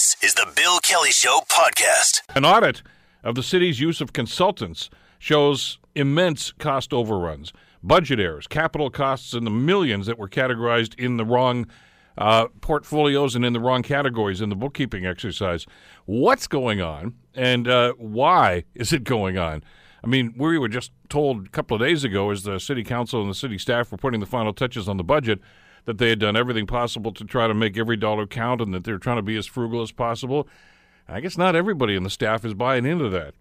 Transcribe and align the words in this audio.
This 0.00 0.16
is 0.22 0.32
the 0.32 0.50
Bill 0.56 0.78
Kelly 0.78 1.10
Show 1.10 1.40
podcast. 1.50 2.22
An 2.34 2.42
audit 2.42 2.82
of 3.22 3.34
the 3.34 3.42
city's 3.42 3.80
use 3.80 4.00
of 4.00 4.14
consultants 4.14 4.88
shows 5.18 5.78
immense 5.94 6.52
cost 6.52 6.94
overruns, 6.94 7.52
budget 7.82 8.18
errors, 8.18 8.46
capital 8.46 8.88
costs 8.88 9.34
in 9.34 9.44
the 9.44 9.50
millions 9.50 10.06
that 10.06 10.18
were 10.18 10.26
categorized 10.26 10.98
in 10.98 11.18
the 11.18 11.24
wrong 11.26 11.66
uh, 12.16 12.46
portfolios 12.62 13.36
and 13.36 13.44
in 13.44 13.52
the 13.52 13.60
wrong 13.60 13.82
categories 13.82 14.40
in 14.40 14.48
the 14.48 14.56
bookkeeping 14.56 15.04
exercise. 15.04 15.66
What's 16.06 16.46
going 16.46 16.80
on 16.80 17.12
and 17.34 17.68
uh, 17.68 17.92
why 17.98 18.64
is 18.74 18.94
it 18.94 19.04
going 19.04 19.36
on? 19.36 19.62
I 20.02 20.06
mean, 20.06 20.32
we 20.34 20.56
were 20.56 20.68
just 20.68 20.92
told 21.10 21.46
a 21.46 21.50
couple 21.50 21.74
of 21.74 21.82
days 21.82 22.04
ago 22.04 22.30
as 22.30 22.44
the 22.44 22.58
city 22.58 22.84
council 22.84 23.20
and 23.20 23.28
the 23.28 23.34
city 23.34 23.58
staff 23.58 23.92
were 23.92 23.98
putting 23.98 24.20
the 24.20 24.26
final 24.26 24.54
touches 24.54 24.88
on 24.88 24.96
the 24.96 25.04
budget 25.04 25.40
that 25.84 25.98
they 25.98 26.10
had 26.10 26.18
done 26.18 26.36
everything 26.36 26.66
possible 26.66 27.12
to 27.12 27.24
try 27.24 27.46
to 27.46 27.54
make 27.54 27.76
every 27.76 27.96
dollar 27.96 28.26
count 28.26 28.60
and 28.60 28.72
that 28.74 28.84
they're 28.84 28.98
trying 28.98 29.16
to 29.16 29.22
be 29.22 29.36
as 29.36 29.46
frugal 29.46 29.82
as 29.82 29.92
possible. 29.92 30.48
I 31.08 31.20
guess 31.20 31.36
not 31.36 31.56
everybody 31.56 31.96
in 31.96 32.02
the 32.02 32.10
staff 32.10 32.44
is 32.44 32.54
buying 32.54 32.86
into 32.86 33.08
that. 33.10 33.34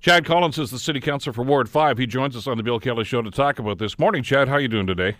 Chad 0.00 0.24
Collins 0.24 0.58
is 0.58 0.70
the 0.70 0.78
city 0.78 1.00
councilor 1.00 1.34
for 1.34 1.42
Ward 1.42 1.68
5. 1.68 1.98
He 1.98 2.06
joins 2.06 2.34
us 2.34 2.46
on 2.46 2.56
the 2.56 2.62
Bill 2.62 2.80
Kelly 2.80 3.04
Show 3.04 3.20
to 3.20 3.30
talk 3.30 3.58
about 3.58 3.78
this. 3.78 3.98
Morning, 3.98 4.22
Chad. 4.22 4.48
How 4.48 4.54
are 4.54 4.60
you 4.60 4.68
doing 4.68 4.86
today? 4.86 5.16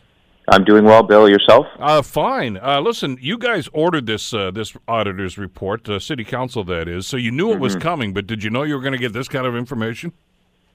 I'm 0.48 0.64
doing 0.64 0.84
well, 0.84 1.02
Bill. 1.02 1.28
Yourself? 1.28 1.66
Uh, 1.78 2.00
fine. 2.00 2.56
Uh, 2.56 2.80
listen, 2.80 3.18
you 3.20 3.36
guys 3.36 3.68
ordered 3.72 4.06
this 4.06 4.32
uh, 4.32 4.50
this 4.50 4.74
auditor's 4.88 5.38
report, 5.38 5.88
uh, 5.88 5.98
city 5.98 6.24
council 6.24 6.64
that 6.64 6.88
is, 6.88 7.06
so 7.06 7.16
you 7.16 7.30
knew 7.30 7.52
it 7.52 7.60
was 7.60 7.76
coming. 7.76 8.12
But 8.14 8.26
did 8.26 8.42
you 8.42 8.50
know 8.50 8.62
you 8.62 8.74
were 8.74 8.80
going 8.80 8.94
to 8.94 8.98
get 8.98 9.12
this 9.12 9.28
kind 9.28 9.46
of 9.46 9.54
information? 9.54 10.12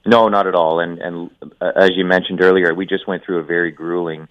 No, 0.05 0.29
not 0.29 0.45
at 0.47 0.55
all. 0.55 0.79
And 0.79 0.99
and 0.99 1.31
uh, 1.59 1.71
as 1.75 1.91
you 1.95 2.05
mentioned 2.05 2.41
earlier, 2.41 2.73
we 2.73 2.85
just 2.85 3.07
went 3.07 3.25
through 3.25 3.39
a 3.39 3.43
very 3.43 3.71
grueling 3.71 4.27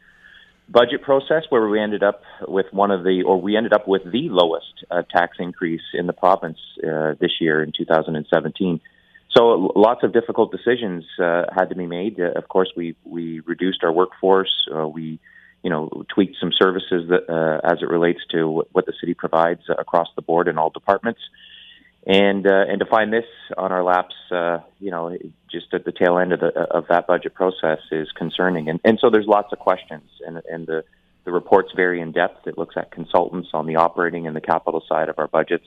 budget 0.69 1.03
process 1.03 1.45
where 1.51 1.69
we 1.69 1.81
ended 1.81 2.03
up 2.03 2.23
with 2.49 2.67
one 2.73 2.91
of 2.91 3.05
the, 3.05 3.23
or 3.23 3.41
we 3.41 3.57
ended 3.57 3.73
up 3.73 3.87
with 3.87 4.03
the 4.05 4.29
lowest 4.31 4.85
uh, 4.91 5.03
tax 5.11 5.37
increase 5.39 5.83
in 5.93 6.07
the 6.07 6.13
province 6.13 6.59
uh, 6.83 7.15
this 7.21 7.33
year 7.41 7.63
in 7.63 7.73
2017. 7.77 8.81
So 9.37 9.73
lots 9.75 10.05
of 10.05 10.13
difficult 10.13 10.53
decisions 10.53 11.05
uh, 11.21 11.45
had 11.55 11.67
to 11.67 11.75
be 11.75 11.87
made. 11.87 12.21
Uh, 12.21 12.33
of 12.37 12.49
course, 12.49 12.71
we 12.77 12.95
we 13.05 13.41
reduced 13.41 13.83
our 13.83 13.93
workforce. 13.93 14.53
Uh, 14.73 14.87
we, 14.87 15.19
you 15.63 15.71
know, 15.71 15.91
tweaked 16.09 16.37
some 16.39 16.53
services 16.53 17.09
that, 17.09 17.29
uh, 17.29 17.67
as 17.67 17.83
it 17.83 17.89
relates 17.89 18.21
to 18.31 18.65
what 18.73 18.87
the 18.87 18.93
city 19.01 19.15
provides 19.15 19.63
across 19.77 20.09
the 20.15 20.23
board 20.23 20.47
in 20.47 20.57
all 20.57 20.71
departments 20.71 21.21
and 22.07 22.47
uh, 22.47 22.65
and 22.69 22.81
to 22.81 22.87
find 22.87 23.13
this 23.13 23.25
on 23.57 23.73
our 23.73 23.83
laps, 23.83 24.15
uh, 24.31 24.59
you 24.79 24.91
know, 24.91 25.17
just 25.51 25.73
at 25.73 25.85
the 25.85 25.93
tail 25.93 26.19
end 26.19 26.33
of 26.33 26.41
the 26.41 26.49
of 26.49 26.87
that 26.89 27.07
budget 27.07 27.35
process 27.35 27.79
is 27.91 28.09
concerning. 28.13 28.69
And 28.69 28.81
and 28.85 28.99
so 29.01 29.11
there's 29.11 29.27
lots 29.27 29.53
of 29.53 29.59
questions, 29.59 30.09
and 30.27 30.41
and 30.51 30.67
the 30.67 30.85
the 31.25 31.33
report's 31.33 31.73
very 31.75 32.01
in 32.01 32.13
depth. 32.13 32.47
It 32.47 32.59
looks 32.59 32.77
at 32.77 32.91
consultants 32.91 33.51
on 33.55 33.67
the 33.67 33.77
operating 33.77 34.27
and 34.27 34.37
the 34.37 34.43
capital 34.43 34.83
side 34.87 35.09
of 35.09 35.19
our 35.19 35.29
budgets. 35.29 35.67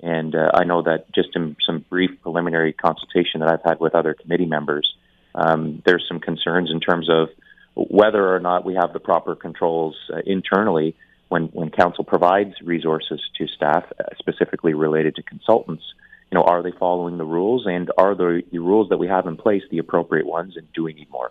And 0.00 0.34
uh, 0.34 0.50
I 0.54 0.64
know 0.64 0.82
that 0.82 1.12
just 1.12 1.30
in 1.34 1.56
some 1.66 1.84
brief 1.88 2.10
preliminary 2.22 2.72
consultation 2.72 3.40
that 3.40 3.48
I've 3.48 3.62
had 3.64 3.80
with 3.80 3.94
other 3.94 4.14
committee 4.14 4.46
members, 4.46 4.94
um, 5.34 5.82
there's 5.84 6.04
some 6.06 6.20
concerns 6.20 6.70
in 6.70 6.80
terms 6.80 7.08
of 7.10 7.28
whether 7.74 8.34
or 8.34 8.38
not 8.38 8.64
we 8.64 8.74
have 8.74 8.92
the 8.92 9.00
proper 9.00 9.34
controls 9.34 9.96
uh, 10.12 10.18
internally 10.24 10.94
when 11.28 11.44
when 11.46 11.70
council 11.70 12.04
provides 12.04 12.54
resources 12.62 13.20
to 13.38 13.46
staff 13.46 13.84
uh, 13.98 14.04
specifically 14.18 14.74
related 14.74 15.16
to 15.16 15.22
consultants, 15.22 15.82
you 16.30 16.38
know, 16.38 16.44
are 16.44 16.62
they 16.62 16.72
following 16.72 17.18
the 17.18 17.24
rules 17.24 17.66
and 17.66 17.90
are 17.98 18.14
the, 18.14 18.42
the 18.52 18.58
rules 18.58 18.88
that 18.88 18.98
we 18.98 19.06
have 19.08 19.26
in 19.26 19.36
place 19.36 19.62
the 19.70 19.78
appropriate 19.78 20.26
ones 20.26 20.56
and 20.56 20.66
do 20.72 20.84
we 20.84 20.92
need 20.92 21.10
more? 21.10 21.30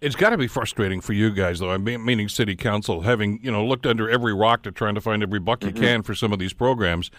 It's 0.00 0.14
got 0.14 0.30
to 0.30 0.38
be 0.38 0.46
frustrating 0.46 1.00
for 1.00 1.12
you 1.12 1.30
guys, 1.30 1.58
though. 1.58 1.72
I 1.72 1.78
mean, 1.78 2.04
meaning 2.04 2.28
city 2.28 2.54
council, 2.54 3.00
having 3.00 3.40
you 3.42 3.50
know 3.50 3.64
looked 3.64 3.86
under 3.86 4.08
every 4.08 4.32
rock 4.32 4.62
to 4.62 4.72
trying 4.72 4.94
to 4.94 5.00
find 5.00 5.22
every 5.22 5.40
buck 5.40 5.64
you 5.64 5.70
mm-hmm. 5.70 5.82
can 5.82 6.02
for 6.02 6.14
some 6.14 6.32
of 6.32 6.38
these 6.38 6.52
programs, 6.52 7.10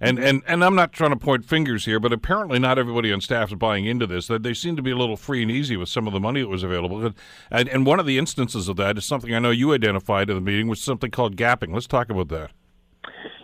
and, 0.00 0.18
and 0.18 0.42
and 0.46 0.64
I'm 0.64 0.74
not 0.74 0.92
trying 0.92 1.10
to 1.10 1.16
point 1.16 1.44
fingers 1.44 1.84
here, 1.84 1.98
but 2.00 2.12
apparently 2.12 2.58
not 2.58 2.78
everybody 2.78 3.12
on 3.12 3.20
staff 3.20 3.48
is 3.48 3.54
buying 3.54 3.84
into 3.84 4.06
this. 4.06 4.26
That 4.26 4.42
they 4.42 4.54
seem 4.54 4.76
to 4.76 4.82
be 4.82 4.90
a 4.90 4.96
little 4.96 5.16
free 5.16 5.42
and 5.42 5.50
easy 5.50 5.76
with 5.76 5.88
some 5.88 6.06
of 6.06 6.12
the 6.12 6.20
money 6.20 6.40
that 6.40 6.48
was 6.48 6.62
available. 6.62 7.12
And, 7.50 7.68
and 7.68 7.86
one 7.86 8.00
of 8.00 8.06
the 8.06 8.18
instances 8.18 8.68
of 8.68 8.76
that 8.76 8.96
is 8.98 9.04
something 9.04 9.34
I 9.34 9.38
know 9.38 9.50
you 9.50 9.72
identified 9.72 10.30
in 10.30 10.36
the 10.36 10.40
meeting, 10.40 10.68
was 10.68 10.80
something 10.80 11.10
called 11.10 11.36
gapping. 11.36 11.72
Let's 11.72 11.86
talk 11.86 12.10
about 12.10 12.28
that. 12.28 12.50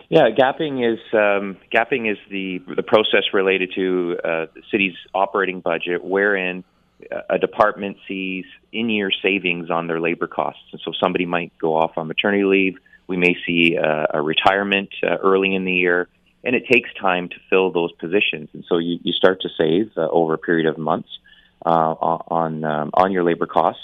Yeah, 0.09 0.29
gapping 0.29 0.93
is 0.93 0.99
um, 1.13 1.57
gapping 1.73 2.11
is 2.11 2.17
the 2.29 2.61
the 2.75 2.83
process 2.83 3.23
related 3.33 3.71
to 3.75 4.17
uh, 4.23 4.45
the 4.53 4.61
city's 4.69 4.93
operating 5.13 5.59
budget, 5.59 6.03
wherein 6.03 6.63
a 7.29 7.39
department 7.39 7.97
sees 8.07 8.45
in-year 8.71 9.09
savings 9.21 9.69
on 9.69 9.87
their 9.87 9.99
labor 9.99 10.27
costs, 10.27 10.61
and 10.71 10.79
so 10.85 10.91
somebody 11.01 11.25
might 11.25 11.51
go 11.57 11.75
off 11.75 11.97
on 11.97 12.07
maternity 12.07 12.43
leave. 12.43 12.77
We 13.07 13.17
may 13.17 13.35
see 13.45 13.75
uh, 13.77 14.05
a 14.13 14.21
retirement 14.21 14.89
uh, 15.01 15.17
early 15.17 15.55
in 15.55 15.65
the 15.65 15.73
year 15.73 16.07
and 16.43 16.55
it 16.55 16.67
takes 16.67 16.89
time 16.99 17.29
to 17.29 17.35
fill 17.49 17.71
those 17.71 17.91
positions. 17.93 18.49
And 18.53 18.65
so 18.67 18.77
you, 18.77 18.99
you 19.03 19.13
start 19.13 19.41
to 19.41 19.49
save 19.57 19.91
uh, 19.97 20.07
over 20.09 20.33
a 20.33 20.37
period 20.37 20.67
of 20.67 20.77
months 20.77 21.09
uh, 21.65 21.69
on 21.69 22.63
um, 22.63 22.89
on 22.93 23.11
your 23.11 23.23
labor 23.23 23.45
costs, 23.45 23.83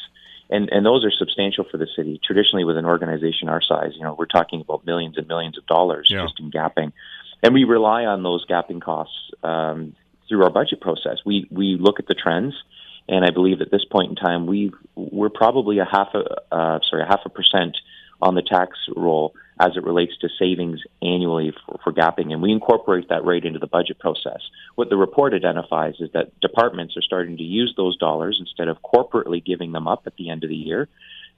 and 0.50 0.70
and 0.70 0.86
those 0.86 1.06
are 1.06 1.12
substantial 1.12 1.66
for 1.70 1.78
the 1.78 1.88
city. 1.96 2.20
Traditionally, 2.24 2.66
with 2.66 2.78
an 2.78 2.86
organization 2.86 3.48
our 3.50 3.62
size, 3.62 3.92
you 3.96 4.04
know, 4.04 4.16
we're 4.18 4.26
talking 4.26 4.62
about 4.62 4.86
millions 4.86 5.18
and 5.18 5.28
millions 5.28 5.58
of 5.58 5.66
dollars 5.66 6.08
yeah. 6.10 6.24
just 6.24 6.40
in 6.40 6.52
gapping, 6.52 6.92
and 7.42 7.54
we 7.54 7.64
rely 7.64 8.06
on 8.06 8.24
those 8.24 8.46
gapping 8.46 8.82
costs 8.82 9.32
um, 9.44 9.96
through 10.28 10.44
our 10.44 10.50
budget 10.50 10.82
process. 10.82 11.20
We 11.26 11.48
we 11.50 11.78
look 11.80 12.00
at 12.00 12.08
the 12.08 12.16
trends. 12.16 12.56
And 13.12 13.26
I 13.26 13.32
believe 13.32 13.60
at 13.60 13.72
this 13.72 13.84
point 13.86 14.12
in 14.12 14.16
time, 14.16 14.46
we 14.46 14.72
we're 14.94 15.32
probably 15.32 15.80
a 15.80 15.86
half 15.86 16.10
a 16.14 16.54
uh, 16.54 16.80
sorry 16.88 17.02
a 17.02 17.08
half 17.08 17.22
a 17.26 17.30
percent 17.30 17.76
on 18.22 18.36
the 18.36 18.44
tax 18.44 18.78
roll 18.96 19.34
as 19.60 19.76
it 19.76 19.84
relates 19.84 20.18
to 20.22 20.30
savings 20.40 20.80
annually 21.02 21.54
for, 21.66 21.80
for 21.84 21.94
gapping. 21.94 22.32
And 22.32 22.42
we 22.42 22.52
incorporate 22.52 23.10
that 23.10 23.26
rate 23.26 23.44
into 23.44 23.60
the 23.60 23.68
budget 23.68 24.00
process. 24.00 24.42
What 24.76 24.90
the 24.90 24.96
report 24.96 25.34
identifies 25.34 25.96
is 26.00 26.10
that 26.14 26.40
departments 26.40 26.96
are 26.96 27.02
starting 27.02 27.38
to 27.38 27.44
use 27.44 27.74
those 27.76 27.98
dollars 27.98 28.38
instead 28.40 28.70
of 28.70 28.78
corporately 28.82 29.44
giving 29.44 29.72
them 29.74 29.88
up 29.88 30.04
at 30.06 30.16
the 30.18 30.30
end 30.30 30.44
of 30.44 30.50
the 30.50 30.56
year 30.56 30.88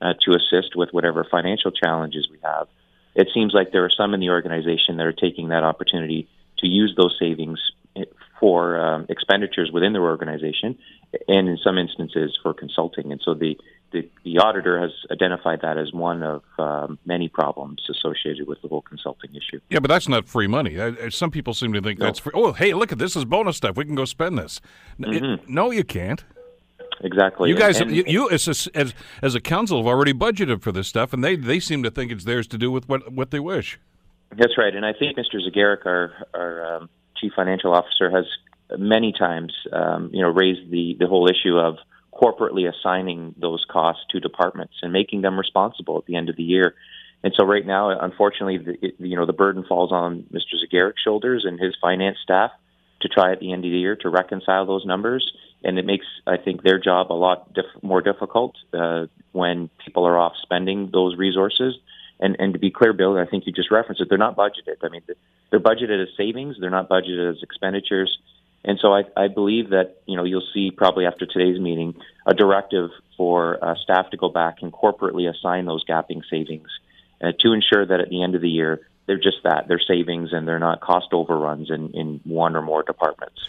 uh, 0.02 0.14
to 0.26 0.32
assist 0.32 0.76
with 0.76 0.90
whatever 0.92 1.26
financial 1.30 1.72
challenges 1.72 2.28
we 2.30 2.38
have. 2.44 2.68
It 3.16 3.30
seems 3.34 3.54
like 3.54 3.72
there 3.72 3.86
are 3.86 3.92
some 3.96 4.14
in 4.14 4.20
the 4.20 4.30
organization 4.30 4.98
that 4.98 5.06
are 5.06 5.14
taking 5.14 5.50
that 5.50 5.64
opportunity 5.64 6.30
to 6.60 6.68
use 6.68 6.94
those 6.96 7.16
savings 7.20 7.60
for 8.40 8.80
um, 8.80 9.06
expenditures 9.10 9.70
within 9.72 9.94
their 9.94 10.04
organization 10.04 10.78
and 11.28 11.50
in 11.50 11.58
some 11.64 11.78
instances 11.78 12.38
for 12.42 12.54
consulting. 12.54 13.12
And 13.12 13.22
so 13.24 13.34
the 13.34 13.58
the, 13.92 14.10
the 14.24 14.38
auditor 14.38 14.80
has 14.80 14.92
identified 15.12 15.62
that 15.62 15.78
as 15.78 15.92
one 15.94 16.24
of 16.24 16.44
um, 16.58 16.98
many 17.06 17.28
problems 17.28 17.82
associated 17.90 18.48
with 18.48 18.62
the 18.62 18.68
whole 18.68 18.82
consulting 18.82 19.32
issue. 19.32 19.60
Yeah, 19.70 19.80
but 19.80 19.90
that's 19.90 20.08
not 20.08 20.28
free 20.28 20.48
money. 20.48 20.78
Some 21.10 21.32
people 21.32 21.54
seem 21.54 21.74
to 21.74 21.82
think 21.82 22.00
no. 22.00 22.06
that's 22.06 22.20
free. 22.20 22.32
Oh, 22.36 22.54
hey, 22.54 22.74
look 22.74 22.92
at 22.92 23.00
this 23.00 23.16
is 23.16 23.26
bonus 23.26 23.58
stuff. 23.58 23.76
We 23.76 23.86
can 23.86 23.96
go 23.96 24.06
spend 24.06 24.38
this. 24.38 24.62
Mm-hmm. 25.00 25.26
It, 25.26 25.50
no, 25.50 25.72
you 25.72 25.84
can't. 25.84 26.24
Exactly. 27.04 27.50
You 27.50 27.56
guys, 27.56 27.80
and, 27.82 27.96
you, 27.96 28.04
you 28.06 28.30
as, 28.30 28.48
a, 28.48 28.78
as 28.78 28.94
as 29.22 29.34
a 29.34 29.42
council 29.42 29.78
have 29.78 29.88
already 29.88 30.14
budgeted 30.14 30.62
for 30.62 30.72
this 30.72 30.88
stuff, 30.88 31.14
and 31.14 31.24
they 31.24 31.36
they 31.36 31.60
seem 31.60 31.82
to 31.84 31.90
think 31.90 32.12
it's 32.12 32.26
theirs 32.26 32.48
to 32.48 32.58
do 32.58 32.72
with 32.72 32.88
what 32.88 33.12
what 33.12 33.32
they 33.32 33.40
wish. 33.40 33.80
That's 34.38 34.58
right, 34.58 34.74
and 34.74 34.86
I 34.86 34.94
think 34.94 35.18
Mr. 35.18 35.40
Zegarac, 35.42 35.86
our 35.86 36.14
our 36.34 36.76
um, 36.76 36.90
chief 37.18 37.34
financial 37.36 37.74
officer, 37.74 38.10
has 38.12 38.26
many 38.78 39.14
times 39.18 39.54
um, 39.74 40.12
you 40.14 40.22
know 40.22 40.30
raised 40.30 40.70
the 40.70 40.96
the 41.00 41.08
whole 41.08 41.28
issue 41.28 41.58
of 41.58 41.78
corporately 42.14 42.70
assigning 42.70 43.34
those 43.38 43.66
costs 43.70 44.04
to 44.10 44.20
departments 44.20 44.76
and 44.82 44.92
making 44.92 45.22
them 45.22 45.38
responsible 45.38 45.98
at 45.98 46.06
the 46.06 46.16
end 46.16 46.30
of 46.30 46.36
the 46.36 46.44
year. 46.44 46.76
And 47.24 47.34
so 47.38 47.46
right 47.46 47.66
now, 47.66 47.98
unfortunately, 48.00 48.58
the, 48.58 48.86
it, 48.86 48.96
you 49.00 49.16
know, 49.16 49.26
the 49.26 49.34
burden 49.34 49.64
falls 49.68 49.92
on 49.92 50.26
Mr. 50.34 50.56
Zegarac's 50.62 51.02
shoulders 51.04 51.46
and 51.46 51.60
his 51.60 51.76
finance 51.80 52.18
staff 52.24 52.52
to 53.02 53.08
try 53.08 53.32
at 53.32 53.40
the 53.40 53.52
end 53.52 53.66
of 53.66 53.72
the 53.72 53.78
year 53.78 53.96
to 53.98 54.10
reconcile 54.10 54.66
those 54.66 54.86
numbers. 54.86 55.32
And 55.64 55.78
it 55.78 55.86
makes, 55.86 56.06
I 56.26 56.38
think, 56.38 56.64
their 56.64 56.80
job 56.80 57.12
a 57.12 57.14
lot 57.14 57.54
diff- 57.54 57.84
more 57.84 58.02
difficult 58.02 58.56
uh, 58.74 59.06
when 59.32 59.70
people 59.86 60.08
are 60.08 60.18
off 60.18 60.34
spending 60.42 60.90
those 60.92 61.16
resources. 61.18 61.76
And, 62.20 62.36
and 62.40 62.54
to 62.54 62.60
be 62.60 62.72
clear, 62.72 62.94
Bill, 62.94 63.18
I 63.18 63.26
think 63.26 63.46
you 63.46 63.54
just 63.54 63.72
referenced 63.72 64.02
it. 64.02 64.10
They're 64.10 64.18
not 64.18 64.36
budgeted. 64.36 64.78
I 64.84 64.90
mean, 64.90 65.02
they're 65.50 65.60
budgeted 65.60 66.02
as 66.02 66.10
savings. 66.18 66.56
They're 66.60 66.70
not 66.70 66.90
budgeted 66.90 67.32
as 67.32 67.44
expenditures. 67.44 68.18
And 68.64 68.78
so 68.80 68.94
I, 68.94 69.04
I 69.18 69.28
believe 69.28 69.70
that 69.70 70.02
you 70.06 70.16
know 70.16 70.24
you'll 70.24 70.48
see 70.54 70.72
probably 70.72 71.06
after 71.06 71.26
today's 71.26 71.60
meeting 71.60 71.96
a 72.26 72.34
directive 72.34 72.90
for 73.18 73.64
uh, 73.64 73.76
staff 73.76 74.10
to 74.12 74.18
go 74.18 74.30
back 74.30 74.58
and 74.62 74.72
corporately 74.72 75.30
assign 75.30 75.66
those 75.66 75.84
gapping 75.86 76.22
savings 76.30 76.70
uh, 77.22 77.32
to 77.40 77.54
ensure 77.54 77.86
that 77.86 78.00
at 78.00 78.10
the 78.10 78.24
end 78.24 78.36
of 78.36 78.42
the 78.42 78.50
year 78.50 78.82
they're 79.08 79.18
just 79.18 79.44
that 79.44 79.68
they're 79.68 79.80
savings 79.80 80.32
and 80.32 80.48
they're 80.48 80.60
not 80.60 80.80
cost 80.80 81.08
overruns 81.12 81.70
in, 81.70 81.90
in 81.92 82.22
one 82.24 82.56
or 82.56 82.62
more 82.62 82.84
departments. 82.84 83.42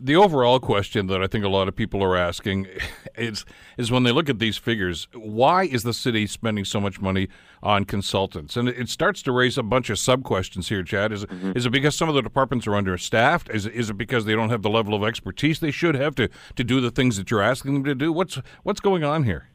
The 0.00 0.14
overall 0.14 0.60
question 0.60 1.08
that 1.08 1.22
I 1.22 1.26
think 1.26 1.44
a 1.44 1.48
lot 1.48 1.66
of 1.66 1.74
people 1.74 2.04
are 2.04 2.16
asking 2.16 2.68
is 3.16 3.44
is 3.76 3.90
when 3.90 4.04
they 4.04 4.12
look 4.12 4.28
at 4.28 4.38
these 4.38 4.56
figures, 4.56 5.08
why 5.12 5.64
is 5.64 5.82
the 5.82 5.92
city 5.92 6.26
spending 6.26 6.64
so 6.64 6.80
much 6.80 7.00
money 7.00 7.28
on 7.62 7.84
consultants? 7.84 8.56
And 8.56 8.68
it 8.68 8.88
starts 8.88 9.22
to 9.22 9.32
raise 9.32 9.58
a 9.58 9.62
bunch 9.62 9.90
of 9.90 9.98
sub 9.98 10.22
questions 10.22 10.68
here, 10.68 10.84
Chad. 10.84 11.12
Is 11.12 11.24
mm-hmm. 11.26 11.52
is 11.56 11.66
it 11.66 11.70
because 11.70 11.96
some 11.96 12.08
of 12.08 12.14
the 12.14 12.22
departments 12.22 12.66
are 12.68 12.76
understaffed? 12.76 13.50
Is 13.50 13.66
it, 13.66 13.74
is 13.74 13.90
it 13.90 13.98
because 13.98 14.24
they 14.24 14.34
don't 14.34 14.50
have 14.50 14.62
the 14.62 14.70
level 14.70 14.94
of 14.94 15.02
expertise 15.02 15.58
they 15.58 15.72
should 15.72 15.96
have 15.96 16.14
to, 16.16 16.28
to 16.54 16.64
do 16.64 16.80
the 16.80 16.92
things 16.92 17.16
that 17.16 17.30
you're 17.30 17.42
asking 17.42 17.74
them 17.74 17.84
to 17.84 17.94
do? 17.94 18.12
What's 18.12 18.38
what's 18.62 18.80
going 18.80 19.02
on 19.02 19.24
here? 19.24 19.48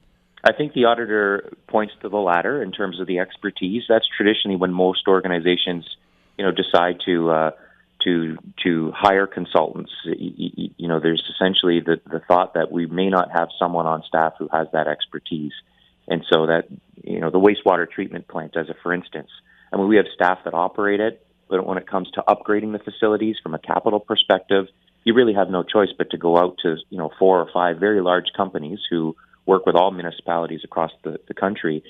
I 0.43 0.51
think 0.51 0.73
the 0.73 0.85
auditor 0.85 1.53
points 1.67 1.93
to 2.01 2.09
the 2.09 2.17
latter 2.17 2.61
in 2.61 2.73
terms 2.73 2.99
of 2.99 3.07
the 3.07 3.19
expertise. 3.19 3.83
That's 3.87 4.07
traditionally 4.17 4.57
when 4.57 4.73
most 4.73 5.07
organizations, 5.07 5.85
you 6.37 6.43
know, 6.43 6.51
decide 6.51 6.99
to 7.05 7.31
uh, 7.31 7.51
to 8.03 8.37
to 8.63 8.91
hire 8.95 9.27
consultants. 9.27 9.91
You, 10.05 10.87
know, 10.87 10.99
there's 10.99 11.23
essentially 11.35 11.79
the, 11.79 12.01
the 12.09 12.19
thought 12.19 12.53
that 12.53 12.71
we 12.71 12.85
may 12.85 13.09
not 13.09 13.31
have 13.31 13.49
someone 13.57 13.85
on 13.85 14.03
staff 14.07 14.33
who 14.37 14.49
has 14.51 14.67
that 14.73 14.87
expertise, 14.87 15.53
and 16.07 16.23
so 16.31 16.47
that 16.47 16.67
you 17.03 17.19
know 17.19 17.29
the 17.29 17.39
wastewater 17.39 17.89
treatment 17.89 18.27
plant, 18.27 18.55
as 18.57 18.69
a 18.69 18.75
for 18.81 18.93
instance, 18.93 19.29
I 19.71 19.77
mean 19.77 19.87
we 19.87 19.97
have 19.97 20.05
staff 20.13 20.39
that 20.45 20.53
operate 20.53 20.99
it, 20.99 21.25
but 21.49 21.65
when 21.65 21.77
it 21.77 21.87
comes 21.87 22.09
to 22.11 22.23
upgrading 22.27 22.73
the 22.73 22.79
facilities 22.79 23.37
from 23.41 23.53
a 23.53 23.59
capital 23.59 23.99
perspective, 23.99 24.67
you 25.03 25.13
really 25.13 25.33
have 25.33 25.49
no 25.49 25.63
choice 25.63 25.89
but 25.97 26.09
to 26.11 26.17
go 26.17 26.37
out 26.37 26.57
to 26.63 26.77
you 26.89 26.97
know 26.97 27.11
four 27.19 27.39
or 27.39 27.49
five 27.53 27.77
very 27.77 28.01
large 28.01 28.27
companies 28.35 28.79
who 28.89 29.15
work 29.45 29.65
with 29.65 29.75
all 29.75 29.91
municipalities 29.91 30.61
across 30.63 30.91
the, 31.03 31.19
the 31.27 31.33
country 31.33 31.83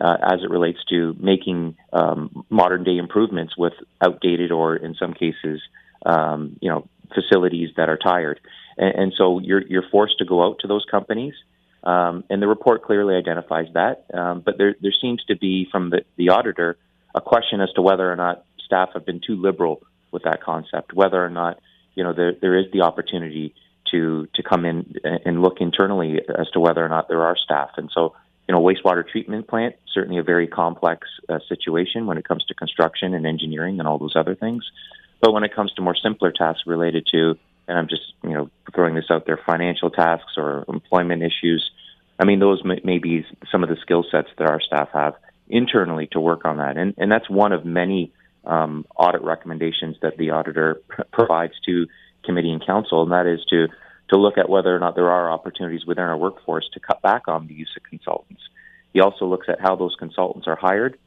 uh, 0.00 0.16
as 0.22 0.42
it 0.42 0.50
relates 0.50 0.78
to 0.90 1.14
making 1.18 1.76
um, 1.92 2.44
modern 2.50 2.84
day 2.84 2.96
improvements 2.96 3.56
with 3.56 3.74
outdated 4.00 4.50
or 4.52 4.76
in 4.76 4.94
some 4.94 5.12
cases 5.12 5.60
um, 6.06 6.56
you 6.60 6.70
know 6.70 6.88
facilities 7.14 7.70
that 7.76 7.88
are 7.88 7.98
tired. 7.98 8.40
And, 8.76 8.94
and, 8.94 9.12
so 9.16 9.40
you're 9.40 9.66
you're 9.66 9.88
forced 9.90 10.18
to 10.18 10.24
go 10.24 10.44
out 10.44 10.60
to 10.60 10.68
those 10.68 10.84
companies. 10.90 11.34
Um, 11.82 12.24
and 12.28 12.42
the 12.42 12.46
report 12.46 12.82
clearly 12.82 13.14
identifies 13.14 13.66
that. 13.74 14.06
Um, 14.12 14.42
but 14.44 14.58
there 14.58 14.74
there 14.80 14.94
seems 15.00 15.24
to 15.24 15.36
be 15.36 15.68
from 15.70 15.90
the, 15.90 16.04
the 16.16 16.30
auditor 16.30 16.76
a 17.14 17.20
question 17.20 17.60
as 17.60 17.70
to 17.74 17.82
whether 17.82 18.10
or 18.10 18.16
not 18.16 18.44
staff 18.64 18.90
have 18.94 19.04
been 19.04 19.20
too 19.26 19.36
liberal 19.36 19.82
with 20.12 20.22
that 20.24 20.42
concept 20.42 20.92
whether 20.92 21.24
or 21.24 21.30
not 21.30 21.60
you 21.94 22.04
know 22.04 22.12
there 22.12 22.32
there 22.40 22.56
is 22.56 22.66
the 22.72 22.82
opportunity 22.82 23.54
to 23.90 24.28
to 24.34 24.42
come 24.42 24.64
in 24.64 24.94
and 25.24 25.42
look 25.42 25.60
internally 25.60 26.20
as 26.38 26.48
to 26.50 26.60
whether 26.60 26.84
or 26.84 26.88
not 26.88 27.08
there 27.08 27.22
are 27.22 27.36
staff. 27.36 27.70
And 27.76 27.90
so 27.92 28.14
you 28.50 28.56
know, 28.56 28.60
wastewater 28.60 29.08
treatment 29.08 29.46
plant, 29.46 29.76
certainly 29.94 30.18
a 30.18 30.24
very 30.24 30.48
complex 30.48 31.06
uh, 31.28 31.38
situation 31.48 32.06
when 32.06 32.18
it 32.18 32.26
comes 32.26 32.44
to 32.46 32.54
construction 32.54 33.14
and 33.14 33.24
engineering 33.24 33.78
and 33.78 33.86
all 33.86 33.96
those 33.96 34.16
other 34.16 34.34
things. 34.34 34.64
But 35.20 35.32
when 35.32 35.44
it 35.44 35.54
comes 35.54 35.72
to 35.74 35.82
more 35.82 35.94
simpler 35.94 36.32
tasks 36.32 36.64
related 36.66 37.06
to, 37.12 37.38
and 37.68 37.78
I'm 37.78 37.86
just, 37.86 38.02
you 38.24 38.30
know, 38.30 38.50
throwing 38.74 38.96
this 38.96 39.04
out 39.08 39.24
there, 39.24 39.38
financial 39.46 39.88
tasks 39.88 40.32
or 40.36 40.64
employment 40.66 41.22
issues, 41.22 41.70
I 42.18 42.24
mean, 42.24 42.40
those 42.40 42.64
may, 42.64 42.80
may 42.82 42.98
be 42.98 43.24
some 43.52 43.62
of 43.62 43.68
the 43.68 43.76
skill 43.82 44.04
sets 44.10 44.30
that 44.38 44.50
our 44.50 44.60
staff 44.60 44.88
have 44.94 45.14
internally 45.48 46.08
to 46.10 46.18
work 46.18 46.44
on 46.44 46.56
that. 46.56 46.76
And, 46.76 46.94
and 46.98 47.08
that's 47.12 47.30
one 47.30 47.52
of 47.52 47.64
many 47.64 48.12
um, 48.44 48.84
audit 48.96 49.22
recommendations 49.22 49.94
that 50.02 50.16
the 50.16 50.30
auditor 50.30 50.82
provides 51.12 51.54
to 51.66 51.86
committee 52.24 52.50
and 52.50 52.66
council, 52.66 53.04
and 53.04 53.12
that 53.12 53.28
is 53.28 53.44
to 53.50 53.68
to 54.10 54.16
look 54.16 54.36
at 54.36 54.48
whether 54.48 54.74
or 54.74 54.78
not 54.78 54.94
there 54.94 55.10
are 55.10 55.32
opportunities 55.32 55.86
within 55.86 56.04
our 56.04 56.16
workforce 56.16 56.68
to 56.74 56.80
cut 56.80 57.00
back 57.00 57.22
on 57.28 57.46
the 57.46 57.54
use 57.54 57.70
of 57.76 57.82
consultants. 57.84 58.42
He 58.92 59.00
also 59.00 59.24
looks 59.24 59.48
at 59.48 59.60
how 59.60 59.76
those 59.76 59.94
consultants 59.98 60.46
are 60.48 60.56
hired 60.56 60.98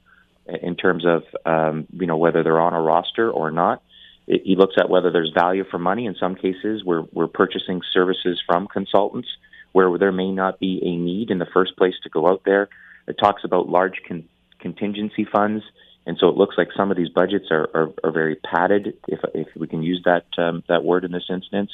in 0.48 0.76
terms 0.76 1.06
of 1.06 1.24
um, 1.46 1.88
you 1.92 2.08
know 2.08 2.18
whether 2.18 2.44
they're 2.44 2.60
on 2.60 2.74
a 2.74 2.82
roster 2.82 3.30
or 3.30 3.52
not. 3.52 3.84
It, 4.26 4.44
he 4.46 4.56
looks 4.56 4.76
at 4.78 4.90
whether 4.90 5.12
there's 5.12 5.32
value 5.34 5.66
for 5.70 5.78
money. 5.78 6.06
In 6.06 6.16
some 6.20 6.36
cases, 6.36 6.84
we're 6.84 7.04
we're 7.12 7.28
purchasing 7.28 7.82
services 7.92 8.42
from 8.46 8.68
consultants 8.68 9.30
where 9.74 9.98
there 9.98 10.12
may 10.12 10.32
not 10.32 10.60
be 10.60 10.80
a 10.84 10.96
need 10.96 11.30
in 11.30 11.40
the 11.40 11.48
first 11.54 11.76
place 11.78 11.96
to 12.04 12.10
go 12.10 12.28
out 12.28 12.44
there. 12.46 12.70
It 13.08 13.18
talks 13.20 13.44
about 13.44 13.68
large 13.68 14.02
con- 14.08 14.30
contingency 14.60 15.26
funds, 15.30 15.64
and 16.06 16.18
so 16.20 16.30
it 16.30 16.38
looks 16.38 16.58
like 16.58 16.70
some 16.78 16.92
of 16.92 16.96
these 16.96 17.10
budgets 17.10 17.48
are, 17.52 17.70
are, 17.74 17.90
are 18.04 18.12
very 18.12 18.36
padded, 18.36 18.98
if 19.10 19.20
if 19.34 19.48
we 19.58 19.68
can 19.68 19.84
use 19.84 20.02
that 20.06 20.26
um, 20.38 20.64
that 20.70 20.86
word 20.86 21.04
in 21.04 21.12
this 21.12 21.30
instance 21.30 21.72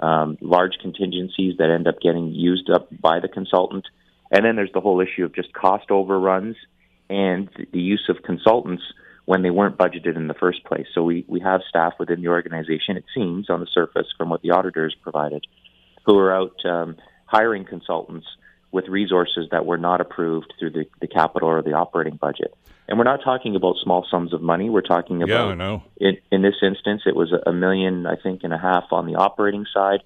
um, 0.00 0.36
large 0.40 0.74
contingencies 0.80 1.56
that 1.58 1.70
end 1.70 1.86
up 1.86 2.00
getting 2.00 2.28
used 2.28 2.70
up 2.70 2.88
by 3.00 3.20
the 3.20 3.28
consultant. 3.28 3.86
And 4.30 4.44
then 4.44 4.56
there's 4.56 4.72
the 4.72 4.80
whole 4.80 5.00
issue 5.00 5.24
of 5.24 5.34
just 5.34 5.52
cost 5.52 5.90
overruns 5.90 6.56
and 7.08 7.48
the 7.72 7.80
use 7.80 8.06
of 8.08 8.22
consultants 8.22 8.82
when 9.26 9.42
they 9.42 9.50
weren't 9.50 9.78
budgeted 9.78 10.16
in 10.16 10.28
the 10.28 10.34
first 10.34 10.64
place. 10.64 10.86
So 10.94 11.02
we, 11.02 11.24
we 11.28 11.40
have 11.40 11.60
staff 11.68 11.94
within 11.98 12.20
the 12.20 12.28
organization, 12.28 12.96
it 12.96 13.04
seems, 13.14 13.48
on 13.48 13.60
the 13.60 13.66
surface 13.72 14.06
from 14.18 14.28
what 14.28 14.42
the 14.42 14.50
auditors 14.50 14.94
provided, 15.02 15.46
who 16.04 16.18
are 16.18 16.34
out 16.34 16.64
um, 16.64 16.96
hiring 17.26 17.64
consultants 17.64 18.26
with 18.74 18.88
resources 18.88 19.46
that 19.52 19.64
were 19.64 19.78
not 19.78 20.00
approved 20.00 20.52
through 20.58 20.70
the, 20.70 20.84
the 21.00 21.06
capital 21.06 21.48
or 21.48 21.62
the 21.62 21.74
operating 21.74 22.16
budget. 22.16 22.52
And 22.88 22.98
we're 22.98 23.04
not 23.04 23.20
talking 23.22 23.54
about 23.54 23.76
small 23.80 24.04
sums 24.10 24.34
of 24.34 24.42
money. 24.42 24.68
We're 24.68 24.82
talking 24.82 25.22
about, 25.22 25.46
yeah, 25.46 25.52
I 25.52 25.54
know. 25.54 25.84
In, 25.96 26.18
in 26.32 26.42
this 26.42 26.56
instance, 26.60 27.02
it 27.06 27.14
was 27.14 27.32
a 27.46 27.52
million, 27.52 28.04
I 28.04 28.16
think, 28.16 28.40
and 28.42 28.52
a 28.52 28.58
half 28.58 28.86
on 28.90 29.06
the 29.06 29.14
operating 29.14 29.64
side 29.72 30.00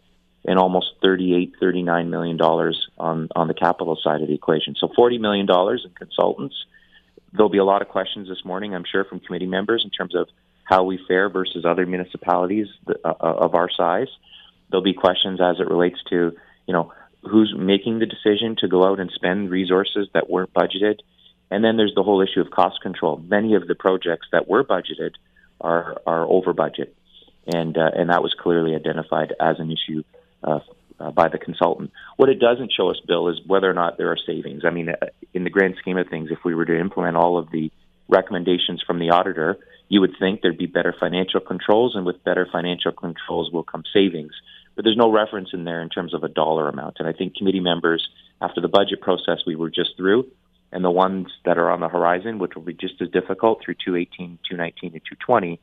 and 0.44 0.58
almost 0.58 0.88
38, 1.02 1.54
39 1.58 2.10
million 2.10 2.36
dollars 2.36 2.88
on, 2.98 3.28
on 3.34 3.48
the 3.48 3.54
capital 3.54 3.98
side 4.04 4.20
of 4.20 4.28
the 4.28 4.34
equation. 4.34 4.74
So 4.78 4.90
40 4.94 5.16
million 5.16 5.46
dollars 5.46 5.86
in 5.86 5.92
consultants. 5.94 6.54
There'll 7.32 7.48
be 7.48 7.58
a 7.58 7.64
lot 7.64 7.80
of 7.80 7.88
questions 7.88 8.28
this 8.28 8.44
morning, 8.44 8.74
I'm 8.74 8.84
sure, 8.90 9.04
from 9.04 9.20
committee 9.20 9.46
members 9.46 9.82
in 9.82 9.90
terms 9.90 10.14
of 10.14 10.28
how 10.64 10.84
we 10.84 11.00
fare 11.08 11.30
versus 11.30 11.64
other 11.64 11.86
municipalities 11.86 12.66
uh, 12.86 13.14
of 13.18 13.54
our 13.54 13.70
size. 13.74 14.08
There'll 14.70 14.84
be 14.84 14.94
questions 14.94 15.40
as 15.40 15.56
it 15.58 15.68
relates 15.68 15.98
to, 16.10 16.32
you 16.66 16.74
know, 16.74 16.92
who's 17.22 17.54
making 17.56 17.98
the 17.98 18.06
decision 18.06 18.56
to 18.58 18.68
go 18.68 18.84
out 18.84 19.00
and 19.00 19.10
spend 19.10 19.50
resources 19.50 20.08
that 20.14 20.30
weren't 20.30 20.52
budgeted. 20.52 21.00
And 21.50 21.64
then 21.64 21.76
there's 21.76 21.94
the 21.94 22.02
whole 22.02 22.20
issue 22.20 22.40
of 22.40 22.50
cost 22.50 22.80
control. 22.82 23.16
Many 23.16 23.54
of 23.54 23.66
the 23.66 23.74
projects 23.74 24.26
that 24.32 24.48
were 24.48 24.64
budgeted 24.64 25.12
are 25.60 26.00
are 26.06 26.24
over 26.24 26.52
budget, 26.52 26.94
and 27.46 27.76
uh, 27.76 27.90
and 27.94 28.10
that 28.10 28.22
was 28.22 28.34
clearly 28.38 28.74
identified 28.74 29.34
as 29.40 29.58
an 29.58 29.72
issue 29.72 30.04
uh, 30.44 30.60
uh, 31.00 31.10
by 31.10 31.28
the 31.28 31.38
consultant. 31.38 31.90
What 32.16 32.28
it 32.28 32.38
doesn't 32.38 32.72
show 32.72 32.90
us, 32.90 33.00
Bill, 33.06 33.28
is 33.28 33.40
whether 33.46 33.68
or 33.68 33.74
not 33.74 33.96
there 33.96 34.10
are 34.12 34.18
savings. 34.24 34.62
I 34.64 34.70
mean, 34.70 34.90
uh, 34.90 35.06
in 35.32 35.44
the 35.44 35.50
grand 35.50 35.76
scheme 35.80 35.96
of 35.96 36.08
things, 36.08 36.30
if 36.30 36.38
we 36.44 36.54
were 36.54 36.66
to 36.66 36.78
implement 36.78 37.16
all 37.16 37.38
of 37.38 37.50
the 37.50 37.72
recommendations 38.08 38.82
from 38.86 38.98
the 38.98 39.10
auditor, 39.10 39.58
you 39.88 40.00
would 40.00 40.14
think 40.18 40.42
there'd 40.42 40.58
be 40.58 40.66
better 40.66 40.94
financial 41.00 41.40
controls, 41.40 41.96
and 41.96 42.04
with 42.04 42.22
better 42.24 42.46
financial 42.50 42.92
controls 42.92 43.50
will 43.50 43.64
come 43.64 43.82
savings 43.92 44.32
but 44.78 44.84
there's 44.84 44.96
no 44.96 45.10
reference 45.10 45.48
in 45.52 45.64
there 45.64 45.82
in 45.82 45.88
terms 45.88 46.14
of 46.14 46.22
a 46.22 46.28
dollar 46.28 46.68
amount. 46.68 46.98
And 47.00 47.08
I 47.08 47.12
think 47.12 47.34
committee 47.34 47.58
members, 47.58 48.08
after 48.40 48.60
the 48.60 48.68
budget 48.68 49.00
process 49.00 49.38
we 49.44 49.56
were 49.56 49.70
just 49.70 49.96
through, 49.96 50.30
and 50.70 50.84
the 50.84 50.90
ones 50.90 51.26
that 51.44 51.58
are 51.58 51.68
on 51.68 51.80
the 51.80 51.88
horizon, 51.88 52.38
which 52.38 52.54
will 52.54 52.62
be 52.62 52.74
just 52.74 52.94
as 53.02 53.08
difficult 53.08 53.60
through 53.60 53.74
218, 53.84 54.38
219, 54.48 54.92
and 54.92 55.02
220, 55.02 55.56
the 55.56 55.60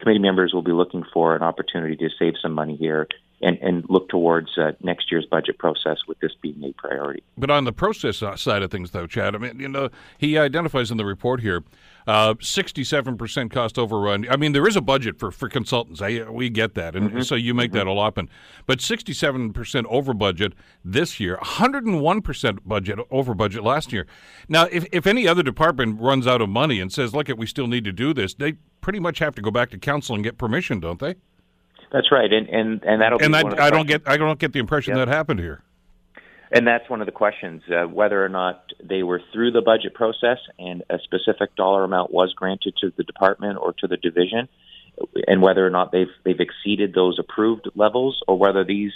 committee 0.00 0.18
members 0.18 0.52
will 0.52 0.62
be 0.62 0.72
looking 0.72 1.04
for 1.12 1.36
an 1.36 1.42
opportunity 1.42 1.96
to 1.96 2.08
save 2.18 2.34
some 2.40 2.52
money 2.52 2.76
here 2.76 3.06
and, 3.42 3.58
and 3.58 3.84
look 3.88 4.08
towards 4.08 4.58
uh, 4.58 4.72
next 4.82 5.10
year's 5.10 5.26
budget 5.26 5.58
process 5.58 5.98
with 6.06 6.18
this 6.20 6.32
being 6.42 6.62
a 6.62 6.72
priority. 6.72 7.22
But 7.38 7.50
on 7.50 7.64
the 7.64 7.72
process 7.72 8.18
side 8.18 8.62
of 8.62 8.70
things, 8.70 8.90
though, 8.90 9.06
Chad, 9.06 9.34
I 9.34 9.38
mean, 9.38 9.58
you 9.58 9.68
know, 9.68 9.88
he 10.18 10.36
identifies 10.36 10.90
in 10.90 10.98
the 10.98 11.06
report 11.06 11.40
here 11.40 11.62
uh, 12.06 12.34
67% 12.34 13.50
cost 13.50 13.78
overrun. 13.78 14.26
I 14.28 14.36
mean, 14.36 14.52
there 14.52 14.66
is 14.66 14.76
a 14.76 14.80
budget 14.80 15.18
for, 15.18 15.30
for 15.30 15.48
consultants. 15.48 16.02
I, 16.02 16.22
we 16.28 16.50
get 16.50 16.74
that. 16.74 16.94
And 16.94 17.10
mm-hmm. 17.10 17.20
so 17.22 17.34
you 17.34 17.54
make 17.54 17.70
mm-hmm. 17.70 17.78
that 17.78 17.86
allotment. 17.86 18.30
But 18.66 18.78
67% 18.78 19.84
over 19.86 20.12
budget 20.12 20.52
this 20.84 21.18
year, 21.18 21.38
101% 21.38 22.58
budget 22.64 22.98
over 23.10 23.34
budget 23.34 23.62
last 23.64 23.92
year. 23.92 24.06
Now, 24.48 24.66
if, 24.70 24.86
if 24.92 25.06
any 25.06 25.26
other 25.26 25.42
department 25.42 26.00
runs 26.00 26.26
out 26.26 26.42
of 26.42 26.48
money 26.48 26.80
and 26.80 26.92
says, 26.92 27.14
look, 27.14 27.28
we 27.36 27.46
still 27.46 27.68
need 27.68 27.84
to 27.84 27.92
do 27.92 28.12
this, 28.12 28.34
they 28.34 28.54
pretty 28.80 29.00
much 29.00 29.18
have 29.18 29.34
to 29.36 29.42
go 29.42 29.50
back 29.50 29.70
to 29.70 29.78
council 29.78 30.14
and 30.14 30.24
get 30.24 30.38
permission, 30.38 30.80
don't 30.80 30.98
they? 30.98 31.16
That's 31.92 32.12
right, 32.12 32.32
and 32.32 32.48
and 32.48 32.82
and 32.84 33.02
that'll. 33.02 33.22
And 33.22 33.34
I, 33.34 33.66
I 33.66 33.70
don't 33.70 33.86
get 33.86 34.02
I 34.06 34.16
don't 34.16 34.38
get 34.38 34.52
the 34.52 34.60
impression 34.60 34.96
yep. 34.96 35.06
that 35.06 35.14
happened 35.14 35.40
here. 35.40 35.62
And 36.52 36.66
that's 36.66 36.88
one 36.88 37.00
of 37.00 37.06
the 37.06 37.12
questions: 37.12 37.62
uh, 37.70 37.86
whether 37.86 38.24
or 38.24 38.28
not 38.28 38.64
they 38.82 39.02
were 39.02 39.20
through 39.32 39.52
the 39.52 39.62
budget 39.62 39.94
process 39.94 40.38
and 40.58 40.82
a 40.90 40.98
specific 40.98 41.54
dollar 41.56 41.84
amount 41.84 42.12
was 42.12 42.32
granted 42.34 42.74
to 42.80 42.92
the 42.96 43.04
department 43.04 43.58
or 43.60 43.72
to 43.74 43.86
the 43.86 43.96
division, 43.96 44.48
and 45.26 45.42
whether 45.42 45.66
or 45.66 45.70
not 45.70 45.90
they've 45.90 46.12
they've 46.24 46.40
exceeded 46.40 46.94
those 46.94 47.18
approved 47.18 47.68
levels, 47.74 48.20
or 48.28 48.38
whether 48.38 48.64
these 48.64 48.92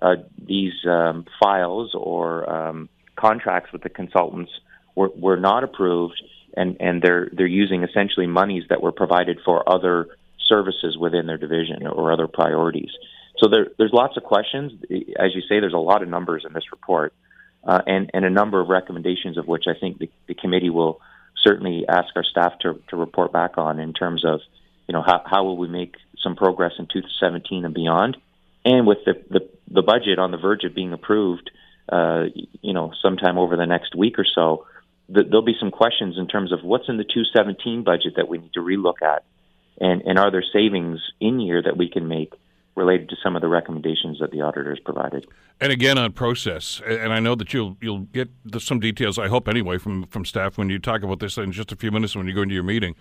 uh, 0.00 0.16
these 0.38 0.74
um, 0.86 1.26
files 1.42 1.92
or 1.94 2.50
um, 2.50 2.88
contracts 3.16 3.72
with 3.72 3.82
the 3.82 3.88
consultants 3.88 4.52
were, 4.94 5.10
were 5.16 5.36
not 5.36 5.64
approved, 5.64 6.22
and 6.56 6.76
and 6.80 7.02
they're 7.02 7.30
they're 7.32 7.46
using 7.46 7.82
essentially 7.82 8.26
monies 8.26 8.64
that 8.68 8.82
were 8.82 8.92
provided 8.92 9.38
for 9.44 9.68
other 9.68 10.08
services 10.48 10.96
within 10.98 11.26
their 11.26 11.38
division 11.38 11.86
or 11.86 12.12
other 12.12 12.26
priorities. 12.26 12.90
So 13.38 13.48
there, 13.48 13.68
there's 13.78 13.92
lots 13.92 14.16
of 14.16 14.24
questions. 14.24 14.72
As 15.18 15.34
you 15.34 15.42
say, 15.42 15.60
there's 15.60 15.74
a 15.74 15.78
lot 15.78 16.02
of 16.02 16.08
numbers 16.08 16.44
in 16.46 16.52
this 16.52 16.64
report, 16.72 17.12
uh, 17.64 17.80
and 17.86 18.10
and 18.12 18.24
a 18.24 18.30
number 18.30 18.60
of 18.60 18.68
recommendations 18.68 19.38
of 19.38 19.46
which 19.46 19.64
I 19.68 19.78
think 19.78 19.98
the, 19.98 20.10
the 20.26 20.34
committee 20.34 20.70
will 20.70 21.00
certainly 21.44 21.84
ask 21.88 22.08
our 22.16 22.24
staff 22.24 22.58
to 22.60 22.80
to 22.88 22.96
report 22.96 23.32
back 23.32 23.58
on 23.58 23.78
in 23.78 23.92
terms 23.92 24.24
of, 24.24 24.40
you 24.88 24.92
know, 24.92 25.02
how 25.02 25.22
how 25.24 25.44
will 25.44 25.56
we 25.56 25.68
make 25.68 25.96
some 26.22 26.34
progress 26.34 26.72
in 26.78 26.86
2017 26.86 27.64
and 27.64 27.74
beyond, 27.74 28.16
and 28.64 28.86
with 28.86 28.98
the 29.04 29.14
the, 29.30 29.48
the 29.70 29.82
budget 29.82 30.18
on 30.18 30.32
the 30.32 30.38
verge 30.38 30.64
of 30.64 30.74
being 30.74 30.92
approved, 30.92 31.50
uh, 31.92 32.24
you 32.60 32.72
know, 32.72 32.92
sometime 33.00 33.38
over 33.38 33.56
the 33.56 33.66
next 33.66 33.94
week 33.94 34.18
or 34.18 34.26
so, 34.34 34.66
there'll 35.08 35.42
be 35.42 35.56
some 35.58 35.70
questions 35.70 36.16
in 36.18 36.28
terms 36.28 36.52
of 36.52 36.62
what's 36.62 36.88
in 36.88 36.96
the 36.96 37.04
2017 37.04 37.82
budget 37.82 38.14
that 38.16 38.28
we 38.28 38.38
need 38.38 38.52
to 38.52 38.60
relook 38.60 39.02
at 39.02 39.24
and, 39.80 40.02
and 40.02 40.18
are 40.18 40.30
there 40.30 40.44
savings 40.52 41.00
in 41.20 41.40
year 41.40 41.62
that 41.62 41.76
we 41.76 41.88
can 41.88 42.08
make 42.08 42.34
related 42.74 43.08
to 43.08 43.16
some 43.22 43.34
of 43.34 43.42
the 43.42 43.48
recommendations 43.48 44.20
that 44.20 44.30
the 44.30 44.40
auditors 44.40 44.78
provided. 44.84 45.26
And 45.60 45.72
again 45.72 45.98
on 45.98 46.12
process, 46.12 46.80
and 46.86 47.12
I 47.12 47.18
know 47.18 47.34
that 47.34 47.52
you'll 47.52 47.76
you'll 47.80 48.06
get 48.12 48.30
some 48.58 48.78
details. 48.78 49.18
I 49.18 49.26
hope 49.26 49.48
anyway 49.48 49.78
from 49.78 50.06
from 50.06 50.24
staff 50.24 50.56
when 50.56 50.70
you 50.70 50.78
talk 50.78 51.02
about 51.02 51.18
this 51.18 51.36
in 51.36 51.50
just 51.50 51.72
a 51.72 51.76
few 51.76 51.90
minutes 51.90 52.14
when 52.14 52.28
you 52.28 52.32
go 52.32 52.42
into 52.42 52.54
your 52.54 52.62
meeting. 52.62 52.94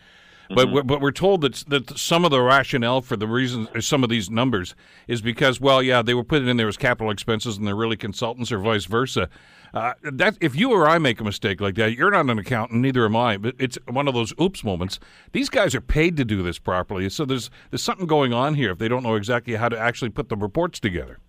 But 0.49 0.71
we're, 0.71 0.83
but 0.83 1.01
we're 1.01 1.11
told 1.11 1.41
that 1.41 1.55
that 1.67 1.97
some 1.97 2.23
of 2.25 2.31
the 2.31 2.41
rationale 2.41 3.01
for 3.01 3.17
the 3.17 3.27
reasons 3.27 3.67
some 3.85 4.03
of 4.03 4.09
these 4.09 4.29
numbers 4.29 4.75
is 5.07 5.21
because 5.21 5.59
well 5.59 5.83
yeah 5.83 6.01
they 6.01 6.13
were 6.13 6.23
put 6.23 6.41
in 6.47 6.57
there 6.57 6.67
as 6.67 6.77
capital 6.77 7.11
expenses 7.11 7.57
and 7.57 7.67
they're 7.67 7.75
really 7.75 7.97
consultants 7.97 8.51
or 8.51 8.59
vice 8.59 8.85
versa. 8.85 9.29
Uh, 9.73 9.93
that 10.01 10.37
if 10.39 10.55
you 10.55 10.71
or 10.71 10.87
I 10.87 10.97
make 10.97 11.19
a 11.19 11.23
mistake 11.23 11.59
like 11.59 11.75
that, 11.75 11.91
you're 11.93 12.11
not 12.11 12.29
an 12.29 12.39
accountant, 12.39 12.81
neither 12.81 13.05
am 13.05 13.15
I. 13.15 13.37
But 13.37 13.55
it's 13.59 13.77
one 13.87 14.07
of 14.07 14.13
those 14.13 14.33
oops 14.39 14.63
moments. 14.63 14.99
These 15.33 15.49
guys 15.49 15.75
are 15.75 15.81
paid 15.81 16.15
to 16.17 16.25
do 16.25 16.41
this 16.41 16.57
properly, 16.57 17.09
so 17.09 17.25
there's 17.25 17.49
there's 17.69 17.83
something 17.83 18.07
going 18.07 18.33
on 18.33 18.55
here 18.55 18.71
if 18.71 18.77
they 18.77 18.87
don't 18.87 19.03
know 19.03 19.15
exactly 19.15 19.55
how 19.55 19.69
to 19.69 19.77
actually 19.77 20.09
put 20.09 20.29
the 20.29 20.37
reports 20.37 20.79
together. 20.79 21.19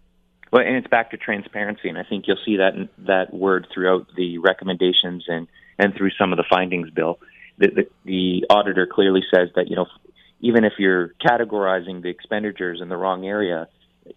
Well, 0.53 0.63
and 0.65 0.77
it's 0.77 0.87
back 0.87 1.11
to 1.11 1.17
transparency, 1.17 1.89
and 1.89 1.99
I 1.99 2.05
think 2.05 2.27
you'll 2.27 2.39
see 2.45 2.57
that 2.57 2.89
that 3.07 3.35
word 3.35 3.67
throughout 3.73 4.07
the 4.17 4.39
recommendations 4.39 5.25
and 5.29 5.47
and 5.79 5.95
through 5.95 6.11
some 6.19 6.33
of 6.33 6.37
the 6.37 6.45
findings, 6.49 6.91
Bill. 6.91 7.19
The, 7.59 7.69
the, 7.69 7.89
the 8.05 8.47
auditor 8.51 8.87
clearly 8.87 9.23
says 9.35 9.49
that 9.57 9.69
you 9.69 9.77
know 9.77 9.87
even 10.41 10.65
if 10.65 10.75
you're 10.79 11.15
categorizing 11.21 12.03
the 12.03 12.09
expenditures 12.09 12.81
in 12.81 12.89
the 12.89 12.97
wrong 12.97 13.27
area, 13.27 13.69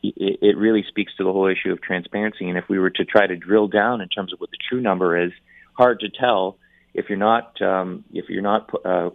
it, 0.03 0.39
it 0.41 0.57
really 0.57 0.85
speaks 0.87 1.11
to 1.17 1.23
the 1.23 1.31
whole 1.31 1.47
issue 1.47 1.71
of 1.71 1.81
transparency. 1.81 2.47
And 2.47 2.57
if 2.57 2.65
we 2.69 2.77
were 2.77 2.91
to 2.91 3.05
try 3.05 3.25
to 3.25 3.35
drill 3.35 3.67
down 3.67 4.01
in 4.01 4.09
terms 4.09 4.31
of 4.31 4.39
what 4.39 4.51
the 4.51 4.57
true 4.69 4.81
number 4.81 5.19
is, 5.19 5.31
hard 5.73 5.99
to 6.01 6.09
tell 6.09 6.57
if 6.93 7.09
you're 7.09 7.17
not 7.17 7.61
um, 7.61 8.03
if 8.13 8.29
you're 8.29 8.41
not 8.41 8.69
uh, 8.85 9.09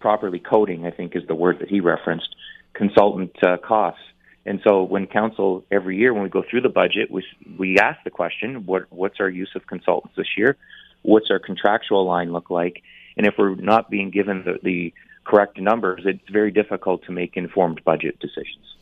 properly 0.00 0.38
coding. 0.38 0.86
I 0.86 0.90
think 0.90 1.16
is 1.16 1.26
the 1.26 1.34
word 1.34 1.58
that 1.60 1.68
he 1.68 1.80
referenced 1.80 2.34
consultant 2.74 3.36
uh, 3.42 3.56
costs. 3.56 4.02
And 4.44 4.60
so, 4.62 4.84
when 4.84 5.08
council 5.08 5.64
every 5.72 5.96
year, 5.96 6.14
when 6.14 6.22
we 6.22 6.28
go 6.28 6.44
through 6.48 6.60
the 6.60 6.68
budget, 6.68 7.10
we 7.10 7.24
we 7.58 7.78
ask 7.78 7.98
the 8.04 8.10
question: 8.10 8.66
what 8.66 8.84
what's 8.90 9.18
our 9.18 9.28
use 9.28 9.50
of 9.56 9.66
consultants 9.66 10.16
this 10.16 10.28
year? 10.36 10.56
What's 11.02 11.30
our 11.30 11.40
contractual 11.40 12.04
line 12.04 12.32
look 12.32 12.50
like? 12.50 12.82
And 13.16 13.26
if 13.26 13.34
we're 13.38 13.54
not 13.54 13.90
being 13.90 14.10
given 14.10 14.44
the, 14.44 14.58
the 14.62 14.92
correct 15.24 15.58
numbers, 15.58 16.02
it's 16.04 16.28
very 16.30 16.50
difficult 16.50 17.04
to 17.04 17.12
make 17.12 17.36
informed 17.36 17.82
budget 17.84 18.18
decisions. 18.20 18.76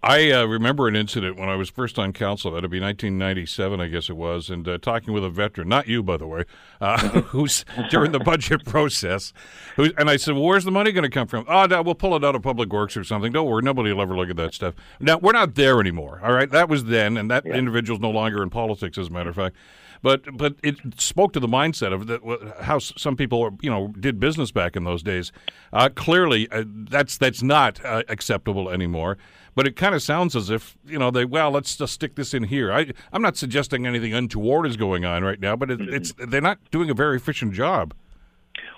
I 0.00 0.30
uh, 0.30 0.44
remember 0.44 0.86
an 0.86 0.94
incident 0.94 1.36
when 1.36 1.48
I 1.48 1.56
was 1.56 1.70
first 1.70 1.98
on 1.98 2.12
council. 2.12 2.52
That'd 2.52 2.70
be 2.70 2.78
1997, 2.78 3.80
I 3.80 3.88
guess 3.88 4.08
it 4.08 4.16
was, 4.16 4.48
and 4.48 4.66
uh, 4.68 4.78
talking 4.78 5.12
with 5.12 5.24
a 5.24 5.28
veteran, 5.28 5.68
not 5.68 5.88
you, 5.88 6.04
by 6.04 6.16
the 6.16 6.26
way, 6.26 6.44
uh, 6.80 6.98
who's 7.22 7.64
during 7.90 8.12
the 8.12 8.20
budget 8.20 8.64
process. 8.66 9.32
Who, 9.74 9.90
and 9.98 10.08
I 10.08 10.16
said, 10.16 10.34
well, 10.34 10.44
"Where's 10.44 10.64
the 10.64 10.70
money 10.70 10.92
going 10.92 11.02
to 11.02 11.10
come 11.10 11.26
from?" 11.26 11.46
Oh, 11.48 11.66
no, 11.66 11.82
we'll 11.82 11.96
pull 11.96 12.14
it 12.14 12.24
out 12.24 12.36
of 12.36 12.42
Public 12.42 12.72
Works 12.72 12.96
or 12.96 13.02
something. 13.02 13.32
Don't 13.32 13.48
worry, 13.48 13.62
nobody 13.62 13.92
will 13.92 14.00
ever 14.00 14.16
look 14.16 14.30
at 14.30 14.36
that 14.36 14.54
stuff. 14.54 14.74
Now 15.00 15.18
we're 15.18 15.32
not 15.32 15.56
there 15.56 15.80
anymore. 15.80 16.20
All 16.22 16.32
right, 16.32 16.50
that 16.50 16.68
was 16.68 16.84
then, 16.84 17.16
and 17.16 17.28
that 17.32 17.44
yeah. 17.44 17.54
individual's 17.54 18.00
no 18.00 18.10
longer 18.10 18.40
in 18.40 18.50
politics, 18.50 18.98
as 18.98 19.08
a 19.08 19.10
matter 19.10 19.30
of 19.30 19.36
fact 19.36 19.56
but 20.02 20.36
but 20.36 20.54
it 20.62 20.76
spoke 20.98 21.32
to 21.32 21.40
the 21.40 21.48
mindset 21.48 21.92
of 21.92 22.06
the, 22.06 22.54
how 22.60 22.78
some 22.78 23.16
people 23.16 23.56
you 23.60 23.70
know 23.70 23.88
did 23.98 24.20
business 24.20 24.50
back 24.50 24.76
in 24.76 24.84
those 24.84 25.02
days. 25.02 25.32
Uh, 25.72 25.88
clearly, 25.94 26.48
uh, 26.50 26.64
that's 26.66 27.18
that's 27.18 27.42
not 27.42 27.84
uh, 27.84 28.02
acceptable 28.08 28.70
anymore. 28.70 29.18
But 29.54 29.66
it 29.66 29.74
kind 29.74 29.92
of 29.94 30.02
sounds 30.02 30.36
as 30.36 30.50
if 30.50 30.76
you 30.86 30.98
know 30.98 31.10
they 31.10 31.24
well 31.24 31.50
let's 31.50 31.76
just 31.76 31.92
stick 31.92 32.14
this 32.14 32.32
in 32.32 32.44
here. 32.44 32.72
I 32.72 32.92
I'm 33.12 33.22
not 33.22 33.36
suggesting 33.36 33.86
anything 33.86 34.14
untoward 34.14 34.66
is 34.66 34.76
going 34.76 35.04
on 35.04 35.24
right 35.24 35.40
now, 35.40 35.56
but 35.56 35.70
it, 35.70 35.80
mm-hmm. 35.80 35.94
it's 35.94 36.12
they're 36.16 36.40
not 36.40 36.58
doing 36.70 36.90
a 36.90 36.94
very 36.94 37.16
efficient 37.16 37.54
job. 37.54 37.94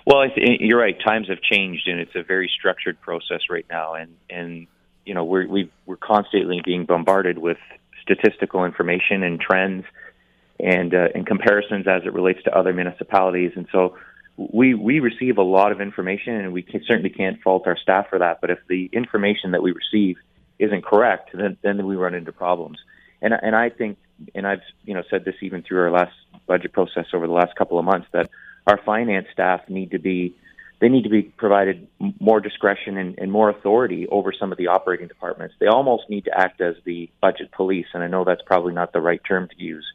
Well, 0.07 0.27
th- 0.27 0.59
you're 0.59 0.79
right. 0.79 0.97
Times 1.05 1.27
have 1.29 1.41
changed, 1.41 1.87
and 1.87 1.99
it's 1.99 2.15
a 2.15 2.23
very 2.23 2.51
structured 2.57 2.99
process 2.99 3.41
right 3.49 3.65
now. 3.69 3.93
And 3.93 4.15
and 4.29 4.65
you 5.05 5.13
know 5.13 5.23
we're 5.23 5.47
we 5.47 5.69
are 5.87 5.97
constantly 5.97 6.61
being 6.65 6.85
bombarded 6.85 7.37
with 7.37 7.57
statistical 8.01 8.65
information 8.65 9.21
and 9.21 9.39
trends 9.39 9.85
and 10.61 10.93
uh, 10.93 11.07
and 11.15 11.25
comparisons 11.25 11.87
as 11.87 12.03
it 12.05 12.13
relates 12.13 12.43
to 12.43 12.57
other 12.57 12.73
municipalities. 12.73 13.51
And 13.55 13.67
so 13.71 13.97
we 14.37 14.73
we 14.73 14.99
receive 14.99 15.37
a 15.37 15.43
lot 15.43 15.71
of 15.71 15.81
information, 15.81 16.35
and 16.35 16.53
we 16.53 16.61
can, 16.61 16.81
certainly 16.85 17.09
can't 17.09 17.41
fault 17.41 17.67
our 17.67 17.77
staff 17.77 18.07
for 18.09 18.19
that. 18.19 18.41
But 18.41 18.49
if 18.51 18.59
the 18.67 18.89
information 18.93 19.51
that 19.51 19.63
we 19.63 19.71
receive 19.73 20.17
isn't 20.59 20.85
correct, 20.85 21.31
then 21.33 21.57
then 21.61 21.85
we 21.85 21.95
run 21.95 22.13
into 22.13 22.31
problems. 22.31 22.79
And 23.21 23.33
and 23.33 23.55
I 23.55 23.69
think, 23.69 23.97
and 24.35 24.47
I've 24.47 24.61
you 24.85 24.93
know 24.93 25.03
said 25.09 25.25
this 25.25 25.35
even 25.41 25.63
through 25.63 25.81
our 25.81 25.91
last 25.91 26.13
budget 26.47 26.73
process 26.73 27.05
over 27.13 27.27
the 27.27 27.33
last 27.33 27.55
couple 27.55 27.79
of 27.79 27.85
months 27.85 28.07
that 28.13 28.29
our 28.67 28.79
finance 28.85 29.27
staff 29.33 29.61
need 29.67 29.91
to 29.91 29.99
be 29.99 30.35
they 30.79 30.89
need 30.89 31.03
to 31.03 31.09
be 31.09 31.21
provided 31.21 31.87
more 32.19 32.39
discretion 32.39 32.97
and, 32.97 33.17
and, 33.19 33.31
more 33.31 33.51
authority 33.51 34.07
over 34.07 34.33
some 34.33 34.51
of 34.51 34.57
the 34.57 34.65
operating 34.65 35.07
departments. 35.07 35.53
They 35.59 35.67
almost 35.67 36.09
need 36.09 36.25
to 36.25 36.35
act 36.35 36.59
as 36.59 36.73
the 36.85 37.07
budget 37.21 37.51
police, 37.51 37.85
and 37.93 38.01
I 38.01 38.07
know 38.07 38.23
that's 38.25 38.41
probably 38.43 38.73
not 38.73 38.91
the 38.91 38.99
right 38.99 39.21
term 39.23 39.47
to 39.47 39.63
use, 39.63 39.85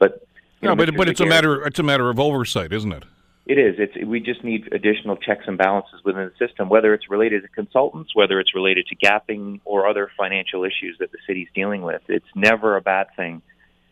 but 0.00 0.26
no, 0.60 0.70
know, 0.70 0.76
but 0.76 0.96
but 0.96 1.08
it's 1.08 1.20
a 1.20 1.26
matter 1.26 1.64
it's 1.64 1.78
a 1.78 1.84
matter 1.84 2.10
of 2.10 2.18
oversight, 2.18 2.72
isn't 2.72 2.92
it? 2.92 3.04
It 3.46 3.58
is. 3.58 3.76
It's 3.78 4.06
we 4.06 4.20
just 4.20 4.44
need 4.44 4.72
additional 4.72 5.16
checks 5.16 5.44
and 5.46 5.56
balances 5.56 6.00
within 6.04 6.30
the 6.30 6.46
system, 6.46 6.68
whether 6.68 6.92
it's 6.94 7.08
related 7.08 7.42
to 7.42 7.48
consultants, 7.48 8.14
whether 8.14 8.38
it's 8.40 8.54
related 8.54 8.86
to 8.88 8.96
gapping 8.96 9.60
or 9.64 9.88
other 9.88 10.10
financial 10.16 10.64
issues 10.64 10.96
that 10.98 11.12
the 11.12 11.18
city's 11.26 11.48
dealing 11.54 11.82
with. 11.82 12.02
It's 12.08 12.32
never 12.34 12.76
a 12.76 12.80
bad 12.80 13.06
thing 13.16 13.42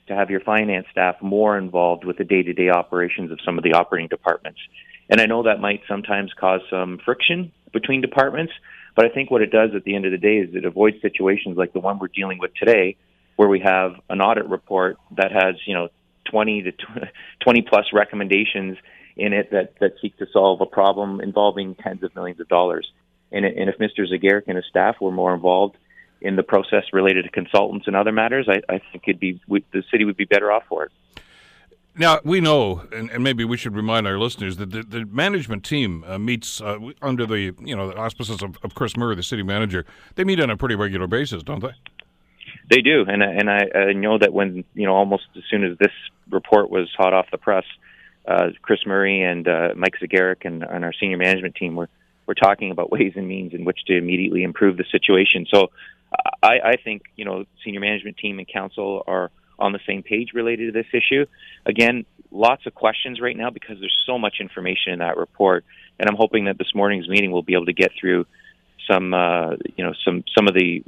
to 0.08 0.14
have 0.14 0.30
your 0.30 0.40
finance 0.40 0.86
staff 0.90 1.16
more 1.20 1.58
involved 1.58 2.04
with 2.04 2.16
the 2.16 2.24
day-to-day 2.24 2.70
operations 2.70 3.30
of 3.30 3.38
some 3.44 3.58
of 3.58 3.64
the 3.64 3.74
operating 3.74 4.08
departments. 4.08 4.58
And 5.10 5.20
I 5.20 5.26
know 5.26 5.42
that 5.42 5.60
might 5.60 5.82
sometimes 5.88 6.32
cause 6.38 6.60
some 6.70 6.98
friction 7.04 7.52
between 7.72 8.00
departments, 8.00 8.52
but 8.96 9.04
I 9.04 9.08
think 9.10 9.30
what 9.30 9.42
it 9.42 9.50
does 9.50 9.70
at 9.74 9.84
the 9.84 9.94
end 9.94 10.06
of 10.06 10.12
the 10.12 10.18
day 10.18 10.38
is 10.38 10.54
it 10.54 10.64
avoids 10.64 11.00
situations 11.02 11.56
like 11.56 11.72
the 11.72 11.80
one 11.80 11.98
we're 11.98 12.08
dealing 12.08 12.38
with 12.38 12.54
today, 12.54 12.96
where 13.36 13.48
we 13.48 13.60
have 13.60 13.92
an 14.08 14.20
audit 14.20 14.46
report 14.46 14.98
that 15.16 15.30
has, 15.30 15.56
you 15.66 15.74
know, 15.74 15.88
20 16.30 16.62
to 16.62 16.72
20 17.40 17.62
plus 17.62 17.86
recommendations 17.92 18.76
in 19.16 19.32
it 19.32 19.50
that, 19.50 19.74
that 19.80 19.94
seek 20.00 20.16
to 20.18 20.26
solve 20.32 20.60
a 20.60 20.66
problem 20.66 21.20
involving 21.20 21.74
tens 21.74 22.02
of 22.02 22.14
millions 22.14 22.40
of 22.40 22.48
dollars. 22.48 22.90
And, 23.32 23.44
and 23.44 23.68
if 23.68 23.78
Mr. 23.78 24.06
Zegarac 24.08 24.44
and 24.46 24.56
his 24.56 24.64
staff 24.70 24.96
were 25.00 25.10
more 25.10 25.34
involved 25.34 25.76
in 26.20 26.36
the 26.36 26.42
process 26.42 26.84
related 26.92 27.24
to 27.24 27.30
consultants 27.30 27.86
and 27.86 27.94
other 27.94 28.12
matters, 28.12 28.48
I, 28.48 28.60
I 28.72 28.80
think 28.90 29.04
it'd 29.06 29.20
be 29.20 29.40
the 29.48 29.82
city 29.90 30.04
would 30.04 30.16
be 30.16 30.24
better 30.24 30.50
off 30.50 30.64
for 30.68 30.84
it. 30.84 30.92
Now 31.96 32.20
we 32.22 32.40
know, 32.40 32.86
and, 32.92 33.10
and, 33.10 33.24
maybe 33.24 33.44
we 33.44 33.56
should 33.56 33.74
remind 33.74 34.06
our 34.06 34.18
listeners 34.18 34.56
that 34.58 34.70
the, 34.70 34.84
the 34.84 35.04
management 35.06 35.64
team 35.64 36.04
uh, 36.06 36.16
meets 36.16 36.60
uh, 36.60 36.78
under 37.02 37.26
the 37.26 37.52
you 37.60 37.74
know 37.74 37.88
the 37.88 37.96
auspices 37.96 38.40
of, 38.40 38.56
of, 38.62 38.76
Chris 38.76 38.96
Murray, 38.96 39.16
the 39.16 39.22
city 39.24 39.42
manager. 39.42 39.84
They 40.14 40.22
meet 40.22 40.38
on 40.38 40.48
a 40.48 40.56
pretty 40.56 40.76
regular 40.76 41.08
basis, 41.08 41.42
don't 41.42 41.60
they? 41.60 41.72
They 42.70 42.80
do, 42.80 43.04
and 43.06 43.22
and 43.22 43.50
I, 43.50 43.66
I 43.74 43.92
know 43.92 44.18
that 44.18 44.32
when 44.32 44.64
you 44.74 44.86
know 44.86 44.94
almost 44.94 45.24
as 45.36 45.42
soon 45.50 45.64
as 45.64 45.78
this 45.78 45.92
report 46.30 46.70
was 46.70 46.88
hot 46.96 47.12
off 47.12 47.26
the 47.30 47.38
press, 47.38 47.64
uh, 48.26 48.50
Chris 48.62 48.80
Murray 48.86 49.22
and 49.22 49.48
uh, 49.48 49.68
Mike 49.74 49.94
Zegarac 50.02 50.44
and, 50.44 50.62
and 50.62 50.84
our 50.84 50.92
senior 50.92 51.16
management 51.16 51.54
team 51.54 51.76
were 51.76 51.88
were 52.26 52.34
talking 52.34 52.70
about 52.70 52.90
ways 52.96 53.12
and 53.16 53.26
means 53.26 53.54
in 53.54 53.64
which 53.64 53.78
to 53.86 53.96
immediately 53.96 54.42
improve 54.42 54.76
the 54.76 54.84
situation. 54.90 55.46
So 55.52 55.70
I, 56.42 56.58
I 56.64 56.76
think 56.82 57.02
you 57.16 57.24
know 57.24 57.44
senior 57.64 57.80
management 57.80 58.18
team 58.18 58.38
and 58.38 58.46
council 58.46 59.02
are 59.06 59.30
on 59.58 59.72
the 59.72 59.80
same 59.86 60.02
page 60.02 60.28
related 60.34 60.72
to 60.72 60.82
this 60.82 60.86
issue. 60.92 61.26
Again, 61.66 62.04
lots 62.30 62.64
of 62.66 62.74
questions 62.74 63.20
right 63.20 63.36
now 63.36 63.50
because 63.50 63.78
there's 63.80 63.98
so 64.06 64.18
much 64.18 64.36
information 64.40 64.92
in 64.92 64.98
that 65.00 65.16
report, 65.16 65.64
and 65.98 66.08
I'm 66.08 66.16
hoping 66.16 66.44
that 66.44 66.58
this 66.58 66.74
morning's 66.74 67.08
meeting 67.08 67.32
will 67.32 67.42
be 67.42 67.54
able 67.54 67.66
to 67.66 67.72
get 67.72 67.90
through 67.98 68.26
some 68.90 69.14
uh, 69.14 69.52
you 69.76 69.84
know 69.84 69.94
some 70.04 70.24
some 70.36 70.48
of 70.48 70.54
the 70.54 70.82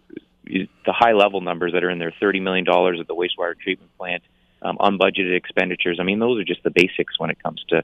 the 0.86 0.92
high 0.92 1.12
level 1.12 1.40
numbers 1.40 1.72
that 1.72 1.84
are 1.84 1.90
in 1.90 1.98
there, 1.98 2.12
$30 2.20 2.42
million 2.42 2.66
at 2.68 3.06
the 3.06 3.14
wastewater 3.14 3.58
treatment 3.58 3.90
plant, 3.96 4.22
um, 4.62 4.76
unbudgeted 4.78 5.36
expenditures. 5.36 5.98
I 6.00 6.04
mean, 6.04 6.18
those 6.18 6.40
are 6.40 6.44
just 6.44 6.62
the 6.62 6.70
basics 6.70 7.18
when 7.18 7.30
it 7.30 7.42
comes 7.42 7.64
to, 7.68 7.82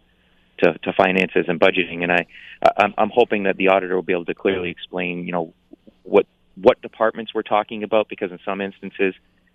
to, 0.58 0.78
to 0.78 0.92
finances 0.92 1.46
and 1.48 1.58
budgeting. 1.60 2.02
And 2.02 2.12
I, 2.12 2.26
I'm, 2.76 2.94
I'm 2.98 3.10
hoping 3.12 3.44
that 3.44 3.56
the 3.56 3.68
auditor 3.68 3.94
will 3.94 4.02
be 4.02 4.12
able 4.12 4.26
to 4.26 4.34
clearly 4.34 4.70
explain, 4.70 5.26
you 5.26 5.32
know, 5.32 5.54
what, 6.02 6.26
what 6.54 6.80
departments 6.82 7.34
we're 7.34 7.42
talking 7.42 7.82
about, 7.82 8.08
because 8.08 8.30
in 8.30 8.38
some 8.44 8.60
instances, 8.60 9.14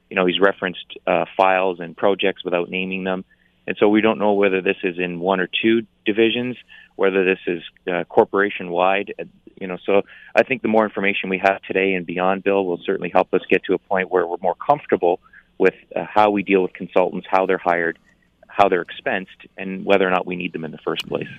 you 0.09 0.15
know, 0.15 0.25
he's 0.25 0.39
referenced 0.39 0.85
uh, 1.07 1.25
files 1.37 1.79
and 1.79 1.95
projects 1.95 2.43
without 2.43 2.69
naming 2.69 3.03
them. 3.03 3.23
And 3.67 3.77
so 3.79 3.89
we 3.89 4.01
don't 4.01 4.19
know 4.19 4.33
whether 4.33 4.61
this 4.61 4.77
is 4.83 4.97
in 4.97 5.19
one 5.19 5.39
or 5.39 5.47
two 5.47 5.85
divisions, 6.05 6.57
whether 6.95 7.23
this 7.23 7.39
is 7.47 7.61
uh, 7.91 8.03
corporation 8.05 8.69
wide. 8.69 9.13
You 9.59 9.67
know, 9.67 9.77
so 9.85 10.01
I 10.35 10.43
think 10.43 10.61
the 10.61 10.67
more 10.67 10.83
information 10.83 11.29
we 11.29 11.37
have 11.39 11.61
today 11.61 11.93
and 11.93 12.05
beyond, 12.05 12.43
Bill, 12.43 12.65
will 12.65 12.79
certainly 12.83 13.09
help 13.09 13.33
us 13.33 13.41
get 13.49 13.63
to 13.65 13.73
a 13.73 13.77
point 13.77 14.09
where 14.11 14.25
we're 14.25 14.37
more 14.41 14.55
comfortable 14.55 15.19
with 15.57 15.75
uh, 15.95 16.05
how 16.11 16.31
we 16.31 16.41
deal 16.41 16.63
with 16.63 16.73
consultants, 16.73 17.27
how 17.29 17.45
they're 17.45 17.59
hired, 17.59 17.99
how 18.47 18.67
they're 18.67 18.83
expensed, 18.83 19.47
and 19.57 19.85
whether 19.85 20.07
or 20.07 20.09
not 20.09 20.25
we 20.25 20.35
need 20.35 20.53
them 20.53 20.65
in 20.65 20.71
the 20.71 20.79
first 20.79 21.07
place. 21.07 21.29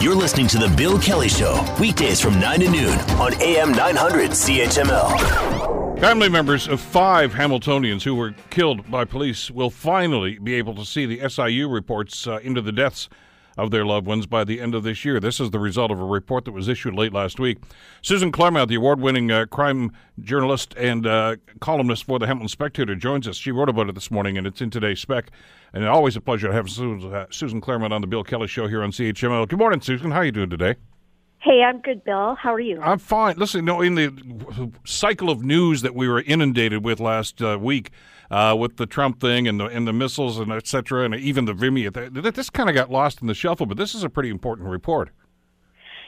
You're 0.00 0.14
listening 0.14 0.46
to 0.46 0.56
The 0.56 0.74
Bill 0.78 0.98
Kelly 0.98 1.28
Show, 1.28 1.62
weekdays 1.78 2.22
from 2.22 2.40
9 2.40 2.60
to 2.60 2.70
noon 2.70 2.98
on 3.20 3.34
AM 3.42 3.72
900 3.72 4.30
CHML. 4.30 6.00
Family 6.00 6.30
members 6.30 6.66
of 6.66 6.80
five 6.80 7.34
Hamiltonians 7.34 8.02
who 8.02 8.14
were 8.14 8.34
killed 8.48 8.90
by 8.90 9.04
police 9.04 9.50
will 9.50 9.68
finally 9.68 10.38
be 10.38 10.54
able 10.54 10.74
to 10.76 10.86
see 10.86 11.04
the 11.04 11.28
SIU 11.28 11.68
reports 11.68 12.26
uh, 12.26 12.38
into 12.38 12.62
the 12.62 12.72
deaths 12.72 13.10
of 13.56 13.70
their 13.70 13.84
loved 13.84 14.06
ones 14.06 14.26
by 14.26 14.44
the 14.44 14.60
end 14.60 14.74
of 14.74 14.82
this 14.82 15.04
year. 15.04 15.20
This 15.20 15.40
is 15.40 15.50
the 15.50 15.58
result 15.58 15.90
of 15.90 16.00
a 16.00 16.04
report 16.04 16.44
that 16.44 16.52
was 16.52 16.68
issued 16.68 16.94
late 16.94 17.12
last 17.12 17.38
week. 17.38 17.58
Susan 18.02 18.32
Clairmont, 18.32 18.68
the 18.68 18.76
award 18.76 19.00
winning 19.00 19.30
uh, 19.30 19.46
crime 19.46 19.92
journalist 20.20 20.74
and 20.76 21.06
uh, 21.06 21.36
columnist 21.60 22.04
for 22.04 22.18
the 22.18 22.26
Hamilton 22.26 22.48
Spectator, 22.48 22.94
joins 22.94 23.26
us. 23.28 23.36
She 23.36 23.50
wrote 23.50 23.68
about 23.68 23.88
it 23.88 23.94
this 23.94 24.10
morning, 24.10 24.38
and 24.38 24.46
it's 24.46 24.60
in 24.60 24.70
today's 24.70 25.00
spec. 25.00 25.30
And 25.72 25.86
always 25.86 26.16
a 26.16 26.20
pleasure 26.20 26.48
to 26.48 26.52
have 26.52 26.68
Susan, 26.68 27.12
uh, 27.12 27.26
Susan 27.30 27.60
Clairmont 27.60 27.92
on 27.92 28.00
the 28.00 28.06
Bill 28.06 28.24
Kelly 28.24 28.48
Show 28.48 28.66
here 28.66 28.82
on 28.82 28.90
CHML. 28.90 29.48
Good 29.48 29.58
morning, 29.58 29.80
Susan. 29.80 30.10
How 30.10 30.18
are 30.18 30.24
you 30.24 30.32
doing 30.32 30.50
today? 30.50 30.76
Hey, 31.38 31.62
I'm 31.62 31.80
good, 31.80 32.04
Bill. 32.04 32.34
How 32.34 32.52
are 32.52 32.60
you? 32.60 32.78
I'm 32.82 32.98
fine. 32.98 33.36
Listen, 33.38 33.64
no, 33.64 33.80
in 33.80 33.94
the 33.94 34.70
cycle 34.84 35.30
of 35.30 35.42
news 35.42 35.80
that 35.80 35.94
we 35.94 36.06
were 36.06 36.20
inundated 36.20 36.84
with 36.84 37.00
last 37.00 37.40
uh, 37.40 37.58
week, 37.58 37.92
uh, 38.30 38.54
with 38.58 38.76
the 38.76 38.86
Trump 38.86 39.20
thing 39.20 39.48
and 39.48 39.58
the 39.60 39.66
and 39.66 39.86
the 39.86 39.92
missiles 39.92 40.38
and 40.38 40.52
et 40.52 40.66
cetera, 40.66 41.04
and 41.04 41.14
even 41.14 41.44
the 41.44 41.54
Vimy, 41.54 41.88
this 41.88 42.50
kind 42.50 42.68
of 42.68 42.74
got 42.74 42.90
lost 42.90 43.20
in 43.20 43.26
the 43.26 43.34
shuffle. 43.34 43.66
But 43.66 43.76
this 43.76 43.94
is 43.94 44.04
a 44.04 44.08
pretty 44.08 44.30
important 44.30 44.68
report. 44.68 45.10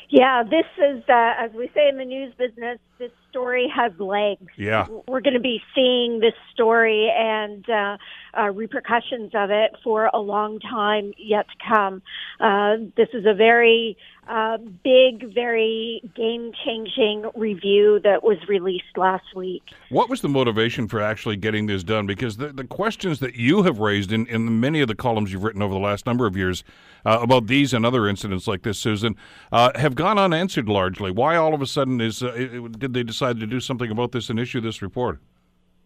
Yeah, 0.08 0.42
this 0.42 0.66
is, 0.76 1.02
uh, 1.08 1.32
as 1.38 1.50
we 1.52 1.70
say 1.74 1.88
in 1.88 1.96
the 1.96 2.04
news 2.04 2.34
business, 2.36 2.78
this 2.98 3.10
story 3.32 3.72
has 3.74 3.92
legs. 3.98 4.46
Yeah. 4.58 4.86
We're 5.08 5.22
going 5.22 5.34
to 5.34 5.40
be 5.40 5.62
seeing 5.74 6.20
this 6.20 6.34
story 6.52 7.10
and 7.16 7.68
uh, 7.68 7.96
uh, 8.38 8.50
repercussions 8.50 9.32
of 9.34 9.50
it 9.50 9.72
for 9.82 10.10
a 10.12 10.18
long 10.18 10.60
time 10.60 11.14
yet 11.16 11.46
to 11.48 11.64
come. 11.66 12.02
Uh, 12.38 12.76
this 12.94 13.08
is 13.14 13.24
a 13.26 13.34
very 13.34 13.96
uh, 14.28 14.56
big, 14.84 15.34
very 15.34 16.00
game 16.14 16.52
changing 16.64 17.28
review 17.34 18.00
that 18.04 18.22
was 18.22 18.38
released 18.48 18.96
last 18.96 19.34
week. 19.34 19.62
What 19.88 20.08
was 20.08 20.20
the 20.20 20.28
motivation 20.28 20.86
for 20.86 21.00
actually 21.00 21.36
getting 21.36 21.66
this 21.66 21.82
done? 21.82 22.06
Because 22.06 22.36
the, 22.36 22.48
the 22.52 22.64
questions 22.64 23.18
that 23.18 23.34
you 23.34 23.64
have 23.64 23.80
raised 23.80 24.12
in, 24.12 24.26
in 24.28 24.60
many 24.60 24.80
of 24.80 24.88
the 24.88 24.94
columns 24.94 25.32
you've 25.32 25.42
written 25.42 25.60
over 25.60 25.74
the 25.74 25.80
last 25.80 26.06
number 26.06 26.26
of 26.26 26.36
years 26.36 26.62
uh, 27.04 27.18
about 27.20 27.48
these 27.48 27.74
and 27.74 27.84
other 27.84 28.06
incidents 28.06 28.46
like 28.46 28.62
this, 28.62 28.78
Susan, 28.78 29.16
uh, 29.50 29.72
have 29.74 29.96
gone 29.96 30.18
unanswered 30.18 30.68
largely. 30.68 31.10
Why 31.10 31.34
all 31.34 31.52
of 31.52 31.60
a 31.60 31.66
sudden 31.66 32.00
is 32.00 32.22
uh, 32.22 32.68
did 32.78 32.94
they 32.94 33.02
decide 33.02 33.21
to 33.30 33.46
do 33.46 33.60
something 33.60 33.90
about 33.90 34.12
this 34.12 34.30
and 34.30 34.38
issue 34.38 34.60
this 34.60 34.82
report? 34.82 35.20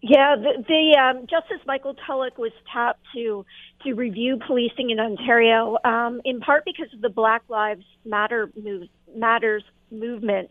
Yeah, 0.02 0.37
the, 0.37 0.62
the 0.69 0.99
um, 0.99 1.26
Justice 1.26 1.64
Michael 1.66 1.95
Tulloch 2.07 2.38
was 2.38 2.52
tapped 2.73 3.00
to 3.14 3.45
to 3.83 3.95
review 3.95 4.38
policing 4.47 4.90
in 4.90 5.00
Ontario, 5.00 5.78
um, 5.85 6.21
in 6.25 6.40
part 6.40 6.64
because 6.64 6.93
of 6.93 7.00
the 7.00 7.09
Black 7.09 7.43
Lives 7.49 7.85
Matter 8.05 8.50
move, 8.62 8.88
matters 9.14 9.64
movement. 9.90 10.50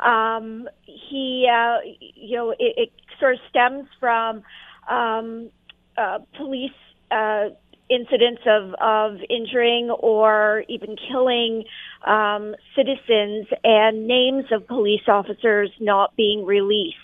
Um, 0.00 0.68
he, 0.84 1.48
uh, 1.50 1.78
you 2.00 2.36
know, 2.36 2.50
it, 2.50 2.74
it, 2.76 2.92
sort 3.20 3.34
of 3.34 3.40
stems 3.48 3.86
from 4.00 4.42
um, 4.88 5.50
uh, 5.96 6.18
police. 6.36 6.70
Uh, 7.10 7.50
incidents 7.88 8.42
of, 8.46 8.74
of 8.74 9.20
injuring 9.30 9.90
or 9.90 10.64
even 10.68 10.96
killing 11.10 11.64
um, 12.06 12.54
citizens 12.74 13.46
and 13.64 14.06
names 14.06 14.44
of 14.50 14.66
police 14.66 15.08
officers 15.08 15.70
not 15.80 16.14
being 16.16 16.44
released. 16.44 16.96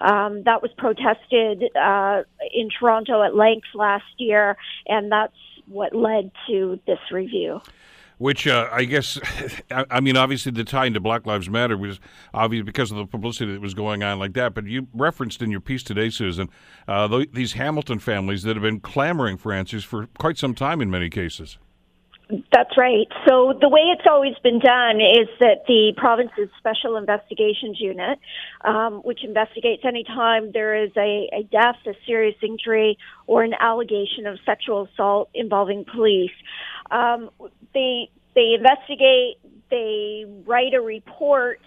Um, 0.00 0.42
that 0.44 0.62
was 0.62 0.70
protested 0.76 1.64
uh, 1.76 2.22
in 2.54 2.68
Toronto 2.78 3.22
at 3.22 3.34
length 3.34 3.68
last 3.74 4.04
year, 4.18 4.56
and 4.86 5.10
that's 5.10 5.36
what 5.66 5.94
led 5.94 6.30
to 6.48 6.78
this 6.86 7.00
review. 7.10 7.60
Which 8.18 8.46
uh, 8.46 8.68
I 8.72 8.84
guess, 8.84 9.18
I 9.70 10.00
mean, 10.00 10.16
obviously 10.16 10.50
the 10.52 10.64
tie 10.64 10.86
into 10.86 11.00
Black 11.00 11.26
Lives 11.26 11.50
Matter 11.50 11.76
was 11.76 12.00
obvious 12.32 12.64
because 12.64 12.90
of 12.90 12.96
the 12.96 13.04
publicity 13.04 13.52
that 13.52 13.60
was 13.60 13.74
going 13.74 14.02
on 14.02 14.18
like 14.18 14.32
that. 14.34 14.54
But 14.54 14.64
you 14.64 14.88
referenced 14.94 15.42
in 15.42 15.50
your 15.50 15.60
piece 15.60 15.82
today, 15.82 16.08
Susan, 16.08 16.48
uh, 16.88 17.08
th- 17.08 17.30
these 17.32 17.52
Hamilton 17.52 17.98
families 17.98 18.42
that 18.44 18.56
have 18.56 18.62
been 18.62 18.80
clamoring 18.80 19.36
for 19.36 19.52
answers 19.52 19.84
for 19.84 20.06
quite 20.18 20.38
some 20.38 20.54
time 20.54 20.80
in 20.80 20.90
many 20.90 21.10
cases. 21.10 21.58
That's 22.56 22.78
right. 22.78 23.06
So 23.28 23.52
the 23.60 23.68
way 23.68 23.82
it's 23.92 24.06
always 24.10 24.32
been 24.42 24.60
done 24.60 24.96
is 24.96 25.28
that 25.40 25.66
the 25.68 25.92
province's 25.94 26.48
special 26.56 26.96
investigations 26.96 27.78
unit, 27.78 28.18
um, 28.64 29.02
which 29.04 29.22
investigates 29.22 29.82
any 29.86 30.04
time 30.04 30.52
there 30.54 30.82
is 30.82 30.90
a, 30.96 31.28
a 31.34 31.42
death, 31.42 31.76
a 31.86 31.92
serious 32.06 32.36
injury, 32.42 32.96
or 33.26 33.44
an 33.44 33.52
allegation 33.60 34.26
of 34.26 34.38
sexual 34.46 34.88
assault 34.90 35.28
involving 35.34 35.84
police, 35.84 36.30
um, 36.90 37.28
they 37.74 38.08
they 38.34 38.54
investigate. 38.56 39.36
They 39.70 40.24
write 40.46 40.72
a 40.72 40.80
report 40.80 41.60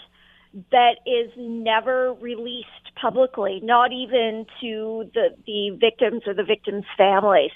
that 0.71 0.95
is 1.05 1.31
never 1.37 2.13
released 2.13 2.67
publicly, 2.99 3.59
not 3.63 3.91
even 3.91 4.45
to 4.61 5.09
the, 5.13 5.29
the 5.45 5.77
victims 5.79 6.23
or 6.25 6.33
the 6.33 6.43
victims' 6.43 6.85
families. 6.97 7.51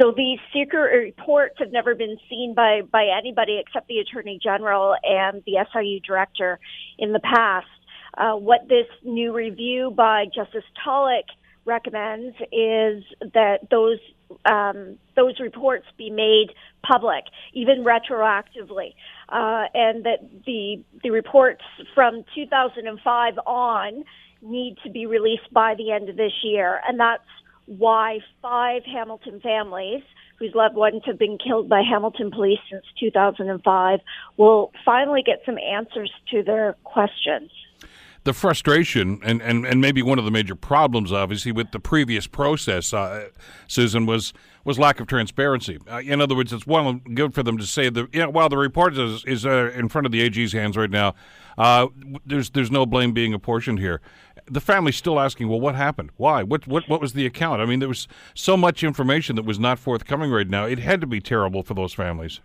So 0.00 0.12
these 0.16 0.38
secret 0.52 0.92
reports 0.96 1.56
have 1.58 1.72
never 1.72 1.94
been 1.94 2.16
seen 2.28 2.54
by, 2.54 2.82
by 2.90 3.06
anybody 3.16 3.60
except 3.64 3.88
the 3.88 3.98
Attorney 3.98 4.38
General 4.42 4.94
and 5.02 5.42
the 5.46 5.64
SIU 5.72 6.00
director 6.00 6.58
in 6.98 7.12
the 7.12 7.20
past. 7.20 7.66
Uh, 8.16 8.34
what 8.34 8.68
this 8.68 8.86
new 9.04 9.32
review 9.32 9.92
by 9.96 10.24
Justice 10.34 10.64
Tulloch 10.82 11.26
recommends 11.64 12.34
is 12.50 13.04
that 13.34 13.58
those 13.70 13.98
um, 14.44 14.98
those 15.16 15.40
reports 15.40 15.86
be 15.96 16.10
made 16.10 16.48
public, 16.82 17.24
even 17.54 17.84
retroactively, 17.84 18.94
uh, 19.28 19.64
and 19.72 20.04
that 20.04 20.18
the 20.46 20.82
the 21.02 21.10
reports 21.10 21.62
from 21.94 22.24
2005 22.34 23.38
on 23.46 24.04
need 24.42 24.76
to 24.84 24.90
be 24.90 25.06
released 25.06 25.52
by 25.52 25.74
the 25.74 25.90
end 25.92 26.08
of 26.08 26.16
this 26.16 26.32
year, 26.42 26.80
and 26.86 26.98
that's 26.98 27.22
why 27.66 28.20
five 28.40 28.82
Hamilton 28.84 29.40
families 29.40 30.02
whose 30.38 30.54
loved 30.54 30.76
ones 30.76 31.02
have 31.04 31.18
been 31.18 31.36
killed 31.36 31.68
by 31.68 31.82
Hamilton 31.82 32.30
police 32.30 32.60
since 32.70 32.84
2005 33.00 34.00
will 34.36 34.72
finally 34.84 35.22
get 35.22 35.40
some 35.44 35.58
answers 35.58 36.12
to 36.30 36.42
their 36.42 36.76
questions 36.84 37.50
the 38.28 38.32
frustration 38.34 39.20
and, 39.22 39.40
and, 39.40 39.64
and 39.64 39.80
maybe 39.80 40.02
one 40.02 40.18
of 40.18 40.24
the 40.26 40.30
major 40.30 40.54
problems, 40.54 41.12
obviously, 41.12 41.50
with 41.50 41.70
the 41.70 41.80
previous 41.80 42.26
process, 42.26 42.92
uh, 42.92 43.28
Susan, 43.66 44.06
was 44.06 44.32
was 44.64 44.78
lack 44.78 45.00
of 45.00 45.06
transparency. 45.06 45.78
Uh, 45.90 46.00
in 46.00 46.20
other 46.20 46.34
words, 46.36 46.52
it's 46.52 46.66
well 46.66 46.92
good 47.14 47.32
for 47.32 47.42
them 47.42 47.56
to 47.56 47.66
say 47.66 47.88
that 47.88 48.06
you 48.12 48.20
know, 48.20 48.28
while 48.28 48.50
the 48.50 48.58
report 48.58 48.98
is, 48.98 49.24
is 49.24 49.46
uh, 49.46 49.70
in 49.74 49.88
front 49.88 50.04
of 50.04 50.12
the 50.12 50.20
AG's 50.20 50.52
hands 50.52 50.76
right 50.76 50.90
now, 50.90 51.14
uh, 51.56 51.86
there's 52.26 52.50
there's 52.50 52.70
no 52.70 52.84
blame 52.84 53.12
being 53.12 53.32
apportioned 53.32 53.78
here. 53.78 54.02
The 54.50 54.60
family's 54.60 54.96
still 54.96 55.20
asking, 55.20 55.48
well, 55.48 55.60
what 55.60 55.74
happened? 55.74 56.10
Why? 56.16 56.42
What 56.42 56.66
what 56.66 56.88
what 56.88 57.00
was 57.00 57.12
the 57.12 57.26
account? 57.26 57.60
I 57.60 57.66
mean, 57.66 57.78
there 57.78 57.88
was 57.88 58.08
so 58.34 58.56
much 58.56 58.82
information 58.82 59.36
that 59.36 59.44
was 59.44 59.58
not 59.58 59.78
forthcoming 59.78 60.30
right 60.30 60.48
now. 60.48 60.64
It 60.66 60.78
had 60.78 61.00
to 61.00 61.06
be 61.06 61.20
terrible 61.20 61.62
for 61.62 61.74
those 61.74 61.92
families. 61.92 62.40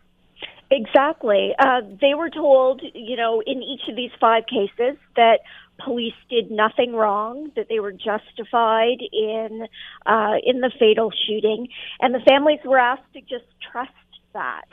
Exactly. 0.71 1.53
Uh, 1.59 1.81
they 2.01 2.15
were 2.15 2.31
told, 2.31 2.81
you 2.95 3.15
know, 3.15 3.43
in 3.45 3.61
each 3.61 3.87
of 3.87 3.95
these 3.95 4.09
five 4.19 4.43
cases 4.47 4.97
that 5.15 5.41
police 5.83 6.15
did 6.29 6.49
nothing 6.49 6.93
wrong, 6.93 7.51
that 7.55 7.67
they 7.69 7.79
were 7.79 7.91
justified 7.91 8.97
in 9.11 9.67
uh, 10.05 10.35
in 10.43 10.61
the 10.61 10.71
fatal 10.79 11.11
shooting, 11.27 11.67
and 11.99 12.15
the 12.15 12.21
families 12.27 12.59
were 12.65 12.79
asked 12.79 13.11
to 13.13 13.21
just 13.21 13.45
trust 13.71 13.91
that. 14.33 14.65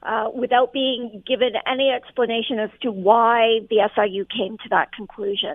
Uh, 0.00 0.30
without 0.32 0.72
being 0.72 1.24
given 1.26 1.50
any 1.66 1.90
explanation 1.90 2.60
as 2.60 2.70
to 2.80 2.92
why 2.92 3.58
the 3.68 3.78
SIU 3.96 4.24
came 4.26 4.56
to 4.56 4.68
that 4.70 4.92
conclusion. 4.92 5.54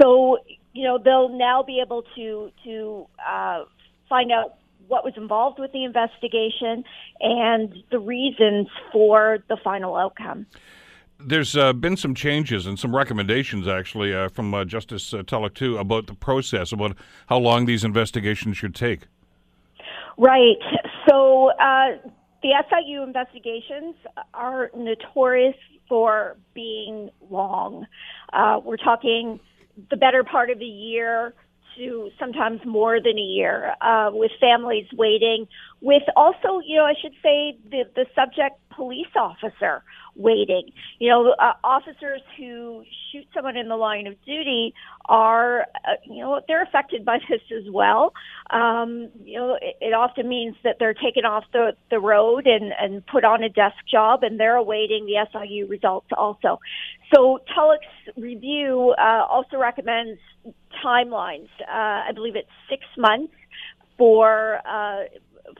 So, 0.00 0.38
you 0.74 0.82
know, 0.82 0.98
they'll 0.98 1.30
now 1.30 1.62
be 1.62 1.80
able 1.80 2.02
to 2.16 2.50
to 2.64 3.06
uh, 3.26 3.64
find 4.08 4.30
out 4.30 4.56
what 4.88 5.04
was 5.04 5.14
involved 5.16 5.58
with 5.58 5.72
the 5.72 5.84
investigation 5.84 6.84
and 7.20 7.74
the 7.90 7.98
reasons 7.98 8.68
for 8.92 9.38
the 9.48 9.56
final 9.64 9.96
outcome. 9.96 10.46
There's 11.18 11.56
uh, 11.56 11.72
been 11.72 11.96
some 11.96 12.14
changes 12.14 12.66
and 12.66 12.78
some 12.78 12.94
recommendations, 12.94 13.66
actually, 13.66 14.14
uh, 14.14 14.28
from 14.28 14.52
uh, 14.52 14.64
Justice 14.64 15.14
uh, 15.14 15.22
Tulloch, 15.22 15.54
too, 15.54 15.78
about 15.78 16.06
the 16.06 16.14
process, 16.14 16.72
about 16.72 16.96
how 17.28 17.38
long 17.38 17.64
these 17.64 17.84
investigations 17.84 18.56
should 18.58 18.74
take. 18.74 19.02
Right. 20.18 20.58
So 21.08 21.50
uh, 21.52 21.96
the 22.42 22.50
SIU 22.68 23.02
investigations 23.02 23.94
are 24.34 24.70
notorious 24.76 25.56
for 25.88 26.36
being 26.52 27.10
long. 27.30 27.86
Uh, 28.32 28.60
we're 28.62 28.76
talking 28.76 29.40
the 29.90 29.96
better 29.96 30.24
part 30.24 30.50
of 30.50 30.60
a 30.60 30.64
year 30.64 31.34
to 31.76 32.10
sometimes 32.18 32.60
more 32.64 33.00
than 33.00 33.18
a 33.18 33.22
year, 33.22 33.74
uh, 33.80 34.10
with 34.12 34.30
families 34.40 34.86
waiting, 34.92 35.46
with 35.84 36.02
also, 36.16 36.62
you 36.66 36.78
know, 36.78 36.86
I 36.86 36.94
should 37.00 37.12
say 37.22 37.58
the, 37.70 37.84
the 37.94 38.06
subject 38.14 38.58
police 38.74 39.14
officer 39.14 39.82
waiting. 40.16 40.70
You 40.98 41.10
know, 41.10 41.34
uh, 41.38 41.52
officers 41.62 42.22
who 42.38 42.84
shoot 43.12 43.26
someone 43.34 43.58
in 43.58 43.68
the 43.68 43.76
line 43.76 44.06
of 44.06 44.14
duty 44.24 44.72
are, 45.04 45.66
uh, 45.74 45.96
you 46.06 46.24
know, 46.24 46.40
they're 46.48 46.62
affected 46.62 47.04
by 47.04 47.18
this 47.28 47.42
as 47.54 47.70
well. 47.70 48.14
Um, 48.48 49.10
you 49.24 49.38
know, 49.38 49.58
it, 49.60 49.76
it 49.82 49.92
often 49.92 50.26
means 50.26 50.56
that 50.64 50.76
they're 50.78 50.94
taken 50.94 51.26
off 51.26 51.44
the, 51.52 51.72
the 51.90 52.00
road 52.00 52.46
and, 52.46 52.72
and 52.80 53.06
put 53.06 53.22
on 53.26 53.42
a 53.42 53.50
desk 53.50 53.76
job 53.90 54.22
and 54.22 54.40
they're 54.40 54.56
awaiting 54.56 55.04
the 55.04 55.26
SIU 55.32 55.66
results 55.66 56.08
also. 56.16 56.60
So 57.14 57.40
Tulloch's 57.54 58.16
review 58.16 58.94
uh, 58.98 59.26
also 59.28 59.58
recommends 59.58 60.18
timelines. 60.82 61.50
Uh, 61.60 62.08
I 62.08 62.12
believe 62.14 62.36
it's 62.36 62.48
six 62.70 62.84
months 62.96 63.34
for 63.98 64.60
uh, 64.66 65.04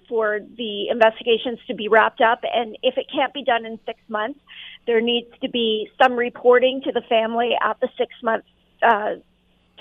for 0.09 0.41
the 0.57 0.89
investigations 0.89 1.59
to 1.67 1.75
be 1.75 1.89
wrapped 1.89 2.21
up. 2.21 2.41
And 2.43 2.77
if 2.83 2.97
it 2.97 3.07
can't 3.13 3.33
be 3.33 3.45
done 3.45 3.65
in 3.65 3.79
six 3.87 3.99
months, 4.09 4.41
there 4.87 5.01
needs 5.01 5.29
to 5.43 5.49
be 5.49 5.89
some 6.03 6.15
reporting 6.15 6.83
to 6.85 6.93
the 6.93 7.03
family 7.09 7.53
at 7.63 7.79
the 7.81 7.89
six 7.97 8.13
month 8.23 8.45
uh, 8.83 9.17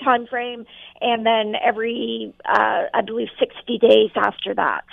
time 0.02 0.26
frame, 0.26 0.66
and 1.00 1.24
then 1.24 1.54
every, 1.62 2.34
uh, 2.44 2.84
I 2.92 3.02
believe, 3.06 3.28
60 3.38 3.78
days 3.78 4.10
after 4.16 4.54
that. 4.54 4.84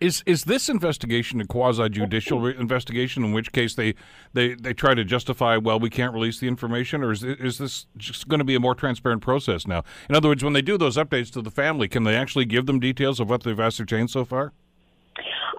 Is 0.00 0.22
is 0.26 0.44
this 0.44 0.68
investigation 0.68 1.40
a 1.40 1.46
quasi 1.46 1.88
judicial 1.88 2.46
investigation? 2.46 3.24
In 3.24 3.32
which 3.32 3.52
case 3.52 3.74
they, 3.74 3.94
they 4.32 4.54
they 4.54 4.74
try 4.74 4.94
to 4.94 5.04
justify, 5.04 5.56
well, 5.56 5.78
we 5.78 5.88
can't 5.88 6.12
release 6.12 6.40
the 6.40 6.48
information, 6.48 7.02
or 7.02 7.12
is 7.12 7.22
is 7.22 7.58
this 7.58 7.86
just 7.96 8.28
going 8.28 8.38
to 8.38 8.44
be 8.44 8.54
a 8.54 8.60
more 8.60 8.74
transparent 8.74 9.22
process 9.22 9.66
now? 9.66 9.84
In 10.08 10.16
other 10.16 10.28
words, 10.28 10.42
when 10.42 10.52
they 10.52 10.62
do 10.62 10.76
those 10.76 10.96
updates 10.96 11.30
to 11.32 11.42
the 11.42 11.50
family, 11.50 11.88
can 11.88 12.04
they 12.04 12.16
actually 12.16 12.44
give 12.44 12.66
them 12.66 12.80
details 12.80 13.20
of 13.20 13.30
what 13.30 13.44
they've 13.44 13.58
ascertained 13.58 14.10
so 14.10 14.24
far? 14.24 14.52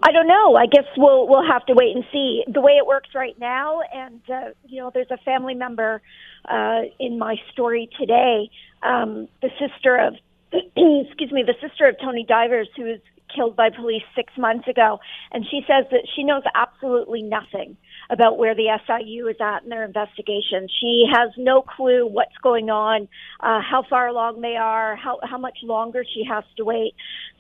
I 0.04 0.12
don't 0.12 0.28
know. 0.28 0.56
I 0.56 0.66
guess 0.68 0.86
we'll 0.98 1.28
we'll 1.28 1.48
have 1.48 1.66
to 1.68 1.74
wait 1.74 1.96
and 1.96 2.06
see. 2.12 2.44
The 2.48 2.62
way 2.62 2.74
it 2.74 2.86
works 2.86 3.10
right 3.16 3.38
now, 3.40 3.82
and 3.94 4.22
uh, 4.30 4.50
you 4.68 4.82
know, 4.82 4.92
there's 4.94 5.12
a 5.12 5.18
family 5.18 5.56
member 5.56 6.02
uh, 6.48 6.82
in 7.00 7.18
my 7.18 7.38
story 7.52 7.90
today, 8.00 8.50
um, 8.84 9.28
the 9.42 9.50
sister 9.60 9.96
of, 9.96 10.16
excuse 10.52 11.32
me, 11.32 11.44
the 11.44 11.56
sister 11.62 11.88
of 11.88 11.96
Tony 12.00 12.26
Divers, 12.28 12.68
who 12.76 12.84
was 12.84 13.00
killed 13.34 13.56
by 13.56 13.70
police 13.70 14.04
six 14.16 14.34
months 14.38 14.68
ago, 14.68 15.00
and 15.32 15.46
she 15.50 15.62
says 15.68 15.86
that 15.92 16.08
she 16.16 16.24
knows 16.24 16.44
absolutely 16.54 17.22
nothing 17.22 17.78
about 18.10 18.38
where 18.38 18.56
the 18.56 18.68
SIU 18.86 19.28
is 19.28 19.38
at 19.42 19.64
in 19.64 19.70
their 19.70 19.84
investigation. 19.84 20.68
She 20.80 21.06
has 21.12 21.32
no 21.38 21.62
clue 21.62 22.08
what's 22.08 22.38
going 22.44 22.70
on, 22.70 23.08
uh, 23.40 23.62
how 23.62 23.84
far 23.90 24.08
along 24.08 24.42
they 24.42 24.56
are, 24.56 24.96
how 24.96 25.20
how 25.24 25.38
much 25.38 25.58
longer 25.64 26.04
she 26.04 26.24
has 26.30 26.44
to 26.58 26.66
wait. 26.66 26.94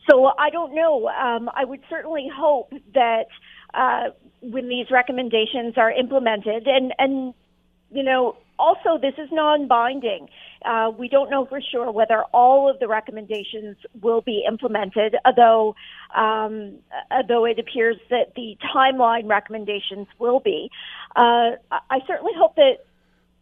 So 0.09 0.25
I 0.25 0.49
don't 0.49 0.75
know. 0.75 1.07
Um, 1.07 1.49
I 1.53 1.65
would 1.65 1.81
certainly 1.89 2.27
hope 2.33 2.71
that 2.93 3.25
uh, 3.73 4.09
when 4.41 4.69
these 4.69 4.87
recommendations 4.91 5.75
are 5.77 5.91
implemented, 5.91 6.67
and 6.67 6.93
and 6.97 7.33
you 7.91 8.03
know, 8.03 8.37
also 8.59 8.97
this 9.01 9.13
is 9.17 9.29
non-binding. 9.31 10.29
Uh, 10.63 10.91
we 10.97 11.07
don't 11.07 11.29
know 11.29 11.45
for 11.45 11.61
sure 11.61 11.91
whether 11.91 12.23
all 12.33 12.69
of 12.69 12.79
the 12.79 12.87
recommendations 12.87 13.77
will 14.01 14.21
be 14.21 14.43
implemented, 14.47 15.15
although 15.25 15.75
um, 16.15 16.79
although 17.11 17.45
it 17.45 17.59
appears 17.59 17.97
that 18.09 18.33
the 18.35 18.57
timeline 18.75 19.29
recommendations 19.29 20.07
will 20.17 20.39
be. 20.39 20.69
Uh, 21.15 21.51
I 21.71 21.99
certainly 22.07 22.33
hope 22.35 22.55
that 22.55 22.85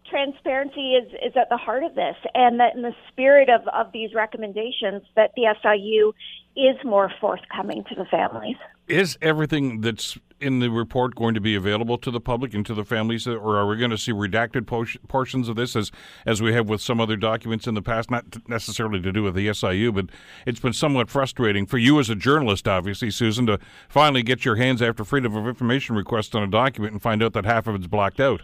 transparency 0.10 0.93
is, 0.93 1.12
is 1.13 1.34
at 1.36 1.49
the 1.49 1.58
heart 1.58 1.84
of 1.84 1.95
this, 1.95 2.15
and 2.34 2.60
that 2.60 2.76
in 2.76 2.82
the 2.82 2.93
spirit 3.12 3.49
of, 3.49 3.67
of 3.69 3.91
these 3.91 4.13
recommendations, 4.13 5.04
that 5.15 5.32
the 5.36 5.54
SIU 5.62 6.13
is 6.56 6.76
more 6.84 7.12
forthcoming 7.19 7.84
to 7.89 7.95
the 7.95 8.06
families. 8.06 8.58
Is 8.88 9.17
everything 9.21 9.82
that's 9.82 10.17
in 10.44 10.60
the 10.60 10.70
report 10.70 11.16
going 11.16 11.34
to 11.34 11.42
be 11.42 11.56
available 11.56 11.98
to 11.98 12.12
the 12.12 12.20
public 12.20 12.54
and 12.54 12.66
to 12.66 12.74
the 12.74 12.84
families, 12.84 13.26
or 13.26 13.58
are 13.58 13.66
we 13.66 13.78
going 13.78 13.92
to 13.92 13.98
see 13.98 14.12
redacted 14.12 14.68
portions 15.08 15.48
of 15.48 15.56
this 15.56 15.76
as 15.76 15.92
as 16.26 16.42
we 16.42 16.54
have 16.54 16.68
with 16.68 16.82
some 16.82 17.00
other 17.00 17.16
documents 17.16 17.66
in 17.66 17.74
the 17.74 17.82
past? 17.82 18.12
Not 18.12 18.26
necessarily 18.48 19.02
to 19.02 19.12
do 19.12 19.24
with 19.24 19.36
the 19.36 19.52
SIU, 19.54 19.92
but 19.92 20.08
it's 20.46 20.60
been 20.60 20.74
somewhat 20.74 21.10
frustrating 21.10 21.66
for 21.66 21.78
you 21.78 22.00
as 22.00 22.10
a 22.10 22.16
journalist, 22.16 22.68
obviously, 22.68 23.10
Susan, 23.10 23.46
to 23.48 23.60
finally 23.88 24.24
get 24.24 24.46
your 24.46 24.56
hands 24.56 24.82
after 24.82 25.04
freedom 25.04 25.36
of 25.36 25.48
information 25.48 25.96
request 25.96 26.36
on 26.36 26.44
a 26.44 26.48
document 26.48 26.94
and 26.94 27.02
find 27.02 27.24
out 27.24 27.34
that 27.34 27.46
half 27.46 27.68
of 27.68 27.76
it's 27.76 27.88
blocked 27.88 28.20
out. 28.20 28.42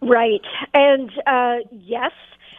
Right, 0.00 0.42
and 0.72 1.10
uh, 1.26 1.56
yes. 1.72 2.12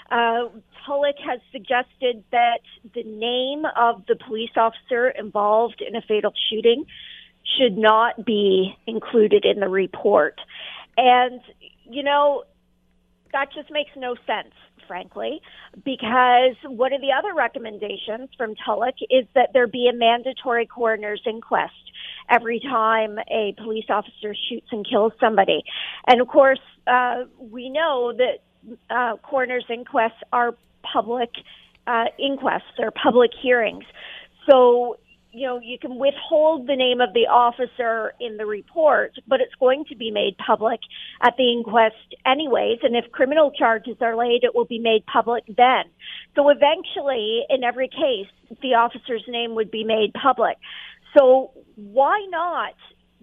Uh, 0.10 0.48
Tulloch 0.88 1.20
has 1.20 1.42
suggested 1.52 2.24
that 2.32 2.62
the 2.96 3.04
name 3.04 3.66
of 3.76 4.06
the 4.08 4.16
police 4.16 4.52
officer 4.56 5.10
involved 5.10 5.84
in 5.86 5.98
a 5.98 6.02
fatal 6.02 6.32
shooting 6.50 6.86
should 7.58 7.78
not 7.78 8.26
be 8.26 8.76
included 8.86 9.46
in 9.46 9.60
the 9.60 9.70
report. 9.70 10.40
And, 10.98 11.42
you 11.90 12.04
know, 12.04 12.44
that 13.32 13.50
just 13.54 13.72
makes 13.72 13.92
no 13.96 14.16
sense, 14.26 14.54
frankly, 14.88 15.42
because 15.86 16.56
one 16.64 16.94
of 16.94 17.02
the 17.02 17.12
other 17.18 17.34
recommendations 17.34 18.30
from 18.38 18.56
Tulloch 18.56 18.96
is 19.10 19.26
that 19.36 19.50
there 19.54 19.68
be 19.68 19.90
a 19.94 19.96
mandatory 19.96 20.66
coroner's 20.66 21.22
inquest 21.26 21.74
every 22.30 22.60
time 22.60 23.20
a 23.32 23.54
police 23.58 23.86
officer 23.90 24.36
shoots 24.50 24.68
and 24.72 24.86
kills 24.90 25.14
somebody. 25.20 25.64
And 26.08 26.22
of 26.22 26.28
course, 26.28 26.60
uh, 26.88 27.26
we 27.38 27.70
know 27.70 28.14
that 28.18 28.40
uh, 28.90 29.18
coroner's 29.18 29.66
inquests 29.70 30.22
are 30.34 30.56
public 30.82 31.30
uh, 31.86 32.06
inquests, 32.20 32.64
they're 32.78 32.92
public 32.92 33.32
hearings. 33.42 33.86
So 34.50 34.98
you 35.32 35.46
know, 35.46 35.60
you 35.62 35.78
can 35.80 35.98
withhold 35.98 36.68
the 36.68 36.76
name 36.76 37.02
of 37.02 37.14
the 37.14 37.28
officer 37.28 38.14
in 38.20 38.38
the 38.38 38.46
report, 38.46 39.12
but 39.28 39.42
it's 39.42 39.54
going 39.60 39.86
to 39.90 39.96
be 39.96 40.12
made 40.12 40.38
public 40.38 40.80
at 41.22 41.36
the 41.38 41.52
inquest 41.52 42.16
anyways. 42.26 42.80
And 42.84 42.96
if 42.96 43.12
criminal 43.12 43.52
charges 43.52 43.98
are 44.02 44.16
laid, 44.16 44.44
it 44.44 44.56
will 44.56 44.66
be 44.66 44.80
made 44.80 45.06
public 45.06 45.44
then. 45.48 45.84
So 46.36 46.50
eventually, 46.50 47.44
in 47.50 47.64
every 47.64 47.90
case, 47.90 48.32
the 48.62 48.76
officer's 48.76 49.24
name 49.28 49.56
would 49.56 49.70
be 49.70 49.84
made 49.84 50.14
public. 50.14 50.58
So 51.18 51.52
why 51.76 52.26
not 52.30 52.74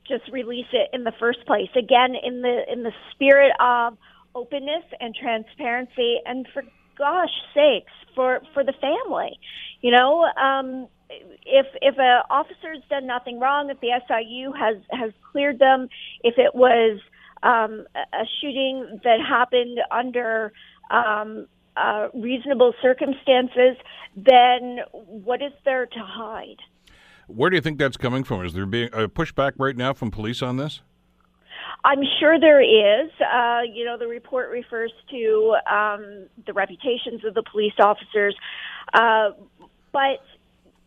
just 0.07 0.31
release 0.31 0.67
it 0.73 0.91
in 0.93 1.05
the 1.05 1.13
first 1.19 1.47
place? 1.47 1.71
Again, 1.77 2.15
in 2.23 2.43
the 2.43 2.63
in 2.71 2.83
the 2.83 2.93
spirit 3.13 3.53
of 3.61 3.97
openness 4.35 4.85
and 5.01 5.15
transparency, 5.15 6.19
and 6.27 6.47
for 6.53 6.63
gosh 6.99 7.31
sakes, 7.55 7.93
for 8.15 8.41
for 8.53 8.63
the 8.63 8.75
family, 8.81 9.39
you 9.81 9.91
know. 9.91 10.25
Um, 10.25 10.89
if 11.47 11.67
if 11.83 11.95
an 11.99 12.23
officer's 12.31 12.81
done 12.89 13.07
nothing 13.07 13.41
wrong, 13.41 13.71
if 13.71 13.81
the 13.81 13.91
SIU 14.09 14.53
has 14.53 14.77
has 14.91 15.13
cleared 15.33 15.59
them, 15.59 15.89
if 16.23 16.35
it 16.39 16.55
was 16.55 17.01
um, 17.43 17.87
a 17.95 18.25
shooting 18.41 19.01
that 19.05 19.21
happened 19.21 19.79
under 19.91 20.53
um, 20.91 21.47
uh, 21.77 22.09
reasonable 22.15 22.73
circumstances, 22.81 23.77
then 24.17 24.79
what 24.93 25.43
is 25.43 25.53
there 25.65 25.87
to 25.87 25.99
hide? 25.99 26.59
Where 27.27 27.51
do 27.51 27.57
you 27.57 27.63
think 27.63 27.79
that's 27.79 27.97
coming 27.97 28.25
from? 28.25 28.45
Is 28.45 28.53
there 28.53 28.67
being 28.67 28.89
a 28.93 29.09
pushback 29.09 29.53
right 29.59 29.77
now 29.77 29.93
from 29.93 30.11
police 30.11 30.43
on 30.43 30.57
this? 30.57 30.81
I'm 31.85 32.01
sure 32.19 32.41
there 32.41 32.63
is. 32.63 33.11
Uh, 33.21 33.61
you 33.71 33.85
know, 33.85 33.99
the 33.99 34.07
report 34.07 34.51
refers 34.51 34.93
to 35.11 35.57
um, 35.71 36.27
the 36.47 36.53
reputations 36.55 37.25
of 37.27 37.35
the 37.35 37.43
police 37.51 37.75
officers, 37.79 38.35
uh, 38.95 39.31
but 39.93 40.21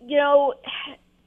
you 0.07 0.17
know, 0.17 0.53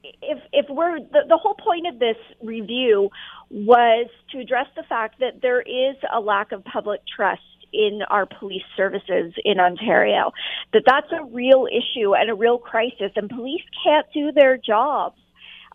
if 0.03 0.39
if 0.51 0.65
we're 0.69 0.99
the, 0.99 1.21
the 1.27 1.37
whole 1.37 1.55
point 1.55 1.87
of 1.87 1.99
this 1.99 2.17
review 2.41 3.09
was 3.49 4.07
to 4.31 4.39
address 4.39 4.67
the 4.75 4.83
fact 4.83 5.19
that 5.19 5.41
there 5.41 5.61
is 5.61 5.95
a 6.13 6.19
lack 6.19 6.51
of 6.51 6.63
public 6.63 7.01
trust 7.15 7.41
in 7.73 8.01
our 8.09 8.25
police 8.25 8.63
services 8.75 9.33
in 9.45 9.59
Ontario. 9.59 10.31
That 10.73 10.83
that's 10.85 11.11
a 11.11 11.23
real 11.23 11.67
issue 11.67 12.15
and 12.15 12.29
a 12.29 12.35
real 12.35 12.57
crisis, 12.57 13.11
and 13.15 13.29
police 13.29 13.63
can't 13.83 14.07
do 14.13 14.31
their 14.31 14.57
jobs 14.57 15.17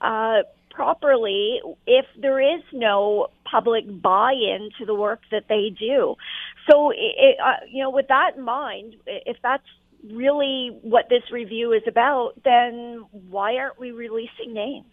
uh, 0.01 0.43
properly 0.71 1.61
if 1.87 2.05
there 2.21 2.41
is 2.41 2.63
no 2.73 3.29
public 3.51 3.85
buy-in 4.03 4.71
to 4.79 4.85
the 4.85 4.95
work 4.95 5.21
that 5.31 5.45
they 5.49 5.71
do. 5.79 6.17
So, 6.71 6.91
it, 6.91 7.37
uh, 7.43 7.65
you 7.71 7.83
know, 7.83 7.91
with 7.91 8.09
that 8.09 8.33
in 8.37 8.43
mind, 8.43 8.97
if 9.07 9.37
that's 9.43 9.67
really 10.13 10.79
what 10.83 11.09
this 11.09 11.23
review 11.33 11.73
is 11.73 11.83
about, 11.87 12.33
then 12.45 13.05
why 13.11 13.57
aren't 13.57 13.79
we 13.79 13.91
releasing 13.91 14.53
names? 14.53 14.87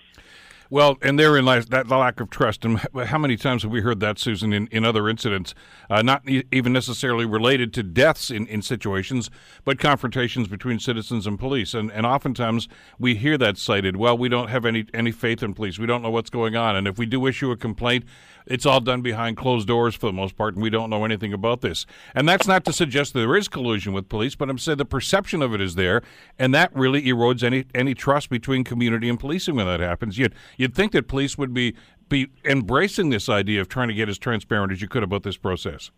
Well, 0.69 0.97
and 1.03 1.19
therein 1.19 1.45
lies 1.45 1.67
that 1.67 1.87
lack 1.87 2.19
of 2.19 2.31
trust. 2.31 2.65
And 2.65 2.79
how 3.05 3.19
many 3.19 3.37
times 3.37 3.61
have 3.61 3.71
we 3.71 3.81
heard 3.81 3.99
that, 3.99 4.17
Susan, 4.17 4.51
in, 4.53 4.65
in 4.71 4.83
other 4.83 5.07
incidents, 5.07 5.53
uh, 5.87 6.01
not 6.01 6.27
even 6.51 6.73
necessarily 6.73 7.25
related 7.25 7.73
to 7.73 7.83
deaths 7.83 8.31
in, 8.31 8.47
in 8.47 8.63
situations, 8.63 9.29
but 9.65 9.77
confrontations 9.77 10.47
between 10.47 10.79
citizens 10.79 11.27
and 11.27 11.37
police? 11.37 11.75
And, 11.75 11.91
and 11.91 12.07
oftentimes 12.07 12.67
we 12.97 13.13
hear 13.13 13.37
that 13.37 13.59
cited. 13.59 13.97
Well, 13.97 14.17
we 14.17 14.29
don't 14.29 14.47
have 14.47 14.65
any, 14.65 14.87
any 14.95 15.11
faith 15.11 15.43
in 15.43 15.53
police. 15.53 15.77
We 15.77 15.85
don't 15.85 16.01
know 16.01 16.09
what's 16.09 16.31
going 16.31 16.55
on. 16.55 16.75
And 16.75 16.87
if 16.87 16.97
we 16.97 17.05
do 17.05 17.27
issue 17.27 17.51
a 17.51 17.57
complaint, 17.57 18.05
it's 18.45 18.65
all 18.65 18.79
done 18.79 19.01
behind 19.01 19.37
closed 19.37 19.67
doors 19.67 19.95
for 19.95 20.07
the 20.07 20.13
most 20.13 20.35
part, 20.35 20.53
and 20.55 20.63
we 20.63 20.69
don't 20.69 20.89
know 20.89 21.05
anything 21.05 21.33
about 21.33 21.61
this. 21.61 21.85
And 22.15 22.27
that's 22.27 22.47
not 22.47 22.65
to 22.65 22.73
suggest 22.73 23.13
that 23.13 23.19
there 23.19 23.35
is 23.35 23.47
collusion 23.47 23.93
with 23.93 24.09
police, 24.09 24.35
but 24.35 24.49
I'm 24.49 24.57
saying 24.57 24.77
the 24.77 24.85
perception 24.85 25.41
of 25.41 25.53
it 25.53 25.61
is 25.61 25.75
there, 25.75 26.01
and 26.37 26.53
that 26.53 26.75
really 26.75 27.03
erodes 27.03 27.43
any 27.43 27.65
any 27.73 27.93
trust 27.93 28.29
between 28.29 28.63
community 28.63 29.09
and 29.09 29.19
policing 29.19 29.55
when 29.55 29.65
that 29.67 29.79
happens. 29.79 30.17
You'd 30.17 30.33
you'd 30.57 30.75
think 30.75 30.91
that 30.91 31.07
police 31.07 31.37
would 31.37 31.53
be 31.53 31.75
be 32.09 32.27
embracing 32.45 33.09
this 33.09 33.29
idea 33.29 33.61
of 33.61 33.69
trying 33.69 33.87
to 33.87 33.93
get 33.93 34.09
as 34.09 34.17
transparent 34.17 34.71
as 34.71 34.81
you 34.81 34.87
could 34.87 35.03
about 35.03 35.23
this 35.23 35.37
process. 35.37 35.91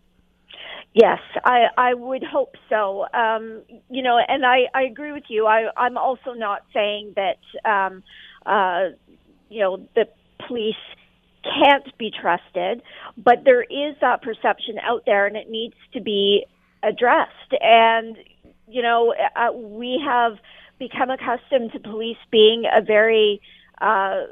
Yes, 0.94 1.18
I, 1.44 1.66
I 1.76 1.92
would 1.92 2.24
hope 2.24 2.54
so. 2.70 3.06
Um, 3.12 3.62
you 3.90 4.02
know, 4.02 4.18
and 4.26 4.46
I, 4.46 4.60
I 4.74 4.84
agree 4.84 5.12
with 5.12 5.24
you. 5.28 5.46
I, 5.46 5.68
I'm 5.76 5.98
also 5.98 6.32
not 6.32 6.62
saying 6.72 7.14
that, 7.16 7.68
um, 7.70 8.02
uh, 8.46 8.96
you 9.50 9.60
know, 9.60 9.86
the 9.94 10.08
police 10.46 10.74
can't 11.46 11.96
be 11.98 12.10
trusted, 12.10 12.82
but 13.16 13.44
there 13.44 13.62
is 13.62 13.94
that 14.00 14.22
perception 14.22 14.78
out 14.82 15.02
there 15.06 15.26
and 15.26 15.36
it 15.36 15.50
needs 15.50 15.74
to 15.92 16.00
be 16.00 16.46
addressed. 16.82 17.52
And, 17.60 18.16
you 18.68 18.82
know, 18.82 19.14
uh, 19.34 19.52
we 19.52 20.02
have 20.04 20.38
become 20.78 21.10
accustomed 21.10 21.72
to 21.72 21.80
police 21.80 22.18
being 22.30 22.64
a 22.72 22.82
very 22.82 23.40
uh, 23.80 24.22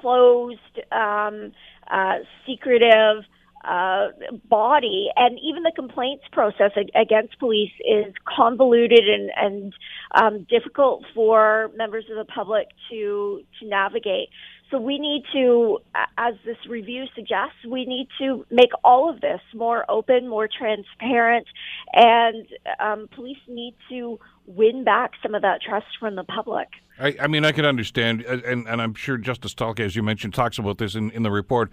closed, 0.00 0.80
um, 0.92 1.52
uh, 1.90 2.18
secretive, 2.46 3.24
uh, 3.64 4.08
body, 4.48 5.08
and 5.16 5.38
even 5.38 5.62
the 5.62 5.72
complaints 5.74 6.24
process 6.32 6.72
against 6.94 7.38
police 7.38 7.72
is 7.80 8.14
convoluted 8.24 9.04
and, 9.06 9.30
and 9.36 9.74
um, 10.14 10.46
difficult 10.48 11.04
for 11.14 11.70
members 11.76 12.04
of 12.10 12.16
the 12.16 12.24
public 12.24 12.68
to 12.90 13.42
to 13.58 13.66
navigate. 13.66 14.30
So 14.70 14.78
we 14.78 14.98
need 14.98 15.24
to, 15.32 15.78
as 16.16 16.34
this 16.44 16.56
review 16.68 17.06
suggests, 17.14 17.56
we 17.68 17.84
need 17.86 18.08
to 18.18 18.46
make 18.50 18.70
all 18.84 19.10
of 19.10 19.20
this 19.20 19.40
more 19.54 19.84
open, 19.90 20.28
more 20.28 20.48
transparent, 20.48 21.46
and 21.92 22.46
um, 22.78 23.08
police 23.14 23.38
need 23.48 23.74
to 23.88 24.20
win 24.46 24.84
back 24.84 25.12
some 25.22 25.34
of 25.34 25.42
that 25.42 25.60
trust 25.62 25.86
from 25.98 26.14
the 26.14 26.24
public. 26.24 26.68
I, 27.00 27.16
I 27.20 27.26
mean, 27.26 27.44
I 27.44 27.52
can 27.52 27.64
understand, 27.64 28.22
and, 28.22 28.68
and 28.68 28.80
I'm 28.80 28.94
sure 28.94 29.16
Justice 29.16 29.54
Tulloch, 29.54 29.80
as 29.80 29.96
you 29.96 30.02
mentioned, 30.02 30.34
talks 30.34 30.58
about 30.58 30.78
this 30.78 30.94
in, 30.94 31.10
in 31.10 31.22
the 31.22 31.30
report 31.30 31.70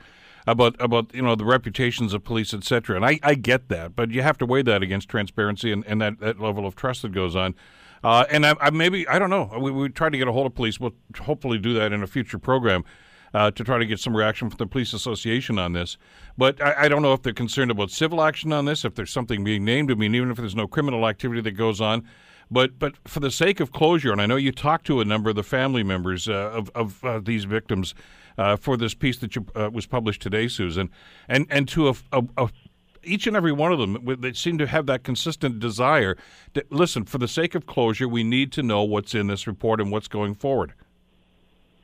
about 0.48 0.78
about 0.80 1.14
you 1.14 1.22
know 1.22 1.36
the 1.36 1.46
reputations 1.46 2.14
of 2.14 2.24
police, 2.24 2.54
etc. 2.54 2.96
And 2.96 3.06
I, 3.06 3.20
I 3.22 3.36
get 3.36 3.68
that, 3.68 3.96
but 3.96 4.12
you 4.12 4.22
have 4.22 4.38
to 4.38 4.46
weigh 4.46 4.62
that 4.62 4.82
against 4.82 5.10
transparency 5.10 5.72
and, 5.72 5.86
and 5.86 6.02
that, 6.02 6.20
that 6.22 6.40
level 6.40 6.66
of 6.66 6.76
trust 6.76 7.02
that 7.02 7.12
goes 7.12 7.36
on. 7.36 7.54
Uh, 8.04 8.26
and 8.30 8.46
I, 8.46 8.56
I, 8.60 8.70
maybe 8.70 9.08
I 9.08 9.20
don't 9.20 9.30
know. 9.30 9.52
We, 9.60 9.72
we 9.72 9.90
try 9.90 10.10
to 10.10 10.18
get 10.18 10.28
a 10.28 10.32
hold 10.32 10.46
of 10.46 10.56
police. 10.56 10.80
We'll 10.80 10.96
hopefully 11.20 11.58
do 11.58 11.74
that 11.74 11.92
in 11.92 12.04
a 12.04 12.08
future 12.08 12.40
program. 12.40 12.84
Uh, 13.34 13.52
to 13.52 13.62
try 13.62 13.78
to 13.78 13.86
get 13.86 14.00
some 14.00 14.16
reaction 14.16 14.50
from 14.50 14.58
the 14.58 14.66
police 14.66 14.94
association 14.94 15.60
on 15.60 15.74
this. 15.74 15.98
But 16.38 16.64
I, 16.64 16.86
I, 16.86 16.88
don't 16.88 17.02
know 17.02 17.12
if 17.12 17.24
they're 17.24 17.34
concerned 17.34 17.70
about 17.70 17.92
civil 17.92 18.22
action 18.24 18.54
on 18.54 18.64
this, 18.64 18.86
if 18.86 18.96
there's 18.96 19.12
something 19.12 19.44
being 19.44 19.66
named. 19.66 19.92
I 19.92 19.96
mean, 19.96 20.16
even 20.16 20.32
if 20.32 20.38
there's 20.38 20.56
no 20.56 20.66
criminal 20.66 21.06
activity 21.06 21.42
that 21.42 21.52
goes 21.52 21.82
on. 21.82 22.08
But 22.50 22.80
but 22.80 22.96
for 23.06 23.20
the 23.20 23.30
sake 23.30 23.60
of 23.60 23.72
closure, 23.72 24.12
and 24.12 24.22
I 24.22 24.26
know 24.26 24.38
you 24.38 24.52
talked 24.52 24.88
to 24.88 25.02
a 25.02 25.06
number 25.06 25.30
of 25.30 25.36
the 25.36 25.44
family 25.44 25.84
members 25.84 26.30
uh, 26.30 26.52
of 26.54 26.72
of 26.74 27.04
uh, 27.04 27.20
these 27.20 27.44
victims 27.44 27.94
uh, 28.38 28.56
for 28.56 28.78
this 28.78 28.94
piece 28.94 29.18
that 29.20 29.36
you, 29.36 29.46
uh, 29.56 29.70
was 29.72 29.86
published 29.86 30.22
today, 30.22 30.48
Susan, 30.48 30.90
and 31.28 31.46
and 31.50 31.68
to 31.70 31.90
a, 31.90 31.96
a, 32.12 32.24
a 32.38 32.50
each 33.08 33.28
and 33.28 33.36
every 33.36 33.52
one 33.52 33.72
of 33.72 33.80
them 33.80 33.98
they 34.20 34.34
seem 34.34 34.58
to 34.58 34.68
have 34.68 34.86
that 34.86 35.04
consistent 35.04 35.60
desire 35.60 36.18
that 36.54 36.72
listen 36.72 37.06
for 37.06 37.18
the 37.18 37.28
sake 37.28 37.56
of 37.56 37.66
closure 37.66 38.08
we 38.08 38.24
need 38.24 38.52
to 38.52 38.64
know 38.64 38.84
what's 38.84 39.16
in 39.16 39.28
this 39.28 39.48
report 39.48 39.80
and 39.80 39.92
what's 39.92 40.08
going 40.08 40.36
forward. 40.36 40.74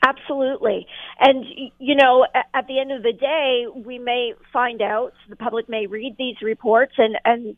Absolutely. 0.06 0.86
And 1.20 1.46
you 1.80 1.96
know 1.96 2.26
at 2.54 2.68
the 2.68 2.80
end 2.80 2.92
of 2.92 3.04
the 3.04 3.14
day 3.14 3.66
we 3.74 3.98
may 4.00 4.34
find 4.52 4.82
out 4.82 5.14
the 5.30 5.36
public 5.36 5.70
may 5.70 5.88
read 5.88 6.16
these 6.18 6.42
reports 6.42 6.94
and 6.98 7.16
and 7.24 7.56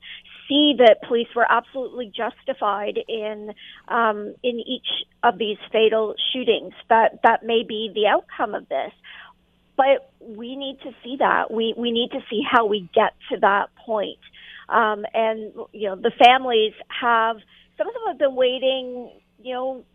see 0.47 0.75
that 0.77 0.97
police 1.07 1.27
were 1.35 1.45
absolutely 1.49 2.11
justified 2.15 2.99
in 3.07 3.53
um, 3.87 4.35
in 4.43 4.59
each 4.59 4.87
of 5.23 5.37
these 5.37 5.57
fatal 5.71 6.15
shootings. 6.33 6.73
That 6.89 7.19
that 7.23 7.43
may 7.43 7.63
be 7.67 7.91
the 7.93 8.07
outcome 8.07 8.55
of 8.55 8.67
this, 8.69 8.91
but 9.77 10.11
we 10.19 10.55
need 10.55 10.79
to 10.83 10.91
see 11.03 11.17
that. 11.19 11.51
We 11.51 11.73
we 11.77 11.91
need 11.91 12.11
to 12.11 12.19
see 12.29 12.41
how 12.49 12.65
we 12.65 12.89
get 12.93 13.13
to 13.31 13.39
that 13.41 13.67
point. 13.85 14.19
Um, 14.69 15.05
and 15.13 15.53
you 15.71 15.89
know, 15.89 15.95
the 15.95 16.11
families 16.17 16.73
have 17.01 17.37
some 17.77 17.87
of 17.87 17.93
them 17.93 18.03
have 18.07 18.19
been 18.19 18.35
waiting. 18.35 19.11
You 19.41 19.53
know, 19.53 19.85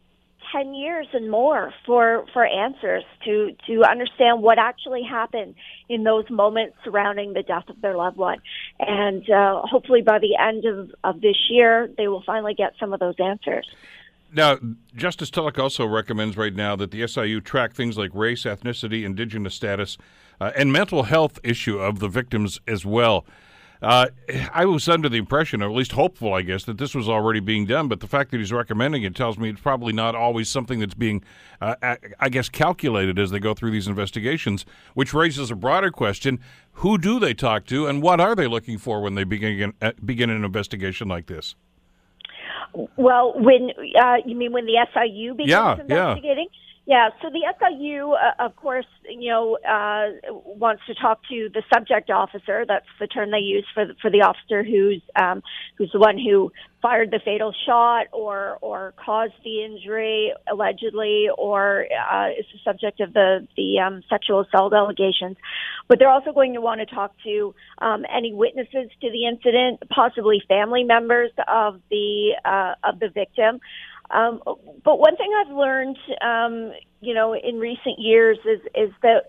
10 0.53 0.75
years 0.75 1.07
and 1.13 1.31
more 1.31 1.73
for, 1.87 2.25
for 2.33 2.45
answers 2.45 3.05
to, 3.25 3.55
to 3.67 3.85
understand 3.85 4.43
what 4.43 4.59
actually 4.59 5.03
happened 5.03 5.55
in 5.89 6.05
those 6.05 6.25
moments 6.31 6.77
surrounding 6.85 7.33
the 7.33 7.43
death 7.43 7.69
of 7.69 7.81
their 7.81 7.97
loved 7.97 8.17
one. 8.17 8.39
And 8.79 9.29
uh, 9.31 9.63
hopefully 9.65 10.03
by 10.03 10.19
the 10.19 10.37
end 10.37 10.65
of, 10.65 10.91
of 11.05 11.21
this 11.21 11.37
year, 11.49 11.89
they 11.97 12.09
will 12.09 12.23
finally 12.25 12.55
get 12.55 12.73
some 12.81 12.93
of 12.93 13.01
those 13.01 13.15
answers. 13.19 13.69
Now, 14.33 14.59
Justice 14.95 15.31
Tulloch 15.31 15.59
also 15.59 15.87
recommends 15.87 16.37
right 16.37 16.55
now 16.55 16.77
that 16.77 16.91
the 16.91 17.07
SIU 17.07 17.41
track 17.41 17.75
things 17.75 17.99
like 17.99 18.11
race, 18.15 18.45
ethnicity, 18.45 19.05
indigenous 19.05 19.55
status, 19.55 19.99
uh, 20.41 20.53
and 20.57 20.73
mental 20.73 21.05
health 21.05 21.39
issue 21.43 21.79
of 21.79 21.99
the 21.99 22.09
victims 22.09 22.61
as 22.67 22.85
well. 22.85 23.27
Uh, 23.83 24.09
I 24.53 24.67
was 24.67 24.89
under 24.89 25.09
the 25.09 25.17
impression, 25.17 25.63
or 25.63 25.71
at 25.71 25.75
least 25.75 25.93
hopeful, 25.93 26.35
I 26.35 26.43
guess, 26.43 26.65
that 26.65 26.77
this 26.77 26.95
was 26.95 27.09
already 27.09 27.41
being 27.41 27.65
done. 27.65 27.89
But 27.89 28.01
the 28.01 28.07
fact 28.07 28.31
that 28.31 28.39
he's 28.39 28.53
recommending 28.53 29.03
it 29.05 29.15
tells 29.15 29.39
me 29.39 29.49
it's 29.49 29.61
probably 29.61 29.93
not 29.93 30.15
always 30.15 30.51
something 30.51 30.81
that's 30.81 30.95
being, 30.95 31.25
uh, 31.63 31.97
I 32.21 32.29
guess, 32.29 32.51
calculated 32.51 33.19
as 33.19 33.31
they 33.31 33.39
go 33.39 33.55
through 33.55 33.71
these 33.71 33.89
investigations, 33.89 34.67
which 34.93 35.15
raises 35.15 35.51
a 35.51 35.55
broader 35.57 35.91
question: 35.91 36.41
Who 36.73 36.99
do 36.99 37.19
they 37.19 37.33
talk 37.33 37.65
to, 37.67 37.87
and 37.87 38.03
what 38.03 38.21
are 38.21 38.35
they 38.35 38.47
looking 38.47 38.77
for 38.77 39.01
when 39.01 39.15
they 39.15 39.25
begin 39.25 39.73
uh, 39.81 39.93
begin 40.05 40.29
an 40.29 40.45
investigation 40.45 41.09
like 41.09 41.27
this? 41.27 41.55
Well, 42.97 43.35
when 43.37 43.71
uh, 44.01 44.17
you 44.25 44.37
mean 44.37 44.53
when 44.53 44.67
the 44.67 44.87
SIU 44.95 45.35
begins 45.35 45.51
yeah, 45.51 45.81
investigating? 45.81 46.49
Yeah. 46.53 46.60
Yeah, 46.87 47.11
so 47.23 47.29
the 47.31 47.45
SIU, 47.61 48.13
uh, 48.13 48.45
of 48.45 48.57
course, 48.57 48.87
you 49.09 49.31
know, 49.31 49.59
uh, 49.69 50.33
wants 50.33 50.83
to 50.87 50.95
talk 50.95 51.21
to 51.29 51.51
the 51.53 51.63
subject 51.73 52.11
officer. 52.11 52.65
That's 52.67 52.87
the 52.99 53.07
term 53.07 53.31
they 53.31 53.39
use 53.39 53.67
for 53.75 53.87
the, 53.87 53.95
for 54.01 54.11
the 54.11 54.23
officer 54.23 54.65
who's 54.65 55.03
um, 55.15 55.43
who's 55.77 55.91
the 55.93 56.01
one 56.01 56.19
who 56.19 56.51
fired 56.81 57.11
the 57.11 57.21
fatal 57.23 57.53
shot 57.67 58.07
or 58.13 58.57
or 58.63 58.95
caused 58.97 59.35
the 59.45 59.63
injury 59.63 60.33
allegedly, 60.51 61.27
or 61.37 61.85
uh, 61.85 62.31
is 62.31 62.47
the 62.53 62.59
subject 62.65 63.01
of 63.01 63.13
the 63.13 63.47
the 63.59 63.79
um, 63.79 64.03
sexual 64.09 64.41
assault 64.41 64.73
allegations. 64.73 65.37
But 65.87 65.99
they're 65.99 66.11
also 66.11 66.33
going 66.33 66.55
to 66.55 66.63
want 66.63 66.81
to 66.81 66.87
talk 66.87 67.13
to 67.25 67.55
um, 67.79 68.05
any 68.11 68.33
witnesses 68.33 68.91
to 69.03 69.11
the 69.11 69.27
incident, 69.27 69.83
possibly 69.91 70.43
family 70.49 70.85
members 70.85 71.31
of 71.47 71.81
the 71.91 72.33
uh, 72.43 72.75
of 72.83 72.99
the 73.01 73.11
victim. 73.11 73.61
Um, 74.13 74.41
but 74.85 74.99
one 74.99 75.17
thing 75.17 75.31
I've 75.41 75.55
learned, 75.55 75.97
um, 76.21 76.73
you 77.01 77.15
know, 77.15 77.35
in 77.35 77.59
recent 77.59 77.99
years 77.99 78.39
is 78.45 78.61
is 78.75 78.91
that 79.03 79.25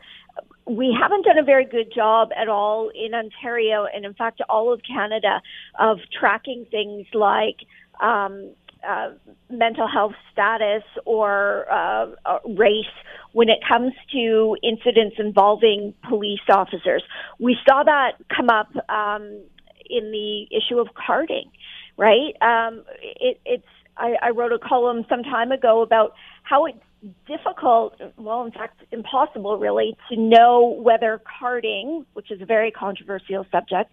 we 0.66 0.96
haven't 1.00 1.26
done 1.26 1.38
a 1.38 1.44
very 1.44 1.66
good 1.66 1.92
job 1.94 2.30
at 2.36 2.48
all 2.48 2.90
in 2.90 3.14
Ontario, 3.14 3.86
and 3.94 4.06
in 4.06 4.14
fact, 4.14 4.42
all 4.50 4.72
of 4.72 4.82
Canada, 4.84 5.42
of 5.80 5.98
tracking 6.20 6.66
things 6.72 7.06
like 7.14 7.58
um, 8.02 8.52
uh, 8.88 9.10
mental 9.50 9.88
health 9.88 10.14
status 10.32 10.84
or 11.06 11.66
uh, 11.72 12.08
uh, 12.26 12.40
race 12.58 12.86
when 13.34 13.50
it 13.50 13.60
comes 13.68 13.94
to 14.12 14.58
incidents 14.64 15.16
involving 15.20 15.94
police 16.10 16.42
officers. 16.50 17.04
We 17.40 17.58
saw 17.68 17.84
that 17.84 18.14
come 18.36 18.50
up 18.50 18.70
um, 18.90 19.42
in 19.90 20.12
the 20.12 20.48
issue 20.56 20.80
of 20.80 20.88
carding, 20.96 21.52
right? 21.98 22.34
Um, 22.42 22.84
it, 23.02 23.40
it's 23.46 23.64
I, 24.02 24.16
I 24.22 24.30
wrote 24.32 24.52
a 24.52 24.60
column 24.60 25.06
some 25.08 25.22
time 25.24 25.52
ago 25.52 25.82
about 25.82 26.14
how 26.44 26.66
it's 26.66 26.80
difficult, 27.28 28.00
well, 28.18 28.44
in 28.44 28.52
fact, 28.52 28.82
impossible 28.92 29.58
really, 29.58 29.96
to 30.10 30.20
know 30.20 30.76
whether 30.82 31.22
carding, 31.40 32.06
which 32.14 32.32
is 32.32 32.42
a 32.42 32.46
very 32.46 32.72
controversial 32.72 33.46
subject, 33.52 33.92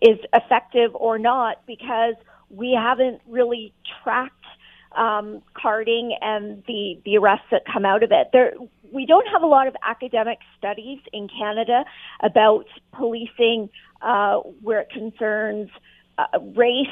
is 0.00 0.18
effective 0.32 0.94
or 0.94 1.18
not 1.18 1.64
because 1.66 2.14
we 2.50 2.76
haven't 2.78 3.20
really 3.28 3.72
tracked 4.02 4.34
um, 4.96 5.42
carding 5.54 6.16
and 6.20 6.62
the, 6.66 6.98
the 7.04 7.16
arrests 7.16 7.46
that 7.50 7.62
come 7.70 7.84
out 7.84 8.02
of 8.02 8.10
it. 8.10 8.28
There, 8.32 8.52
we 8.92 9.06
don't 9.06 9.26
have 9.28 9.42
a 9.42 9.46
lot 9.46 9.66
of 9.68 9.76
academic 9.86 10.38
studies 10.58 10.98
in 11.12 11.28
Canada 11.28 11.84
about 12.22 12.66
policing 12.92 13.70
uh, 14.00 14.38
where 14.62 14.80
it 14.80 14.90
concerns 14.90 15.70
uh, 16.18 16.38
race 16.54 16.88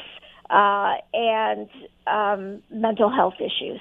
uh, 0.51 0.95
and 1.13 1.69
um, 2.07 2.61
mental 2.69 3.09
health 3.09 3.35
issues. 3.39 3.79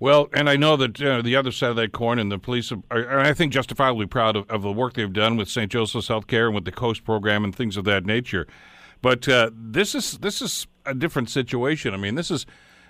Well, 0.00 0.28
and 0.34 0.50
I 0.50 0.56
know 0.56 0.76
that 0.76 1.00
uh, 1.00 1.22
the 1.22 1.36
other 1.36 1.52
side 1.52 1.70
of 1.70 1.76
that 1.76 1.92
coin, 1.92 2.18
and 2.18 2.30
the 2.30 2.38
police 2.38 2.72
are, 2.72 2.82
are 2.90 3.20
I 3.20 3.32
think, 3.32 3.52
justifiably 3.52 4.06
proud 4.06 4.36
of, 4.36 4.50
of, 4.50 4.62
the 4.62 4.72
work 4.72 4.94
they've 4.94 5.12
done 5.12 5.36
with 5.36 5.48
St. 5.48 5.70
Joseph's 5.70 6.08
Healthcare 6.08 6.46
and 6.46 6.54
with 6.54 6.64
the 6.64 6.72
Coast 6.72 7.04
program 7.04 7.44
and 7.44 7.54
things 7.54 7.76
of 7.76 7.84
that 7.84 8.04
nature. 8.04 8.46
But 9.00 9.28
uh, 9.28 9.50
this 9.54 9.94
is 9.94 10.18
this 10.18 10.42
is 10.42 10.66
a 10.84 10.94
different 10.94 11.30
situation. 11.30 11.94
I 11.94 11.96
mean, 11.96 12.16
this 12.16 12.30
is 12.30 12.44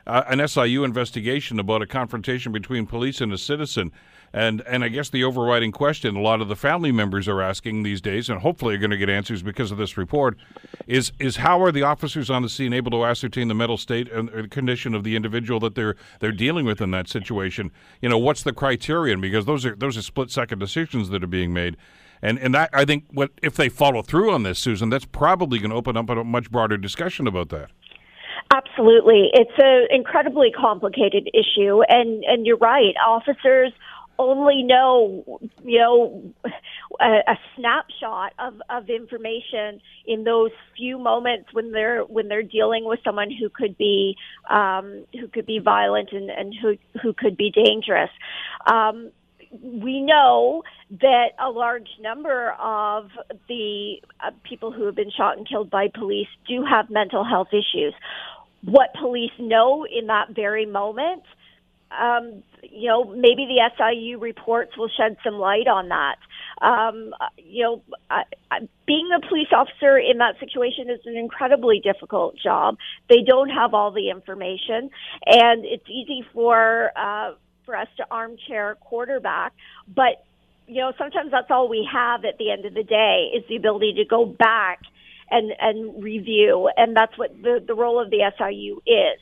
uh, 0.07 0.23
an 0.29 0.47
SIU 0.47 0.85
investigation 0.85 1.59
about 1.59 1.83
a 1.83 1.87
confrontation 1.87 2.53
between 2.53 2.87
police 2.87 3.21
and 3.21 3.33
a 3.33 3.39
citizen. 3.39 3.93
And 4.33 4.63
and 4.63 4.83
I 4.83 4.89
guess 4.89 5.09
the 5.11 5.23
overriding 5.23 5.71
question 5.71 6.17
a 6.17 6.21
lot 6.21 6.41
of 6.41 6.49
the 6.49 6.57
family 6.57 6.91
members 6.91 7.29
are 7.29 7.41
asking 7.41 7.85
these 7.85 8.01
days, 8.01 8.29
and 8.29 8.41
hopefully 8.41 8.75
are 8.75 8.79
going 8.79 8.91
to 8.91 8.97
get 8.97 9.09
answers 9.09 9.45
because 9.45 9.71
of 9.71 9.79
this 9.79 9.97
report, 9.97 10.37
is 10.89 11.13
is 11.21 11.37
how 11.37 11.63
are 11.63 11.71
the 11.71 11.83
officers 11.83 12.31
on 12.31 12.43
the 12.43 12.49
scene 12.49 12.73
able 12.73 12.91
to 12.91 13.05
ascertain 13.05 13.47
the 13.47 13.55
mental 13.55 13.77
state 13.77 14.11
and 14.11 14.51
condition 14.51 14.93
of 14.93 15.05
the 15.05 15.15
individual 15.15 15.61
that 15.61 15.77
they're 15.77 15.95
they're 16.19 16.33
dealing 16.33 16.67
with 16.67 16.81
in 16.81 16.91
that 16.91 17.09
situation? 17.09 17.71
You 18.03 18.09
know, 18.09 18.19
what's 18.19 18.43
the 18.43 18.53
criterion? 18.53 19.21
Because 19.21 19.47
those 19.47 19.65
are 19.65 19.77
those 19.77 19.97
are 19.97 20.03
split 20.03 20.33
second 20.33 20.59
decisions 20.59 21.11
that 21.11 21.23
are 21.23 21.29
being 21.29 21.53
made. 21.53 21.77
And 22.21 22.37
and 22.41 22.53
that 22.55 22.71
I 22.73 22.85
think 22.85 23.05
what 23.13 23.31
if 23.41 23.55
they 23.55 23.69
follow 23.69 24.03
through 24.03 24.33
on 24.33 24.43
this, 24.43 24.59
Susan, 24.59 24.91
that's 24.91 25.05
probably 25.05 25.61
going 25.61 25.71
to 25.71 25.77
open 25.77 25.97
up 25.97 26.11
a 26.11 26.25
much 26.25 26.51
broader 26.51 26.77
discussion 26.77 27.29
about 27.29 27.51
that. 27.51 27.71
Absolutely, 28.55 29.31
it's 29.33 29.59
an 29.59 29.89
incredibly 29.91 30.53
complicated 30.53 31.29
issue, 31.35 31.83
and 31.89 32.23
and 32.25 32.47
you're 32.47 32.57
right. 32.57 32.95
Officers 33.05 33.73
only 34.17 34.63
know, 34.63 35.41
you 35.65 35.79
know, 35.81 36.33
a, 37.01 37.33
a, 37.33 37.39
snapshot 37.57 38.33
of, 38.39 38.63
of 38.71 38.89
information 38.89 39.81
in 40.07 40.23
those 40.23 40.53
few 40.77 40.99
moments 40.99 41.49
when 41.53 41.73
they're 41.73 42.03
when 42.05 42.29
they're 42.29 42.45
dealing 42.45 42.85
with 42.85 43.01
someone 43.03 43.29
who 43.29 43.49
could 43.49 43.77
be 43.77 44.17
um, 44.49 45.05
who 45.19 45.27
could 45.27 45.47
be 45.47 45.59
violent 45.59 46.11
and, 46.13 46.31
and 46.31 46.55
who 46.55 46.77
who 47.03 47.13
could 47.13 47.37
be 47.37 47.51
dangerous. 47.51 48.11
Um, 48.67 49.11
we 49.63 50.01
know 50.01 50.63
that 51.01 51.31
a 51.41 51.51
large 51.51 51.89
number 52.01 52.53
of 52.61 53.11
the 53.49 53.97
uh, 54.25 54.31
people 54.49 54.73
who 54.73 54.85
have 54.87 54.95
been 54.95 55.11
shot 55.11 55.39
and 55.39 55.49
killed 55.49 55.71
by 55.71 55.89
police 55.93 56.29
do 56.49 56.65
have 56.65 56.91
mental 56.91 57.25
health 57.25 57.49
issues. 57.53 57.95
What 58.65 58.95
police 58.99 59.33
know 59.39 59.85
in 59.85 60.07
that 60.07 60.31
very 60.35 60.67
moment, 60.67 61.23
um, 61.91 62.43
you 62.63 62.89
know, 62.89 63.05
maybe 63.05 63.47
the 63.47 63.71
SIU 63.77 64.19
reports 64.19 64.77
will 64.77 64.89
shed 64.89 65.17
some 65.23 65.35
light 65.35 65.69
on 65.69 65.89
that. 65.89 66.17
Um, 66.61 67.15
you 67.37 67.63
know, 67.63 67.83
I, 68.11 68.23
I, 68.51 68.69
being 68.87 69.11
a 69.15 69.27
police 69.27 69.49
officer 69.53 69.99
in 69.99 70.19
that 70.19 70.39
situation 70.41 70.89
is 70.89 71.01
an 71.05 71.17
incredibly 71.17 71.81
difficult 71.81 72.37
job. 72.43 72.77
They 73.09 73.23
don't 73.27 73.51
have 73.51 73.75
all 73.75 73.91
the 73.93 74.11
information, 74.11 74.91
and 75.27 75.65
it's 75.65 75.89
easy 75.89 76.25
for 76.33 76.91
uh, 76.97 77.35
for 77.67 77.77
us 77.77 77.89
to 77.97 78.07
armchair 78.11 78.77
quarterback, 78.81 79.53
but 79.95 80.25
you 80.67 80.81
know, 80.81 80.93
sometimes 80.97 81.31
that's 81.31 81.51
all 81.51 81.69
we 81.69 81.87
have 81.93 82.25
at 82.25 82.39
the 82.39 82.51
end 82.51 82.65
of 82.65 82.75
the 82.75 82.83
day 82.83 83.31
is 83.37 83.45
the 83.49 83.57
ability 83.57 83.95
to 83.99 84.05
go 84.05 84.25
back 84.25 84.81
and 85.31 85.53
and 85.61 86.03
review, 86.03 86.71
and 86.77 86.97
that's 86.97 87.17
what 87.19 87.31
the 87.43 87.63
the 87.67 87.75
role 87.75 88.01
of 88.01 88.11
the 88.11 88.31
SIU 88.39 88.81
is. 88.87 89.21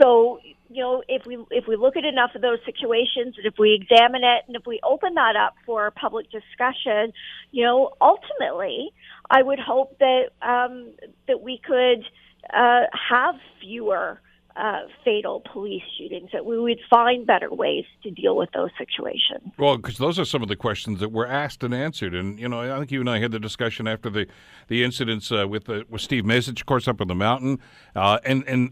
So, 0.00 0.40
you 0.68 0.82
know, 0.82 1.02
if 1.08 1.24
we 1.26 1.38
if 1.50 1.66
we 1.66 1.76
look 1.76 1.96
at 1.96 2.04
enough 2.04 2.34
of 2.34 2.42
those 2.42 2.58
situations, 2.64 3.34
and 3.36 3.46
if 3.46 3.54
we 3.58 3.74
examine 3.74 4.24
it, 4.24 4.44
and 4.46 4.56
if 4.56 4.66
we 4.66 4.80
open 4.84 5.14
that 5.14 5.36
up 5.36 5.54
for 5.64 5.90
public 5.90 6.26
discussion, 6.30 7.12
you 7.50 7.64
know, 7.64 7.92
ultimately, 8.00 8.92
I 9.30 9.42
would 9.42 9.58
hope 9.58 9.98
that 9.98 10.30
um, 10.42 10.90
that 11.28 11.40
we 11.40 11.58
could 11.64 12.04
uh, 12.52 12.84
have 13.10 13.36
fewer 13.60 14.20
uh, 14.56 14.82
fatal 15.04 15.42
police 15.52 15.82
shootings, 15.98 16.30
that 16.32 16.44
we 16.46 16.58
would 16.58 16.78
find 16.88 17.26
better 17.26 17.52
ways 17.52 17.84
to 18.02 18.10
deal 18.10 18.36
with 18.36 18.48
those 18.52 18.70
situations. 18.78 19.52
Well, 19.58 19.76
because 19.76 19.98
those 19.98 20.18
are 20.18 20.24
some 20.24 20.42
of 20.42 20.48
the 20.48 20.56
questions 20.56 21.00
that 21.00 21.12
were 21.12 21.26
asked 21.26 21.62
and 21.62 21.74
answered, 21.74 22.14
and 22.14 22.38
you 22.38 22.48
know, 22.48 22.74
I 22.74 22.78
think 22.78 22.90
you 22.90 23.00
and 23.00 23.10
I 23.10 23.18
had 23.18 23.32
the 23.32 23.38
discussion 23.38 23.86
after 23.86 24.08
the 24.08 24.26
the 24.68 24.82
incidents 24.82 25.30
uh, 25.30 25.46
with 25.46 25.64
the, 25.64 25.84
with 25.88 26.00
Steve 26.00 26.24
Mesic, 26.24 26.60
of 26.60 26.66
course, 26.66 26.88
up 26.88 27.00
in 27.00 27.08
the 27.08 27.14
mountain, 27.14 27.58
uh, 27.94 28.18
and 28.24 28.44
and 28.46 28.70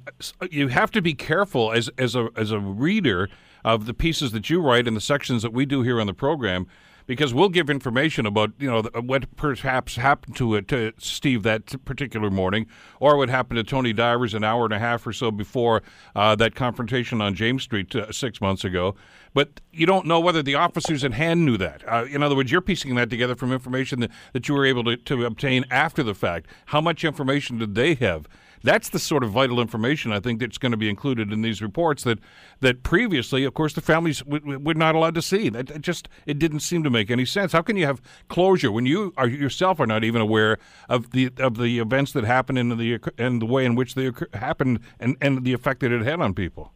you 0.50 0.68
have 0.68 0.90
to 0.92 1.02
be 1.02 1.14
careful 1.14 1.72
as 1.72 1.90
as 1.98 2.14
a 2.14 2.28
as 2.36 2.50
a 2.50 2.58
reader 2.58 3.28
of 3.64 3.86
the 3.86 3.94
pieces 3.94 4.32
that 4.32 4.50
you 4.50 4.60
write 4.60 4.86
and 4.86 4.96
the 4.96 5.00
sections 5.00 5.42
that 5.42 5.52
we 5.52 5.66
do 5.66 5.82
here 5.82 6.00
on 6.00 6.06
the 6.06 6.14
program 6.14 6.66
because 7.06 7.34
we'll 7.34 7.48
give 7.48 7.68
information 7.68 8.26
about 8.26 8.52
you 8.58 8.70
know 8.70 8.82
what 9.00 9.34
perhaps 9.36 9.96
happened 9.96 10.36
to 10.36 10.54
it 10.54 10.68
to 10.68 10.92
Steve 10.98 11.42
that 11.42 11.84
particular 11.84 12.30
morning, 12.30 12.66
or 13.00 13.16
what 13.16 13.28
happened 13.28 13.58
to 13.58 13.64
Tony 13.64 13.92
Divers 13.92 14.34
an 14.34 14.44
hour 14.44 14.64
and 14.64 14.74
a 14.74 14.78
half 14.78 15.06
or 15.06 15.12
so 15.12 15.30
before 15.30 15.82
uh, 16.14 16.34
that 16.36 16.54
confrontation 16.54 17.20
on 17.20 17.34
James 17.34 17.62
Street 17.62 17.94
uh, 17.94 18.10
six 18.12 18.40
months 18.40 18.64
ago. 18.64 18.94
But 19.32 19.60
you 19.72 19.84
don't 19.84 20.06
know 20.06 20.20
whether 20.20 20.42
the 20.42 20.54
officers 20.54 21.02
at 21.02 21.12
hand 21.12 21.44
knew 21.44 21.56
that. 21.56 21.82
Uh, 21.86 22.04
in 22.08 22.22
other 22.22 22.36
words, 22.36 22.52
you're 22.52 22.60
piecing 22.60 22.94
that 22.94 23.10
together 23.10 23.34
from 23.34 23.52
information 23.52 24.00
that, 24.00 24.10
that 24.32 24.48
you 24.48 24.54
were 24.54 24.64
able 24.64 24.84
to, 24.84 24.96
to 24.96 25.24
obtain 25.24 25.64
after 25.70 26.04
the 26.04 26.14
fact. 26.14 26.46
How 26.66 26.80
much 26.80 27.04
information 27.04 27.58
did 27.58 27.74
they 27.74 27.94
have? 27.94 28.28
That's 28.64 28.88
the 28.88 28.98
sort 28.98 29.22
of 29.22 29.30
vital 29.30 29.60
information 29.60 30.10
I 30.10 30.20
think 30.20 30.40
that's 30.40 30.56
going 30.56 30.72
to 30.72 30.78
be 30.78 30.88
included 30.88 31.30
in 31.32 31.42
these 31.42 31.60
reports 31.60 32.02
that 32.04 32.18
that 32.60 32.82
previously, 32.82 33.44
of 33.44 33.52
course, 33.52 33.74
the 33.74 33.82
families 33.82 34.20
w- 34.20 34.58
were 34.58 34.72
not 34.72 34.94
allowed 34.94 35.14
to 35.16 35.22
see. 35.22 35.50
That 35.50 35.70
it 35.70 35.82
just 35.82 36.08
it 36.24 36.38
didn't 36.38 36.60
seem 36.60 36.82
to 36.82 36.90
make 36.90 37.10
any 37.10 37.26
sense. 37.26 37.52
How 37.52 37.60
can 37.60 37.76
you 37.76 37.84
have 37.84 38.00
closure 38.28 38.72
when 38.72 38.86
you 38.86 39.12
are 39.18 39.28
yourself 39.28 39.80
are 39.80 39.86
not 39.86 40.02
even 40.02 40.22
aware 40.22 40.56
of 40.88 41.10
the 41.10 41.30
of 41.38 41.58
the 41.58 41.78
events 41.78 42.12
that 42.12 42.24
happened 42.24 42.58
and 42.58 42.72
the 42.78 42.98
and 43.18 43.42
the 43.42 43.46
way 43.46 43.66
in 43.66 43.74
which 43.74 43.94
they 43.94 44.10
happened 44.32 44.80
and 44.98 45.18
and 45.20 45.44
the 45.44 45.52
effect 45.52 45.80
that 45.80 45.92
it 45.92 46.02
had 46.02 46.22
on 46.22 46.32
people? 46.32 46.72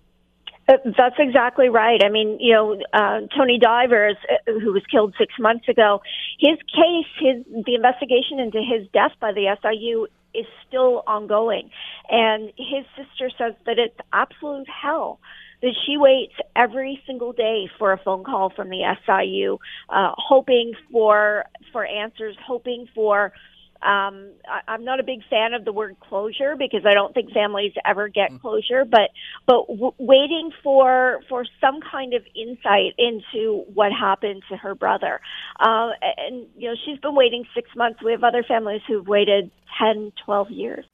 Uh, 0.69 0.75
that's 0.99 1.17
exactly 1.19 1.71
right. 1.71 2.03
I 2.05 2.11
mean, 2.11 2.37
you 2.39 2.53
know, 2.53 2.79
uh, 2.93 3.21
Tony 3.35 3.59
Divers, 3.59 4.17
uh, 4.31 4.53
who 4.53 4.75
was 4.75 4.83
killed 4.91 5.15
six 5.19 5.33
months 5.41 5.67
ago, 5.67 6.03
his 6.39 6.59
case, 6.69 7.07
his 7.19 7.65
the 7.65 7.75
investigation 7.75 8.39
into 8.39 8.59
his 8.59 8.87
death 8.93 9.13
by 9.19 9.33
the 9.33 9.57
SIU 9.63 10.07
is 10.35 10.47
still 10.67 11.03
ongoing. 11.07 11.71
And 12.09 12.53
his 12.57 12.85
sister 12.97 13.31
says 13.39 13.55
that 13.67 13.79
it's 13.79 13.99
absolute 14.13 14.69
hell 14.69 15.21
that 15.61 15.75
she 15.87 15.97
waits 15.97 16.35
every 16.55 17.03
single 17.07 17.33
day 17.33 17.69
for 17.79 17.93
a 17.93 17.99
phone 17.99 18.23
call 18.25 18.51
from 18.55 18.69
the 18.71 18.83
SIU, 19.07 19.59
uh, 19.89 20.13
hoping 20.17 20.73
for 20.93 21.45
for 21.73 21.85
answers, 21.85 22.37
hoping 22.47 22.87
for 22.95 23.33
um, 23.83 24.31
I, 24.47 24.61
I'm 24.67 24.85
not 24.85 24.99
a 24.99 25.03
big 25.05 25.21
fan 25.31 25.55
of 25.55 25.65
the 25.65 25.73
word 25.73 25.97
closure 26.01 26.57
because 26.57 26.85
I 26.85 26.95
don't 26.95 27.15
think 27.15 27.33
families 27.33 27.73
ever 27.85 28.09
get 28.09 28.31
mm. 28.31 28.41
closure, 28.41 28.85
but 28.85 29.11
but 29.47 29.67
w- 29.69 29.95
waiting 29.99 30.51
for 30.63 31.21
for 31.29 31.45
some 31.61 31.81
kind 31.81 32.15
of 32.15 32.23
insight 32.35 32.95
into 32.99 33.65
what 33.75 33.93
happened 33.93 34.43
to 34.51 34.57
her 34.57 34.75
brother, 34.75 35.21
uh, 35.61 35.91
and 36.17 36.47
you 36.57 36.69
know 36.69 36.75
she's 36.85 36.99
been 36.99 37.15
waiting 37.15 37.45
six 37.55 37.71
months. 37.77 38.03
We 38.03 38.13
have 38.13 38.25
other 38.25 38.43
families 38.43 38.81
who've 38.89 39.07
waited 39.07 39.51
10, 39.79 40.13
12 40.25 40.51
years. 40.51 40.85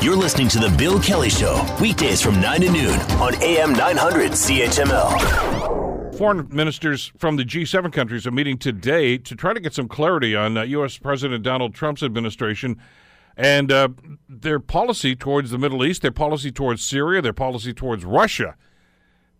You're 0.00 0.16
listening 0.16 0.48
to 0.48 0.58
the 0.58 0.74
Bill 0.78 0.98
Kelly 1.00 1.28
Show 1.28 1.62
weekdays 1.80 2.22
from 2.22 2.40
nine 2.40 2.62
to 2.62 2.70
noon 2.70 2.98
on 3.20 3.34
AM 3.42 3.72
900 3.72 4.32
CHML. 4.32 5.99
Foreign 6.20 6.46
ministers 6.50 7.12
from 7.16 7.36
the 7.36 7.44
G7 7.44 7.94
countries 7.94 8.26
are 8.26 8.30
meeting 8.30 8.58
today 8.58 9.16
to 9.16 9.34
try 9.34 9.54
to 9.54 9.58
get 9.58 9.72
some 9.72 9.88
clarity 9.88 10.36
on 10.36 10.54
uh, 10.54 10.64
U.S. 10.64 10.98
President 10.98 11.42
Donald 11.42 11.74
Trump's 11.74 12.02
administration 12.02 12.76
and 13.38 13.72
uh, 13.72 13.88
their 14.28 14.60
policy 14.60 15.16
towards 15.16 15.50
the 15.50 15.56
Middle 15.56 15.82
East, 15.82 16.02
their 16.02 16.10
policy 16.10 16.52
towards 16.52 16.84
Syria, 16.84 17.22
their 17.22 17.32
policy 17.32 17.72
towards 17.72 18.04
Russia, 18.04 18.54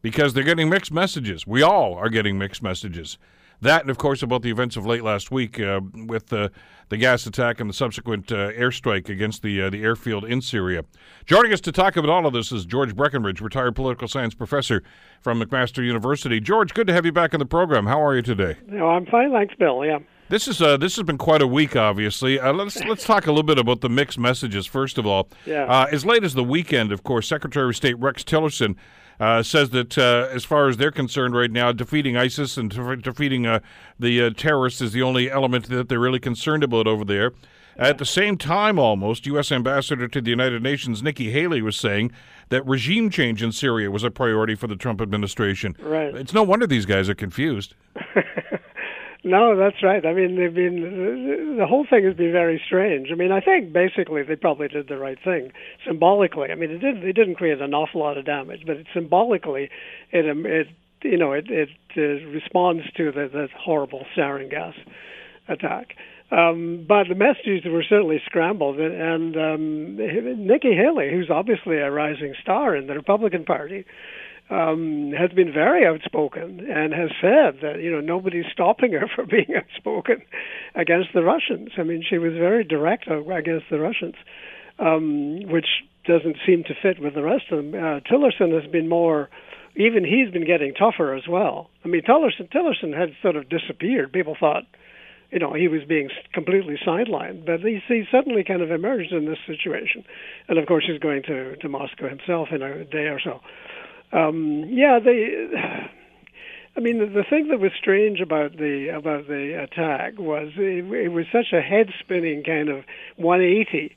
because 0.00 0.32
they're 0.32 0.42
getting 0.42 0.70
mixed 0.70 0.90
messages. 0.90 1.46
We 1.46 1.60
all 1.60 1.96
are 1.96 2.08
getting 2.08 2.38
mixed 2.38 2.62
messages. 2.62 3.18
That, 3.60 3.82
and 3.82 3.90
of 3.90 3.98
course, 3.98 4.22
about 4.22 4.40
the 4.40 4.50
events 4.50 4.74
of 4.78 4.86
late 4.86 5.04
last 5.04 5.30
week 5.30 5.60
uh, 5.60 5.82
with 5.92 6.32
uh, 6.32 6.48
the 6.90 6.96
gas 6.96 7.24
attack 7.24 7.60
and 7.60 7.70
the 7.70 7.74
subsequent 7.74 8.30
uh, 8.30 8.50
airstrike 8.52 9.08
against 9.08 9.42
the 9.42 9.62
uh, 9.62 9.70
the 9.70 9.82
airfield 9.82 10.24
in 10.24 10.42
Syria. 10.42 10.84
Joining 11.24 11.52
us 11.52 11.60
to 11.62 11.72
talk 11.72 11.96
about 11.96 12.10
all 12.10 12.26
of 12.26 12.32
this 12.34 12.52
is 12.52 12.66
George 12.66 12.94
Breckenridge, 12.94 13.40
retired 13.40 13.74
political 13.74 14.08
science 14.08 14.34
professor 14.34 14.82
from 15.20 15.40
McMaster 15.40 15.84
University. 15.84 16.40
George, 16.40 16.74
good 16.74 16.86
to 16.88 16.92
have 16.92 17.06
you 17.06 17.12
back 17.12 17.32
on 17.32 17.38
the 17.38 17.46
program. 17.46 17.86
How 17.86 18.04
are 18.04 18.14
you 18.14 18.22
today? 18.22 18.56
No, 18.66 18.88
I'm 18.88 19.06
fine, 19.06 19.32
thanks, 19.32 19.54
Bill. 19.54 19.84
Yeah. 19.84 20.00
This 20.28 20.46
is 20.46 20.60
uh, 20.60 20.76
this 20.76 20.96
has 20.96 21.04
been 21.04 21.18
quite 21.18 21.42
a 21.42 21.46
week, 21.46 21.76
obviously. 21.76 22.38
Uh, 22.38 22.52
let's 22.52 22.84
let's 22.84 23.04
talk 23.04 23.26
a 23.26 23.30
little 23.30 23.44
bit 23.44 23.58
about 23.58 23.80
the 23.80 23.88
mixed 23.88 24.18
messages 24.18 24.66
first 24.66 24.98
of 24.98 25.06
all. 25.06 25.28
Yeah. 25.46 25.64
Uh, 25.64 25.86
as 25.90 26.04
late 26.04 26.24
as 26.24 26.34
the 26.34 26.44
weekend, 26.44 26.92
of 26.92 27.04
course, 27.04 27.28
Secretary 27.28 27.68
of 27.68 27.76
State 27.76 27.98
Rex 27.98 28.24
Tillerson 28.24 28.76
uh, 29.20 29.42
says 29.42 29.70
that 29.70 29.98
uh, 29.98 30.28
as 30.32 30.44
far 30.44 30.68
as 30.68 30.78
they're 30.78 30.90
concerned 30.90 31.36
right 31.36 31.50
now, 31.50 31.70
defeating 31.70 32.16
ISIS 32.16 32.56
and 32.56 32.70
defeating 33.02 33.46
uh, 33.46 33.60
the 33.98 34.22
uh, 34.22 34.30
terrorists 34.30 34.80
is 34.80 34.92
the 34.92 35.02
only 35.02 35.30
element 35.30 35.68
that 35.68 35.88
they're 35.88 36.00
really 36.00 36.18
concerned 36.18 36.64
about 36.64 36.86
over 36.86 37.04
there. 37.04 37.32
At 37.76 37.98
the 37.98 38.04
same 38.04 38.36
time, 38.36 38.78
almost, 38.78 39.26
U.S. 39.26 39.52
Ambassador 39.52 40.08
to 40.08 40.20
the 40.20 40.30
United 40.30 40.62
Nations 40.62 41.02
Nikki 41.02 41.30
Haley 41.30 41.62
was 41.62 41.76
saying 41.76 42.12
that 42.48 42.66
regime 42.66 43.10
change 43.10 43.42
in 43.42 43.52
Syria 43.52 43.90
was 43.90 44.02
a 44.02 44.10
priority 44.10 44.54
for 44.54 44.66
the 44.66 44.76
Trump 44.76 45.00
administration. 45.00 45.76
Right. 45.78 46.14
It's 46.14 46.34
no 46.34 46.42
wonder 46.42 46.66
these 46.66 46.86
guys 46.86 47.08
are 47.08 47.14
confused. 47.14 47.74
No, 49.22 49.54
that's 49.56 49.82
right. 49.82 50.04
I 50.06 50.14
mean, 50.14 50.36
they've 50.36 50.54
been 50.54 51.56
the 51.58 51.66
whole 51.66 51.86
thing 51.88 52.04
has 52.04 52.16
been 52.16 52.32
very 52.32 52.60
strange. 52.64 53.08
I 53.12 53.14
mean, 53.14 53.32
I 53.32 53.40
think 53.40 53.72
basically 53.72 54.22
they 54.22 54.36
probably 54.36 54.68
did 54.68 54.88
the 54.88 54.96
right 54.96 55.18
thing 55.22 55.52
symbolically. 55.86 56.48
I 56.50 56.54
mean, 56.54 56.70
it 56.70 56.78
didn't 56.78 57.02
they 57.02 57.12
didn't 57.12 57.34
create 57.34 57.60
an 57.60 57.74
awful 57.74 58.00
lot 58.00 58.16
of 58.16 58.24
damage, 58.24 58.62
but 58.66 58.76
it 58.76 58.86
symbolically, 58.94 59.68
it 60.10 60.30
um, 60.30 60.46
it 60.46 60.68
you 61.02 61.18
know 61.18 61.32
it 61.32 61.50
it 61.50 61.68
uh, 61.98 62.26
responds 62.30 62.84
to 62.96 63.12
the 63.12 63.28
the 63.30 63.48
horrible 63.58 64.06
sarin 64.16 64.50
gas 64.50 64.74
attack. 65.48 65.96
Um, 66.30 66.86
but 66.88 67.08
the 67.08 67.16
messages 67.16 67.64
were 67.66 67.82
certainly 67.82 68.22
scrambled, 68.24 68.78
and, 68.78 68.94
and 68.94 69.36
um, 69.36 70.46
Nikki 70.46 70.74
Haley, 70.74 71.10
who's 71.10 71.28
obviously 71.28 71.78
a 71.78 71.90
rising 71.90 72.34
star 72.40 72.76
in 72.76 72.86
the 72.86 72.94
Republican 72.94 73.44
Party, 73.44 73.84
um, 74.50 75.12
has 75.16 75.30
been 75.30 75.52
very 75.52 75.86
outspoken 75.86 76.66
and 76.68 76.92
has 76.92 77.10
said 77.20 77.60
that 77.62 77.80
you 77.80 77.90
know 77.90 78.00
nobody's 78.00 78.46
stopping 78.52 78.92
her 78.92 79.08
from 79.14 79.28
being 79.28 79.54
outspoken 79.56 80.22
against 80.74 81.10
the 81.14 81.22
Russians. 81.22 81.70
I 81.78 81.84
mean, 81.84 82.04
she 82.08 82.18
was 82.18 82.32
very 82.32 82.64
direct 82.64 83.06
against 83.06 83.66
the 83.70 83.78
Russians, 83.78 84.16
um, 84.78 85.40
which 85.46 85.68
doesn't 86.04 86.36
seem 86.44 86.64
to 86.64 86.74
fit 86.82 87.00
with 87.00 87.14
the 87.14 87.22
rest 87.22 87.44
of 87.52 87.58
them. 87.58 87.74
Uh, 87.74 88.00
Tillerson 88.00 88.60
has 88.60 88.70
been 88.70 88.88
more. 88.88 89.28
Even 89.76 90.04
he's 90.04 90.32
been 90.32 90.44
getting 90.44 90.74
tougher 90.74 91.14
as 91.14 91.28
well. 91.28 91.70
I 91.84 91.88
mean, 91.88 92.02
Tillerson 92.02 92.50
Tillerson 92.50 92.98
had 92.98 93.10
sort 93.22 93.36
of 93.36 93.48
disappeared. 93.48 94.12
People 94.12 94.36
thought, 94.38 94.64
you 95.30 95.38
know, 95.38 95.52
he 95.52 95.68
was 95.68 95.82
being 95.88 96.10
completely 96.34 96.76
sidelined, 96.84 97.46
but 97.46 97.60
he, 97.60 97.78
he 97.86 98.02
suddenly 98.10 98.42
kind 98.42 98.62
of 98.62 98.72
emerged 98.72 99.12
in 99.12 99.26
this 99.26 99.38
situation, 99.46 100.02
and 100.48 100.58
of 100.58 100.66
course 100.66 100.84
he's 100.90 100.98
going 100.98 101.22
to 101.28 101.54
to 101.54 101.68
Moscow 101.68 102.08
himself 102.08 102.48
in 102.50 102.62
a 102.62 102.84
day 102.84 103.06
or 103.06 103.20
so 103.22 103.40
um, 104.12 104.64
yeah, 104.68 104.98
they. 105.04 105.46
I 106.76 106.80
mean, 106.80 106.98
the, 106.98 107.24
thing 107.28 107.48
that 107.48 107.58
was 107.58 107.72
strange 107.76 108.20
about 108.20 108.56
the 108.56 108.94
about 108.96 109.26
the 109.26 109.60
attack 109.60 110.18
was 110.18 110.52
it, 110.56 110.84
it 110.84 111.08
was 111.08 111.26
such 111.32 111.52
a 111.52 111.60
head 111.60 111.88
spinning 111.98 112.44
kind 112.44 112.68
of 112.68 112.84
180 113.16 113.96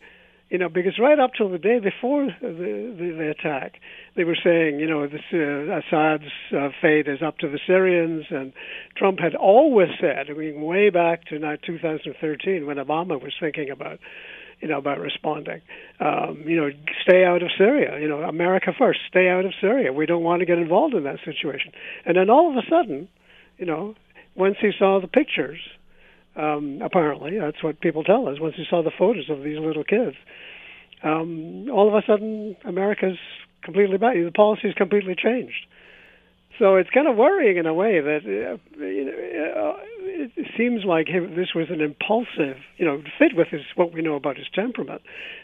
You 0.50 0.58
know, 0.58 0.70
because 0.70 0.98
right 1.00 1.20
up 1.20 1.32
till 1.38 1.50
the 1.50 1.60
day 1.60 1.80
before 1.80 2.26
the, 2.42 2.48
the, 2.48 3.16
the 3.16 3.30
attack, 3.30 3.80
they 4.16 4.24
were 4.24 4.38
saying, 4.44 4.80
you 4.80 4.88
know, 4.88 5.08
this, 5.08 5.22
uh, 5.32 5.38
Assad's 5.80 6.32
uh, 6.52 6.70
fate 6.82 7.08
is 7.08 7.22
up 7.22 7.38
to 7.40 7.48
the 7.48 7.60
Syrians, 7.66 8.26
and 8.32 8.54
Trump 8.98 9.20
had 9.20 9.36
always 9.36 9.90
said, 10.02 10.30
I 10.30 10.34
mean, 10.34 10.62
way 10.62 10.90
back 10.90 11.26
to 11.26 11.40
2013 11.40 12.66
when 12.66 12.78
Obama 12.78 13.22
was 13.22 13.34
thinking 13.40 13.70
about 13.70 14.00
you 14.60 14.68
know, 14.68 14.78
about 14.78 15.00
responding. 15.00 15.62
Um, 16.00 16.44
you 16.46 16.56
know, 16.56 16.70
stay 17.02 17.24
out 17.24 17.42
of 17.42 17.50
Syria. 17.58 18.00
You 18.00 18.08
know, 18.08 18.22
America 18.22 18.72
first. 18.78 19.00
Stay 19.08 19.28
out 19.30 19.46
of 19.46 19.54
Syria. 19.60 19.92
We 19.94 20.06
don't 20.06 20.24
want 20.24 20.40
to 20.40 20.46
get 20.46 20.58
involved 20.58 20.94
in 20.94 21.04
that 21.04 21.18
situation. 21.26 21.72
And 22.06 22.18
then 22.18 22.30
all 22.30 22.50
of 22.50 22.58
a 22.58 22.68
sudden, 22.70 23.08
you 23.58 23.66
know, 23.66 23.96
once 24.36 24.56
he 24.62 24.72
saw 24.78 25.00
the 25.00 25.08
pictures, 25.08 25.60
um, 26.36 26.82
apparently 26.84 27.38
that's 27.40 27.64
what 27.64 27.82
people 27.82 28.04
tell 28.04 28.28
us. 28.28 28.40
Once 28.40 28.56
he 28.56 28.66
saw 28.70 28.82
the 28.82 28.92
photos 28.98 29.30
of 29.30 29.44
these 29.44 29.60
little 29.60 29.84
kids, 29.84 30.16
um, 31.04 31.70
all 31.72 31.88
of 31.88 31.94
a 31.94 32.02
sudden 32.08 32.56
America's 32.66 33.18
completely 33.64 33.98
back. 33.98 34.16
The 34.16 34.32
policy's 34.32 34.74
completely 34.74 35.16
changed. 35.16 35.66
So 36.60 36.76
it's 36.76 36.90
kind 36.92 37.08
of 37.08 37.16
worrying 37.16 37.58
in 37.58 37.66
a 37.66 37.74
way 37.74 38.00
that 38.00 38.22
uh, 38.26 38.58
you 38.84 39.06
know, 39.06 39.12
uh, 39.12 39.78
it 40.06 40.48
seems 40.58 40.86
like 40.86 41.08
this 41.08 41.50
was 41.56 41.68
an 41.70 41.82
impulsive, 41.82 42.58
you 42.78 42.86
know, 42.86 43.02
fit 43.18 43.36
with 43.36 43.48
his 43.48 43.62
what 43.76 43.94
we 43.94 44.02
know 44.02 44.16
about 44.16 44.38
his 44.38 44.46
temperament, 44.54 45.02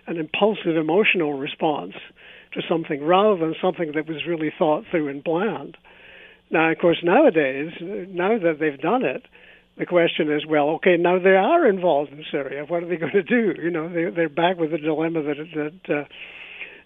an 0.07 0.17
impulsive 0.17 0.77
emotional 0.77 1.33
response 1.33 1.93
to 2.53 2.61
something 2.69 3.03
rather 3.03 3.37
than 3.37 3.55
something 3.61 3.91
that 3.95 4.07
was 4.07 4.25
really 4.27 4.51
thought 4.57 4.83
through 4.91 5.07
and 5.07 5.23
planned. 5.23 5.77
Now, 6.51 6.71
of 6.71 6.77
course, 6.79 6.97
nowadays, 7.03 7.71
now 7.79 8.37
that 8.39 8.57
they've 8.59 8.79
done 8.79 9.03
it, 9.03 9.23
the 9.77 9.85
question 9.85 10.31
is, 10.31 10.45
well, 10.45 10.69
okay, 10.71 10.97
now 10.97 11.19
they 11.19 11.35
are 11.35 11.67
involved 11.67 12.11
in 12.11 12.23
Syria. 12.31 12.65
What 12.67 12.83
are 12.83 12.87
they 12.87 12.97
going 12.97 13.13
to 13.13 13.23
do? 13.23 13.53
You 13.61 13.69
know, 13.69 13.87
they, 13.87 14.09
they're 14.13 14.29
back 14.29 14.57
with 14.57 14.71
the 14.71 14.77
dilemma 14.77 15.23
that 15.23 15.37
that 15.55 15.95
uh, 15.95 16.03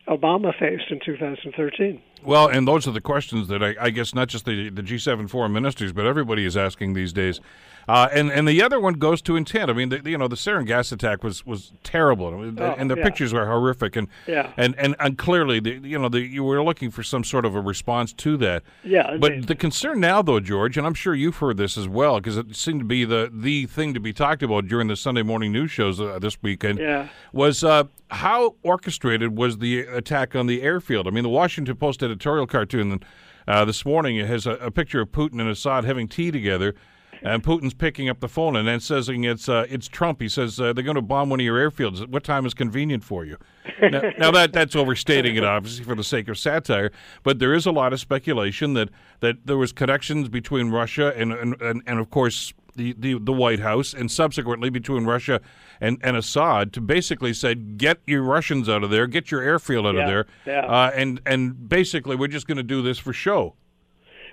Obama 0.07 0.57
faced 0.57 0.91
in 0.91 0.99
2013. 1.05 2.01
Well, 2.23 2.47
and 2.47 2.67
those 2.67 2.87
are 2.87 2.91
the 2.91 3.01
questions 3.01 3.47
that 3.47 3.63
I, 3.63 3.75
I, 3.79 3.89
guess 3.89 4.13
not 4.13 4.27
just 4.27 4.45
the, 4.45 4.69
the 4.69 4.81
G7 4.81 5.29
foreign 5.29 5.53
ministers, 5.53 5.93
but 5.93 6.05
everybody 6.05 6.45
is 6.45 6.57
asking 6.57 6.93
these 6.93 7.13
days. 7.13 7.39
Uh, 7.87 8.07
and 8.11 8.31
and 8.31 8.47
the 8.47 8.61
other 8.61 8.79
one 8.79 8.93
goes 8.93 9.21
to 9.21 9.35
intent. 9.35 9.69
I 9.69 9.73
mean, 9.73 9.89
the, 9.89 10.01
you 10.09 10.17
know, 10.17 10.27
the 10.27 10.35
sarin 10.35 10.65
gas 10.65 10.91
attack 10.91 11.23
was 11.23 11.45
was 11.45 11.73
terrible, 11.83 12.27
oh, 12.27 12.75
and 12.77 12.89
the 12.89 12.95
yeah. 12.95 13.03
pictures 13.03 13.33
were 13.33 13.45
horrific, 13.45 13.95
and 13.95 14.07
yeah. 14.27 14.51
and 14.57 14.75
and, 14.77 14.95
and 14.99 15.17
clearly, 15.17 15.59
the, 15.59 15.71
you 15.83 15.99
know, 15.99 16.09
the, 16.09 16.21
you 16.21 16.43
were 16.43 16.63
looking 16.63 16.91
for 16.91 17.03
some 17.03 17.23
sort 17.23 17.45
of 17.45 17.55
a 17.55 17.61
response 17.61 18.13
to 18.13 18.37
that. 18.37 18.63
Yeah. 18.83 19.17
But 19.17 19.47
the 19.47 19.55
concern 19.55 19.99
now, 19.99 20.21
though, 20.21 20.39
George, 20.39 20.77
and 20.77 20.87
I'm 20.87 20.93
sure 20.93 21.13
you've 21.13 21.37
heard 21.37 21.57
this 21.57 21.77
as 21.77 21.87
well, 21.87 22.19
because 22.19 22.37
it 22.37 22.55
seemed 22.55 22.79
to 22.79 22.85
be 22.85 23.05
the 23.05 23.29
the 23.33 23.65
thing 23.65 23.93
to 23.93 23.99
be 23.99 24.13
talked 24.13 24.43
about 24.43 24.67
during 24.67 24.87
the 24.87 24.95
Sunday 24.95 25.23
morning 25.23 25.51
news 25.51 25.71
shows 25.71 25.99
uh, 25.99 26.19
this 26.19 26.41
weekend. 26.41 26.79
Yeah. 26.79 27.09
Was 27.33 27.63
uh, 27.63 27.85
how 28.09 28.55
orchestrated 28.63 29.37
was 29.37 29.57
the 29.57 29.81
attack 29.81 30.35
on 30.35 30.47
the 30.47 30.61
airfield? 30.61 31.07
I 31.07 31.09
mean, 31.09 31.23
the 31.23 31.29
Washington 31.29 31.75
Post 31.75 32.01
editorial 32.01 32.47
cartoon 32.47 33.01
uh, 33.47 33.65
this 33.65 33.85
morning 33.85 34.25
has 34.25 34.45
a, 34.45 34.51
a 34.53 34.71
picture 34.71 35.01
of 35.01 35.11
Putin 35.11 35.41
and 35.41 35.49
Assad 35.49 35.83
having 35.83 36.07
tea 36.07 36.31
together 36.31 36.75
and 37.23 37.43
Putin's 37.43 37.73
picking 37.73 38.09
up 38.09 38.19
the 38.19 38.27
phone 38.27 38.55
and 38.55 38.67
then 38.67 38.79
says 38.79 39.09
it's 39.09 39.49
uh, 39.49 39.65
it's 39.69 39.87
Trump. 39.87 40.21
He 40.21 40.29
says 40.29 40.59
uh, 40.59 40.73
they're 40.73 40.83
going 40.83 40.95
to 40.95 41.01
bomb 41.01 41.29
one 41.29 41.39
of 41.39 41.45
your 41.45 41.57
airfields. 41.57 42.07
What 42.07 42.23
time 42.23 42.45
is 42.45 42.53
convenient 42.53 43.03
for 43.03 43.25
you? 43.25 43.37
now, 43.81 44.01
now, 44.17 44.31
that 44.31 44.53
that's 44.53 44.75
overstating 44.75 45.35
it, 45.35 45.43
obviously, 45.43 45.85
for 45.85 45.95
the 45.95 46.03
sake 46.03 46.27
of 46.27 46.37
satire. 46.37 46.91
But 47.23 47.39
there 47.39 47.53
is 47.53 47.65
a 47.65 47.71
lot 47.71 47.93
of 47.93 47.99
speculation 47.99 48.73
that 48.73 48.89
that 49.21 49.45
there 49.45 49.57
was 49.57 49.71
connections 49.71 50.29
between 50.29 50.69
Russia 50.69 51.13
and 51.15 51.31
and, 51.33 51.61
and, 51.61 51.81
and 51.85 51.99
of 51.99 52.09
course 52.09 52.53
the, 52.75 52.95
the, 52.97 53.19
the 53.19 53.31
White 53.31 53.59
House 53.59 53.93
and 53.93 54.11
subsequently 54.11 54.69
between 54.69 55.05
Russia 55.05 55.41
and, 55.79 55.99
and 56.01 56.17
Assad 56.17 56.73
to 56.73 56.81
basically 56.81 57.33
said, 57.33 57.77
get 57.77 57.99
your 58.05 58.23
Russians 58.23 58.67
out 58.67 58.83
of 58.83 58.89
there, 58.89 59.07
get 59.07 59.31
your 59.31 59.41
airfield 59.41 59.85
out 59.85 59.95
yeah, 59.95 60.01
of 60.01 60.07
there, 60.07 60.25
yeah. 60.45 60.65
uh, 60.65 60.91
and 60.95 61.21
and 61.25 61.69
basically 61.69 62.15
we're 62.15 62.27
just 62.27 62.47
going 62.47 62.57
to 62.57 62.63
do 62.63 62.81
this 62.81 62.99
for 62.99 63.13
show. 63.13 63.55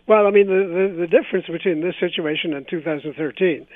Well, 0.07 0.27
I 0.27 0.31
mean, 0.31 0.47
the, 0.47 0.55
the, 0.55 1.01
the 1.01 1.07
difference 1.07 1.47
between 1.47 1.83
this 1.83 1.95
situation 2.01 2.53
and 2.55 2.67
2013, 2.69 3.67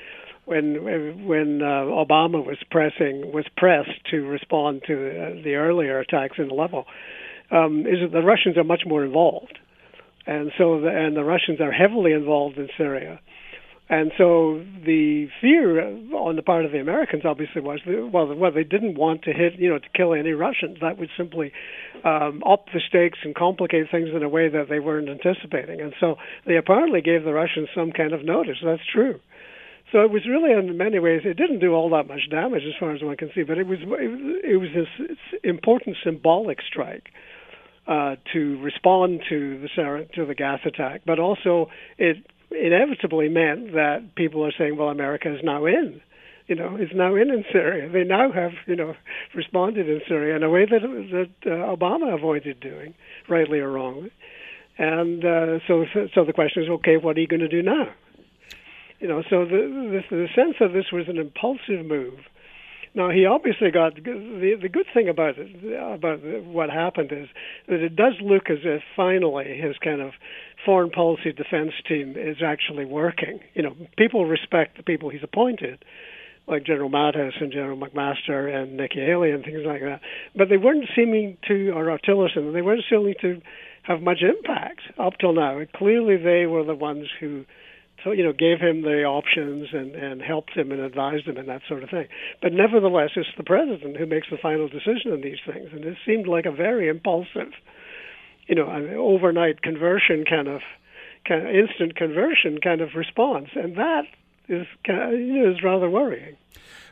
when 0.45 1.25
when 1.25 1.61
uh, 1.61 1.89
Obama 1.89 2.45
was 2.45 2.57
pressing 2.69 3.31
was 3.33 3.45
pressed 3.57 4.05
to 4.11 4.17
respond 4.25 4.83
to 4.87 4.93
uh, 4.93 5.43
the 5.43 5.55
earlier 5.55 5.99
attacks 5.99 6.37
in 6.37 6.49
Aleppo, 6.49 6.85
um, 7.51 7.81
is 7.81 8.01
that 8.01 8.11
the 8.11 8.21
Russians 8.21 8.57
are 8.57 8.63
much 8.63 8.83
more 8.85 9.03
involved, 9.03 9.57
and 10.27 10.51
so 10.57 10.81
the, 10.81 10.87
and 10.87 11.15
the 11.15 11.23
Russians 11.23 11.59
are 11.61 11.71
heavily 11.71 12.11
involved 12.11 12.57
in 12.57 12.69
Syria. 12.77 13.19
And 13.87 14.11
so 14.17 14.63
the 14.83 15.27
fear 15.41 15.79
on 15.79 16.35
the 16.35 16.41
part 16.41 16.65
of 16.65 16.71
the 16.71 16.79
Americans 16.79 17.23
obviously 17.23 17.61
was, 17.61 17.81
well, 17.85 18.33
well, 18.33 18.51
they 18.51 18.63
didn't 18.63 18.97
want 18.97 19.21
to 19.23 19.31
hit, 19.31 19.59
you 19.59 19.69
know, 19.69 19.77
to 19.77 19.89
kill 19.95 20.15
any 20.15 20.31
Russians. 20.31 20.77
That 20.81 20.97
would 20.97 21.09
simply 21.15 21.51
um, 22.03 22.41
up 22.43 22.65
the 22.73 22.81
stakes 22.87 23.19
and 23.23 23.35
complicate 23.35 23.91
things 23.91 24.09
in 24.15 24.23
a 24.23 24.29
way 24.29 24.49
that 24.49 24.69
they 24.69 24.79
weren't 24.79 25.07
anticipating. 25.07 25.81
And 25.81 25.93
so 25.99 26.15
they 26.47 26.57
apparently 26.57 27.01
gave 27.01 27.23
the 27.23 27.33
Russians 27.33 27.69
some 27.75 27.91
kind 27.91 28.13
of 28.13 28.25
notice. 28.25 28.57
That's 28.63 28.81
true. 28.91 29.19
So 29.91 30.01
it 30.01 30.09
was 30.09 30.23
really, 30.27 30.51
in 30.51 30.77
many 30.77 30.97
ways, 30.97 31.21
it 31.23 31.37
didn't 31.37 31.59
do 31.59 31.73
all 31.73 31.91
that 31.91 32.07
much 32.07 32.27
damage 32.31 32.63
as 32.67 32.73
far 32.79 32.91
as 32.91 33.03
one 33.03 33.15
can 33.17 33.29
see, 33.35 33.43
but 33.43 33.59
it 33.59 33.67
was 33.67 33.77
it 33.81 34.59
was 34.59 34.69
this 34.73 35.39
important 35.43 35.97
symbolic 36.03 36.57
strike. 36.67 37.09
Uh, 37.87 38.15
to 38.33 38.59
respond 38.63 39.21
to 39.29 39.59
the 39.61 40.07
to 40.15 40.25
the 40.25 40.33
gas 40.33 40.59
attack, 40.65 41.01
but 41.05 41.19
also 41.19 41.69
it 41.99 42.17
inevitably 42.51 43.29
meant 43.29 43.73
that 43.73 44.15
people 44.15 44.45
are 44.45 44.53
saying, 44.57 44.77
well, 44.77 44.89
America 44.89 45.33
is 45.33 45.41
now 45.43 45.65
in. 45.65 46.01
You 46.47 46.53
know, 46.53 46.75
is 46.75 46.89
now 46.93 47.15
in 47.15 47.31
in 47.31 47.43
Syria. 47.51 47.89
They 47.89 48.03
now 48.03 48.31
have, 48.31 48.51
you 48.67 48.75
know, 48.75 48.95
responded 49.33 49.89
in 49.89 50.01
Syria 50.07 50.35
in 50.35 50.43
a 50.43 50.49
way 50.49 50.65
that 50.65 50.81
that 50.81 51.51
uh, 51.51 51.75
Obama 51.75 52.13
avoided 52.13 52.59
doing, 52.59 52.93
rightly 53.27 53.59
or 53.59 53.71
wrongly. 53.71 54.11
And 54.77 55.23
uh, 55.25 55.59
so, 55.67 55.85
so 56.13 56.25
the 56.25 56.33
question 56.33 56.63
is, 56.63 56.69
okay, 56.69 56.97
what 56.97 57.17
are 57.17 57.21
you 57.21 57.27
going 57.27 57.39
to 57.39 57.47
do 57.47 57.63
now? 57.63 57.87
You 58.99 59.07
know, 59.07 59.23
so 59.29 59.45
the, 59.45 60.03
the 60.09 60.15
the 60.15 60.27
sense 60.35 60.55
that 60.59 60.73
this 60.73 60.91
was 60.91 61.07
an 61.07 61.17
impulsive 61.17 61.85
move. 61.85 62.19
Now 62.93 63.09
he 63.09 63.25
obviously 63.25 63.71
got 63.71 63.95
the 63.95 64.57
the 64.61 64.69
good 64.69 64.87
thing 64.93 65.09
about 65.09 65.35
it 65.37 65.49
about 65.75 66.23
what 66.45 66.69
happened 66.69 67.11
is 67.11 67.27
that 67.67 67.81
it 67.81 67.95
does 67.95 68.13
look 68.21 68.49
as 68.49 68.59
if 68.63 68.83
finally 68.95 69.59
his 69.59 69.77
kind 69.83 70.01
of 70.01 70.13
foreign 70.65 70.89
policy 70.89 71.31
defense 71.31 71.71
team 71.87 72.15
is 72.17 72.37
actually 72.43 72.85
working. 72.85 73.39
You 73.53 73.63
know, 73.63 73.75
people 73.97 74.25
respect 74.25 74.77
the 74.77 74.83
people 74.83 75.09
he's 75.09 75.23
appointed, 75.23 75.83
like 76.47 76.65
General 76.65 76.89
Mattis 76.89 77.41
and 77.41 77.51
General 77.51 77.77
McMaster 77.77 78.53
and 78.53 78.77
Nikki 78.77 78.99
Haley 78.99 79.31
and 79.31 79.43
things 79.43 79.61
like 79.65 79.81
that. 79.81 80.01
But 80.35 80.49
they 80.49 80.57
weren't 80.57 80.85
seeming 80.95 81.37
to, 81.47 81.71
or 81.71 81.97
Tillerson, 81.99 82.53
they 82.53 82.61
weren't 82.61 82.83
seeming 82.89 83.15
to 83.21 83.41
have 83.83 84.01
much 84.01 84.21
impact 84.21 84.81
up 84.99 85.13
till 85.19 85.33
now. 85.33 85.59
And 85.59 85.71
clearly, 85.71 86.17
they 86.17 86.45
were 86.45 86.63
the 86.63 86.75
ones 86.75 87.07
who, 87.19 87.45
you 88.05 88.23
know, 88.23 88.33
gave 88.33 88.59
him 88.59 88.81
the 88.81 89.03
options 89.03 89.69
and 89.73 89.95
and 89.95 90.21
helped 90.21 90.51
him 90.55 90.71
and 90.71 90.81
advised 90.81 91.27
him 91.27 91.37
and 91.37 91.47
that 91.47 91.61
sort 91.67 91.83
of 91.83 91.89
thing. 91.89 92.07
But 92.41 92.53
nevertheless, 92.53 93.11
it's 93.15 93.29
the 93.37 93.43
president 93.43 93.97
who 93.97 94.05
makes 94.05 94.27
the 94.29 94.37
final 94.41 94.67
decision 94.67 95.11
on 95.11 95.21
these 95.21 95.39
things, 95.45 95.69
and 95.71 95.85
it 95.85 95.97
seemed 96.05 96.27
like 96.27 96.45
a 96.45 96.51
very 96.51 96.87
impulsive 96.87 97.53
you 98.47 98.55
know, 98.55 98.69
an 98.69 98.93
overnight 98.93 99.61
conversion 99.61 100.25
kind 100.25 100.47
of, 100.47 100.61
kind 101.27 101.47
of 101.47 101.55
instant 101.55 101.95
conversion 101.95 102.59
kind 102.61 102.81
of 102.81 102.95
response, 102.95 103.49
and 103.55 103.75
that 103.77 104.03
is 104.47 104.67
kind 104.85 105.13
of, 105.13 105.19
you 105.19 105.43
know, 105.43 105.51
is 105.51 105.63
rather 105.63 105.89
worrying. 105.89 106.37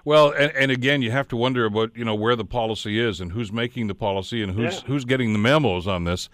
Well, 0.05 0.31
and, 0.31 0.51
and, 0.51 0.71
again, 0.71 1.01
you 1.01 1.11
have 1.11 1.29
to 1.29 1.37
wonder 1.37 1.65
about 1.65 1.95
you 1.95 2.03
know 2.03 2.15
where 2.15 2.35
the 2.35 2.45
policy 2.45 2.99
is 2.99 3.21
and 3.21 3.31
who's 3.31 3.51
making 3.51 3.87
the 3.87 3.95
policy 3.95 4.43
and 4.43 4.51
who's 4.53 4.75
yeah. 4.75 4.87
who's 4.87 5.05
getting 5.05 5.31
the 5.33 5.39
memos 5.39 5.87
on 5.87 6.03
this. 6.03 6.29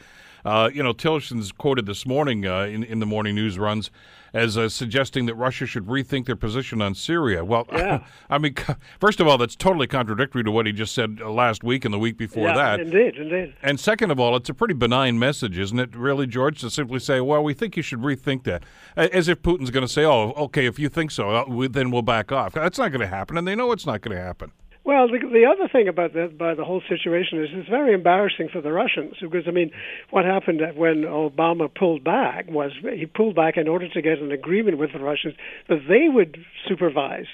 Uh, 0.46 0.70
you 0.74 0.84
know, 0.84 0.94
Tillerson's 0.94 1.52
quoted 1.52 1.86
this 1.86 2.06
morning 2.06 2.46
uh, 2.46 2.64
in 2.64 2.84
in 2.84 3.00
the 3.00 3.06
morning 3.06 3.36
news 3.36 3.58
runs 3.58 3.92
as 4.34 4.58
uh, 4.58 4.70
suggesting 4.70 5.26
that 5.26 5.36
Russia 5.36 5.66
should 5.66 5.86
rethink 5.86 6.26
their 6.26 6.36
position 6.36 6.82
on 6.82 6.96
Syria. 6.96 7.44
Well, 7.44 7.66
yeah. 7.72 8.06
I 8.30 8.38
mean, 8.38 8.56
first 9.00 9.20
of 9.20 9.28
all, 9.28 9.38
that's 9.38 9.56
totally 9.56 9.88
contradictory 9.88 10.44
to 10.44 10.52
what 10.52 10.66
he 10.66 10.72
just 10.72 10.94
said 10.94 11.20
uh, 11.22 11.30
last 11.30 11.64
week 11.64 11.86
and 11.86 11.94
the 11.94 12.00
week 12.00 12.18
before 12.18 12.48
yeah, 12.48 12.56
that. 12.56 12.80
Indeed, 12.80 13.16
indeed. 13.16 13.56
And 13.62 13.80
second 13.80 14.12
of 14.12 14.20
all, 14.20 14.36
it's 14.36 14.50
a 14.50 14.54
pretty 14.54 14.74
benign 14.74 15.20
message, 15.20 15.58
isn't 15.58 15.80
it, 15.80 15.96
really, 15.96 16.28
George, 16.28 16.62
to 16.62 16.70
simply 16.70 17.00
say, 17.00 17.22
well, 17.22 17.44
we 17.44 17.54
think 17.54 17.78
you 17.78 17.84
should 17.84 18.00
rethink 18.00 18.44
that. 18.44 18.64
As 18.96 19.28
if 19.28 19.42
Putin's 19.42 19.72
going 19.72 19.86
to 19.86 19.92
say, 19.92 20.06
oh, 20.06 20.32
okay, 20.38 20.66
if 20.66 20.80
you 20.80 20.90
think 20.90 21.12
so, 21.12 21.30
uh, 21.32 21.68
then 21.70 21.92
we'll 21.92 22.02
back 22.02 22.32
off. 22.32 22.54
That's 22.54 22.78
not 22.78 22.90
going 22.90 23.02
to 23.02 23.08
happen, 23.08 23.38
and 23.38 23.48
they 23.48 23.56
know 23.56 23.72
it's 23.72 23.86
not 23.86 24.02
going 24.02 24.16
to 24.16 24.24
happen. 24.24 24.52
Well, 24.90 25.08
the, 25.08 25.20
the 25.20 25.46
other 25.46 25.70
thing 25.72 25.88
about 25.88 26.14
the, 26.14 26.24
about 26.24 26.58
the 26.58 26.66
whole 26.66 26.82
situation 26.90 27.44
is 27.44 27.50
it's 27.54 27.70
very 27.70 27.94
embarrassing 27.94 28.50
for 28.52 28.60
the 28.60 28.72
Russians 28.72 29.14
because 29.22 29.44
I 29.48 29.52
mean, 29.52 29.70
what 30.10 30.26
happened 30.26 30.62
when 30.76 31.04
Obama 31.04 31.70
pulled 31.72 32.04
back 32.04 32.50
was 32.50 32.72
he 32.82 33.06
pulled 33.06 33.36
back 33.36 33.56
in 33.56 33.68
order 33.68 33.88
to 33.88 34.02
get 34.02 34.18
an 34.18 34.32
agreement 34.32 34.80
with 34.80 34.92
the 34.92 34.98
Russians 34.98 35.36
that 35.68 35.82
they 35.88 36.10
would 36.10 36.44
supervise 36.68 37.28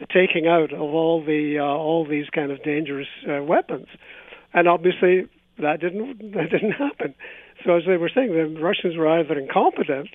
the 0.00 0.06
taking 0.06 0.46
out 0.48 0.72
of 0.72 0.80
all 0.80 1.22
the 1.22 1.58
uh, 1.58 1.64
all 1.64 2.06
these 2.08 2.30
kind 2.34 2.50
of 2.50 2.62
dangerous 2.62 3.08
uh, 3.28 3.42
weapons, 3.42 3.88
and 4.54 4.66
obviously 4.66 5.28
that 5.58 5.80
didn't 5.82 6.32
that 6.32 6.48
didn't 6.50 6.72
happen. 6.72 7.14
So 7.62 7.76
as 7.76 7.82
they 7.86 7.98
were 7.98 8.10
saying, 8.14 8.32
the 8.32 8.58
Russians 8.58 8.96
were 8.96 9.20
either 9.20 9.38
incompetent 9.38 10.08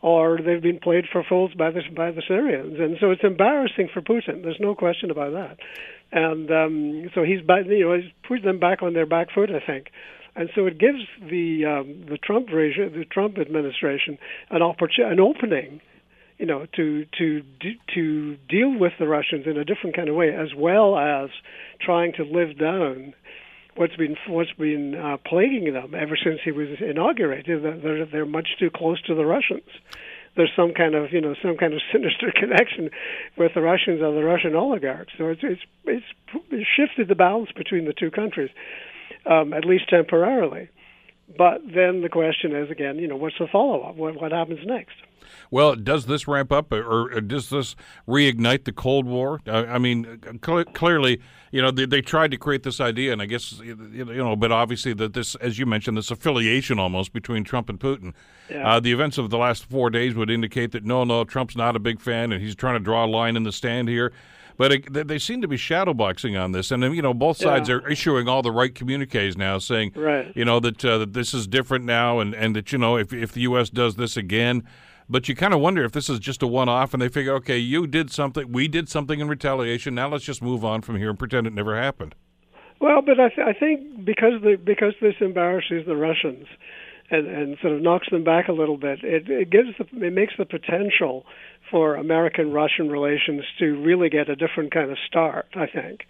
or 0.00 0.38
they've 0.38 0.62
been 0.62 0.78
played 0.78 1.04
for 1.10 1.24
fools 1.28 1.52
by 1.54 1.70
the 1.70 1.82
by 1.94 2.12
the 2.12 2.22
Syrians, 2.26 2.78
and 2.78 2.98
so 3.00 3.10
it's 3.10 3.24
embarrassing 3.24 3.88
for 3.92 4.00
Putin. 4.00 4.42
There's 4.42 4.60
no 4.60 4.76
question 4.76 5.10
about 5.10 5.32
that, 5.32 5.58
and 6.12 6.50
um, 6.50 7.10
so 7.14 7.22
he's 7.22 7.40
you 7.40 7.86
know 7.86 7.94
he's 7.94 8.10
put 8.26 8.42
them 8.42 8.58
back 8.58 8.82
on 8.82 8.94
their 8.94 9.06
back 9.06 9.28
foot, 9.34 9.50
I 9.50 9.64
think, 9.64 9.90
and 10.34 10.48
so 10.54 10.66
it 10.66 10.78
gives 10.78 11.00
the 11.20 11.64
um, 11.66 12.06
the 12.08 12.18
Trump 12.18 12.48
regime, 12.52 12.92
the 12.92 13.04
Trump 13.04 13.38
administration 13.38 14.18
an 14.50 14.62
opportunity, 14.62 15.12
an 15.12 15.20
opening, 15.20 15.80
you 16.38 16.46
know, 16.46 16.66
to 16.76 17.06
to 17.18 17.42
to 17.94 18.36
deal 18.48 18.76
with 18.78 18.92
the 18.98 19.06
Russians 19.06 19.46
in 19.46 19.56
a 19.56 19.64
different 19.64 19.96
kind 19.96 20.08
of 20.08 20.14
way, 20.14 20.34
as 20.34 20.54
well 20.56 20.96
as 20.96 21.30
trying 21.80 22.12
to 22.14 22.24
live 22.24 22.58
down 22.58 23.14
what's 23.76 23.96
been 23.96 24.16
what's 24.28 24.52
been 24.52 24.94
uh, 24.94 25.16
plaguing 25.24 25.72
them 25.72 25.94
ever 25.94 26.16
since 26.22 26.40
he 26.44 26.52
was 26.52 26.68
inaugurated. 26.80 27.62
They're 27.62 28.06
they're 28.06 28.26
much 28.26 28.48
too 28.58 28.70
close 28.70 29.00
to 29.02 29.14
the 29.14 29.24
Russians. 29.24 29.68
There's 30.36 30.52
some 30.56 30.72
kind 30.72 30.94
of 30.94 31.12
you 31.12 31.20
know 31.20 31.34
some 31.42 31.56
kind 31.56 31.74
of 31.74 31.80
sinister 31.92 32.32
connection 32.34 32.90
with 33.36 33.52
the 33.54 33.60
Russians 33.60 34.00
or 34.02 34.14
the 34.14 34.24
Russian 34.24 34.54
oligarchs. 34.54 35.12
So 35.18 35.28
it's 35.28 35.42
it's 35.42 35.62
it's 36.50 36.68
shifted 36.76 37.08
the 37.08 37.14
balance 37.14 37.50
between 37.52 37.84
the 37.84 37.92
two 37.92 38.10
countries, 38.10 38.50
um, 39.26 39.52
at 39.52 39.64
least 39.64 39.88
temporarily. 39.88 40.68
But 41.36 41.60
then 41.64 42.02
the 42.02 42.08
question 42.08 42.54
is 42.54 42.70
again, 42.70 42.98
you 42.98 43.06
know, 43.06 43.16
what's 43.16 43.38
the 43.38 43.46
follow 43.46 43.82
up? 43.82 43.96
What 43.96 44.20
what 44.20 44.32
happens 44.32 44.60
next? 44.64 44.96
Well, 45.50 45.74
does 45.74 46.06
this 46.06 46.28
ramp 46.28 46.52
up, 46.52 46.72
or, 46.72 47.20
does 47.20 47.50
this 47.50 47.76
reignite 48.08 48.64
the 48.64 48.72
Cold 48.72 49.06
War? 49.06 49.40
I, 49.46 49.78
mean, 49.78 50.20
cl- 50.44 50.64
clearly, 50.64 51.20
you 51.50 51.60
know, 51.60 51.70
they, 51.70 51.86
they, 51.86 52.00
tried 52.00 52.30
to 52.30 52.36
create 52.36 52.62
this 52.62 52.80
idea, 52.80 53.12
and 53.12 53.20
I 53.20 53.26
guess 53.26 53.60
you 53.60 54.04
know, 54.04 54.36
but 54.36 54.52
obviously 54.52 54.92
that 54.94 55.12
this, 55.12 55.34
as 55.36 55.58
you 55.58 55.66
mentioned, 55.66 55.96
this 55.96 56.10
affiliation 56.10 56.78
almost 56.78 57.12
between 57.12 57.44
Trump 57.44 57.68
and 57.68 57.78
Putin. 57.78 58.14
Yeah. 58.48 58.68
Uh, 58.68 58.80
the 58.80 58.92
events 58.92 59.18
of 59.18 59.30
the 59.30 59.38
last 59.38 59.64
four 59.64 59.90
days 59.90 60.14
would 60.14 60.30
indicate 60.30 60.72
that 60.72 60.84
no, 60.84 61.04
no, 61.04 61.24
Trump's 61.24 61.56
not 61.56 61.76
a 61.76 61.80
big 61.80 62.00
fan, 62.00 62.32
and 62.32 62.42
he's 62.42 62.54
trying 62.54 62.74
to 62.74 62.80
draw 62.80 63.04
a 63.04 63.06
line 63.06 63.36
in 63.36 63.42
the 63.42 63.52
stand 63.52 63.88
here. 63.88 64.12
But 64.60 64.72
it, 64.72 65.08
they 65.08 65.18
seem 65.18 65.40
to 65.40 65.48
be 65.48 65.56
shadowboxing 65.56 66.38
on 66.38 66.52
this, 66.52 66.70
and 66.70 66.82
you 66.94 67.00
know 67.00 67.14
both 67.14 67.38
sides 67.38 67.70
yeah. 67.70 67.76
are 67.76 67.90
issuing 67.90 68.28
all 68.28 68.42
the 68.42 68.52
right 68.52 68.74
communiques 68.74 69.34
now, 69.34 69.56
saying, 69.56 69.92
right. 69.96 70.30
you 70.36 70.44
know, 70.44 70.60
that 70.60 70.84
uh, 70.84 70.98
that 70.98 71.14
this 71.14 71.32
is 71.32 71.46
different 71.46 71.86
now, 71.86 72.20
and, 72.20 72.34
and 72.34 72.54
that 72.54 72.70
you 72.70 72.76
know 72.76 72.98
if 72.98 73.10
if 73.10 73.32
the 73.32 73.40
U.S. 73.40 73.70
does 73.70 73.94
this 73.96 74.18
again, 74.18 74.68
but 75.08 75.30
you 75.30 75.34
kind 75.34 75.54
of 75.54 75.60
wonder 75.60 75.82
if 75.82 75.92
this 75.92 76.10
is 76.10 76.18
just 76.18 76.42
a 76.42 76.46
one-off, 76.46 76.92
and 76.92 77.00
they 77.00 77.08
figure, 77.08 77.32
okay, 77.36 77.56
you 77.56 77.86
did 77.86 78.10
something, 78.10 78.52
we 78.52 78.68
did 78.68 78.90
something 78.90 79.18
in 79.18 79.28
retaliation. 79.28 79.94
Now 79.94 80.10
let's 80.10 80.24
just 80.24 80.42
move 80.42 80.62
on 80.62 80.82
from 80.82 80.96
here 80.96 81.08
and 81.08 81.18
pretend 81.18 81.46
it 81.46 81.54
never 81.54 81.80
happened. 81.80 82.14
Well, 82.82 83.00
but 83.00 83.18
I, 83.18 83.30
th- 83.30 83.46
I 83.46 83.54
think 83.54 84.04
because 84.04 84.42
the 84.42 84.56
because 84.62 84.92
this 85.00 85.14
embarrasses 85.22 85.86
the 85.86 85.96
Russians, 85.96 86.46
and, 87.10 87.26
and 87.26 87.58
sort 87.60 87.74
of 87.74 87.82
knocks 87.82 88.08
them 88.10 88.24
back 88.24 88.48
a 88.48 88.52
little 88.52 88.76
bit, 88.76 89.00
it, 89.02 89.28
it 89.28 89.50
gives 89.50 89.70
the, 89.78 90.06
it 90.06 90.12
makes 90.12 90.34
the 90.38 90.44
potential 90.44 91.24
for 91.70 91.96
American-Russian 91.96 92.88
relations 92.88 93.42
to 93.58 93.80
really 93.82 94.08
get 94.08 94.28
a 94.28 94.36
different 94.36 94.72
kind 94.72 94.90
of 94.90 94.98
start. 95.06 95.46
I 95.54 95.66
think. 95.66 96.00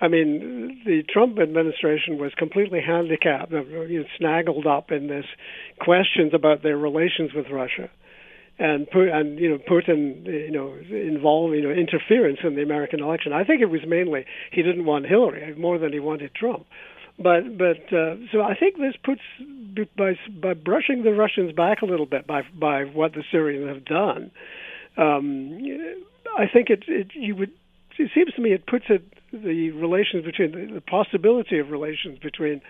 I 0.00 0.06
mean, 0.06 0.80
the 0.86 1.02
Trump 1.12 1.40
administration 1.40 2.18
was 2.18 2.32
completely 2.38 2.80
handicapped, 2.80 3.50
you 3.50 3.58
know, 3.58 4.04
snaggled 4.20 4.64
up 4.64 4.92
in 4.92 5.08
this 5.08 5.24
questions 5.80 6.32
about 6.34 6.62
their 6.62 6.76
relations 6.78 7.32
with 7.34 7.46
Russia 7.50 7.90
and 8.58 8.88
and 8.92 9.38
you 9.38 9.50
know 9.50 9.58
Putin 9.58 10.26
you 10.26 10.50
know 10.50 10.74
involved 10.90 11.54
you 11.54 11.62
know 11.62 11.70
interference 11.70 12.38
in 12.42 12.56
the 12.56 12.62
American 12.62 13.02
election. 13.02 13.32
I 13.32 13.44
think 13.44 13.60
it 13.60 13.70
was 13.70 13.80
mainly 13.86 14.24
he 14.52 14.62
didn't 14.62 14.84
want 14.84 15.06
Hillary 15.06 15.54
more 15.56 15.78
than 15.78 15.92
he 15.92 16.00
wanted 16.00 16.34
Trump. 16.34 16.66
But 17.18 17.58
but 17.58 17.92
uh, 17.92 18.16
so 18.30 18.42
I 18.42 18.54
think 18.54 18.76
this 18.76 18.94
puts 19.02 19.22
by 19.96 20.12
by 20.40 20.54
brushing 20.54 21.02
the 21.02 21.12
Russians 21.12 21.52
back 21.52 21.82
a 21.82 21.86
little 21.86 22.06
bit 22.06 22.26
by 22.26 22.42
by 22.58 22.84
what 22.84 23.12
the 23.12 23.24
Syrians 23.32 23.68
have 23.68 23.84
done. 23.84 24.30
Um, 24.96 25.58
I 26.36 26.46
think 26.52 26.70
it, 26.70 26.84
it 26.86 27.08
you 27.14 27.34
would 27.36 27.52
it 27.98 28.10
seems 28.14 28.32
to 28.34 28.40
me 28.40 28.52
it 28.52 28.66
puts 28.66 28.84
it 28.88 29.02
the 29.32 29.70
relations 29.70 30.24
between 30.24 30.52
the, 30.52 30.74
the 30.74 30.80
possibility 30.80 31.58
of 31.58 31.70
relations 31.70 32.18
between 32.18 32.60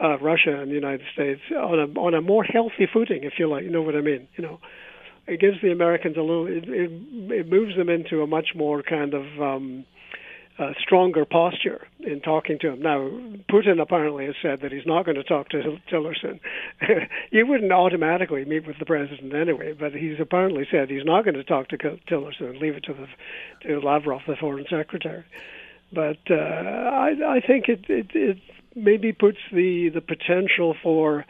uh, 0.00 0.18
Russia 0.18 0.60
and 0.60 0.70
the 0.70 0.74
United 0.74 1.06
States 1.12 1.40
on 1.50 1.78
a 1.78 2.00
on 2.00 2.14
a 2.14 2.20
more 2.20 2.44
healthy 2.44 2.86
footing, 2.92 3.24
if 3.24 3.34
you 3.38 3.48
like. 3.48 3.64
You 3.64 3.70
know 3.70 3.82
what 3.82 3.94
I 3.94 4.00
mean? 4.00 4.28
You 4.36 4.44
know, 4.44 4.60
it 5.26 5.40
gives 5.40 5.60
the 5.62 5.70
Americans 5.70 6.16
a 6.16 6.20
little. 6.20 6.46
It, 6.46 6.64
it, 6.68 6.90
it 7.32 7.48
moves 7.48 7.76
them 7.76 7.88
into 7.88 8.22
a 8.22 8.26
much 8.26 8.48
more 8.54 8.82
kind 8.82 9.14
of 9.14 9.24
um, 9.40 9.84
stronger 10.80 11.24
posture 11.24 11.86
in 12.00 12.20
talking 12.20 12.58
to 12.60 12.70
him. 12.70 12.82
Now, 12.82 13.08
Putin 13.50 13.80
apparently 13.80 14.26
has 14.26 14.34
said 14.42 14.60
that 14.62 14.72
he's 14.72 14.86
not 14.86 15.04
going 15.04 15.16
to 15.16 15.24
talk 15.24 15.48
to 15.50 15.78
Tillerson. 15.90 16.40
you 17.30 17.46
wouldn't 17.46 17.72
automatically 17.72 18.44
meet 18.44 18.66
with 18.66 18.78
the 18.78 18.84
president 18.84 19.34
anyway, 19.34 19.72
but 19.72 19.92
he's 19.92 20.20
apparently 20.20 20.66
said 20.70 20.90
he's 20.90 21.04
not 21.04 21.24
going 21.24 21.34
to 21.34 21.44
talk 21.44 21.68
to 21.68 21.78
Tillerson 21.78 22.50
and 22.50 22.58
leave 22.58 22.74
it 22.74 22.84
to 22.84 22.94
the 22.94 23.06
to 23.68 23.80
Lavrov, 23.80 24.22
the 24.26 24.36
foreign 24.36 24.66
secretary. 24.68 25.24
But 25.92 26.18
uh, 26.30 26.34
I, 26.34 27.14
I 27.26 27.40
think 27.46 27.68
it, 27.68 27.84
it 27.88 28.06
it 28.14 28.38
maybe 28.74 29.12
puts 29.12 29.38
the 29.52 29.90
the 29.90 30.00
potential 30.00 30.74
for 30.82 31.24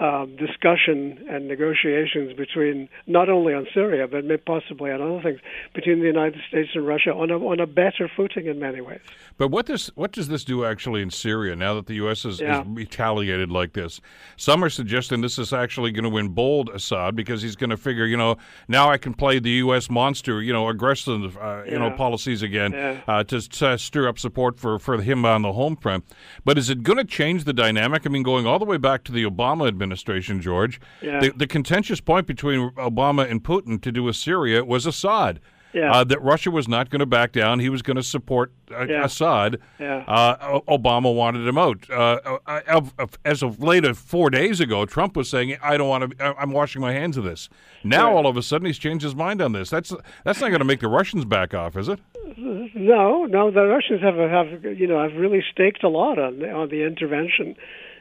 um, 0.00 0.36
discussion 0.36 1.26
and 1.28 1.48
negotiations 1.48 2.32
between 2.36 2.88
not 3.06 3.28
only 3.28 3.52
on 3.52 3.66
Syria 3.74 4.06
but 4.06 4.24
possibly 4.44 4.92
on 4.92 5.02
other 5.02 5.20
things 5.22 5.40
between 5.74 6.00
the 6.00 6.06
United 6.06 6.40
States 6.48 6.70
and 6.74 6.86
Russia 6.86 7.12
on 7.12 7.30
a 7.30 7.38
on 7.38 7.58
a 7.58 7.66
better 7.66 8.08
footing 8.14 8.46
in 8.46 8.60
many 8.60 8.80
ways. 8.80 9.00
But 9.36 9.48
what 9.48 9.66
does 9.66 9.88
what 9.96 10.12
does 10.12 10.28
this 10.28 10.44
do 10.44 10.64
actually 10.64 11.02
in 11.02 11.10
Syria 11.10 11.56
now 11.56 11.74
that 11.74 11.86
the 11.86 11.94
U.S. 11.94 12.22
has, 12.22 12.40
yeah. 12.40 12.62
retaliated 12.66 13.50
like 13.50 13.72
this? 13.72 14.00
Some 14.36 14.62
are 14.62 14.70
suggesting 14.70 15.20
this 15.20 15.38
is 15.38 15.52
actually 15.52 15.90
going 15.90 16.10
to 16.10 16.18
embolden 16.18 16.74
Assad 16.74 17.16
because 17.16 17.42
he's 17.42 17.56
going 17.56 17.70
to 17.70 17.76
figure, 17.76 18.06
you 18.06 18.16
know, 18.16 18.36
now 18.68 18.90
I 18.90 18.98
can 18.98 19.14
play 19.14 19.38
the 19.38 19.50
U.S. 19.50 19.90
monster, 19.90 20.42
you 20.42 20.52
know, 20.52 20.68
aggressive, 20.68 21.36
uh, 21.36 21.62
yeah. 21.64 21.72
you 21.72 21.78
know, 21.78 21.90
policies 21.90 22.42
again 22.42 22.72
yeah. 22.72 23.00
uh, 23.08 23.24
to, 23.24 23.48
to, 23.48 23.78
stir 23.78 24.08
up 24.08 24.18
support 24.18 24.58
for 24.58 24.78
for 24.78 25.00
him 25.00 25.24
on 25.24 25.42
the 25.42 25.52
home 25.52 25.76
front. 25.76 26.04
But 26.44 26.56
is 26.56 26.70
it 26.70 26.84
going 26.84 26.98
to 26.98 27.04
change 27.04 27.44
the 27.44 27.52
dynamic? 27.52 28.06
I 28.06 28.10
mean, 28.10 28.22
going 28.22 28.46
all 28.46 28.60
the 28.60 28.64
way 28.64 28.76
back 28.76 29.02
to 29.04 29.12
the 29.12 29.24
Obama 29.24 29.66
administration 29.66 29.87
administration, 29.88 30.40
George. 30.40 30.80
Yeah. 31.02 31.20
The, 31.20 31.30
the 31.30 31.46
contentious 31.46 32.00
point 32.00 32.26
between 32.26 32.70
Obama 32.72 33.28
and 33.28 33.42
Putin 33.42 33.80
to 33.82 33.92
do 33.92 34.04
with 34.04 34.16
Syria 34.16 34.64
was 34.64 34.86
Assad. 34.86 35.40
Yeah. 35.74 35.92
Uh, 35.92 36.04
that 36.04 36.22
Russia 36.22 36.50
was 36.50 36.66
not 36.66 36.88
going 36.88 37.00
to 37.00 37.06
back 37.06 37.32
down. 37.32 37.60
He 37.60 37.68
was 37.68 37.82
going 37.82 37.98
to 37.98 38.02
support 38.02 38.52
uh, 38.72 38.86
yeah. 38.86 39.04
Assad. 39.04 39.60
Yeah. 39.78 40.02
Uh, 40.08 40.60
Obama 40.60 41.14
wanted 41.14 41.46
him 41.46 41.58
out. 41.58 41.88
Uh, 41.90 42.38
uh, 42.46 43.06
as 43.26 43.42
of 43.42 43.62
late 43.62 43.84
of 43.84 43.98
four 43.98 44.30
days 44.30 44.60
ago, 44.60 44.86
Trump 44.86 45.14
was 45.14 45.28
saying, 45.28 45.58
"I 45.62 45.76
don't 45.76 45.88
want 45.88 46.18
to. 46.18 46.40
I'm 46.40 46.52
washing 46.52 46.80
my 46.80 46.92
hands 46.92 47.18
of 47.18 47.24
this." 47.24 47.50
Now 47.84 48.06
right. 48.06 48.16
all 48.16 48.26
of 48.26 48.38
a 48.38 48.42
sudden 48.42 48.66
he's 48.66 48.78
changed 48.78 49.04
his 49.04 49.14
mind 49.14 49.42
on 49.42 49.52
this. 49.52 49.68
That's 49.68 49.92
that's 50.24 50.40
not 50.40 50.48
going 50.48 50.60
to 50.60 50.64
make 50.64 50.80
the 50.80 50.88
Russians 50.88 51.26
back 51.26 51.52
off, 51.52 51.76
is 51.76 51.88
it? 51.88 52.00
No, 52.38 53.26
no. 53.26 53.50
The 53.50 53.66
Russians 53.66 54.00
have 54.00 54.16
have 54.16 54.64
you 54.64 54.86
know 54.86 55.02
have 55.02 55.20
really 55.20 55.44
staked 55.52 55.84
a 55.84 55.88
lot 55.88 56.18
on 56.18 56.42
on 56.44 56.70
the 56.70 56.82
intervention 56.82 57.56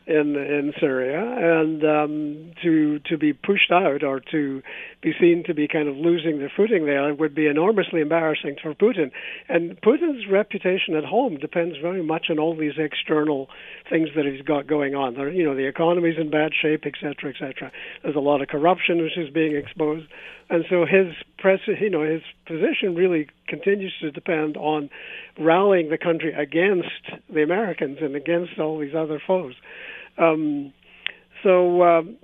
in 0.07 0.35
in 0.37 0.73
Syria, 0.79 1.19
and 1.19 1.83
um, 1.83 2.53
to 2.63 2.99
to 2.99 3.17
be 3.17 3.33
pushed 3.33 3.71
out 3.71 4.03
or 4.03 4.21
to 4.31 4.63
be 5.01 5.11
seen 5.19 5.43
to 5.47 5.53
be 5.53 5.67
kind 5.67 5.89
of 5.89 5.97
losing 5.97 6.39
their 6.39 6.51
footing 6.55 6.85
there 6.85 7.13
would 7.13 7.35
be 7.35 7.47
enormously 7.47 7.99
embarrassing 7.99 8.55
for 8.61 8.73
Putin. 8.73 9.11
And 9.49 9.79
Putin's 9.81 10.25
reputation 10.31 10.95
at 10.95 11.03
home 11.03 11.37
depends 11.37 11.75
very 11.81 12.01
much 12.01 12.27
on 12.29 12.39
all 12.39 12.55
these 12.55 12.77
external 12.77 13.49
things 13.89 14.09
that 14.15 14.25
he's 14.25 14.41
got 14.41 14.65
going 14.65 14.95
on. 14.95 15.15
There, 15.15 15.29
you 15.29 15.43
know, 15.43 15.55
the 15.55 15.67
economy's 15.67 16.17
in 16.17 16.29
bad 16.29 16.53
shape, 16.59 16.83
et 16.85 16.93
cetera, 17.01 17.31
et 17.31 17.35
cetera. 17.37 17.71
There's 18.01 18.15
a 18.15 18.19
lot 18.19 18.41
of 18.41 18.47
corruption 18.47 19.01
which 19.01 19.17
is 19.17 19.29
being 19.29 19.57
exposed, 19.57 20.07
and 20.49 20.63
so 20.69 20.85
his 20.85 21.13
press, 21.37 21.59
you 21.67 21.89
know, 21.89 22.03
his 22.03 22.21
position 22.45 22.95
really 22.95 23.27
continues 23.47 23.93
to 23.99 24.11
depend 24.11 24.55
on 24.55 24.89
rallying 25.37 25.89
the 25.89 25.97
country 25.97 26.33
against 26.33 27.11
the 27.29 27.43
Americans 27.43 27.97
and 28.01 28.15
against 28.15 28.57
all 28.57 28.79
these 28.79 28.95
other 28.95 29.21
foes. 29.25 29.55
Um, 30.17 30.73
so 31.43 31.83
um, 31.83 32.17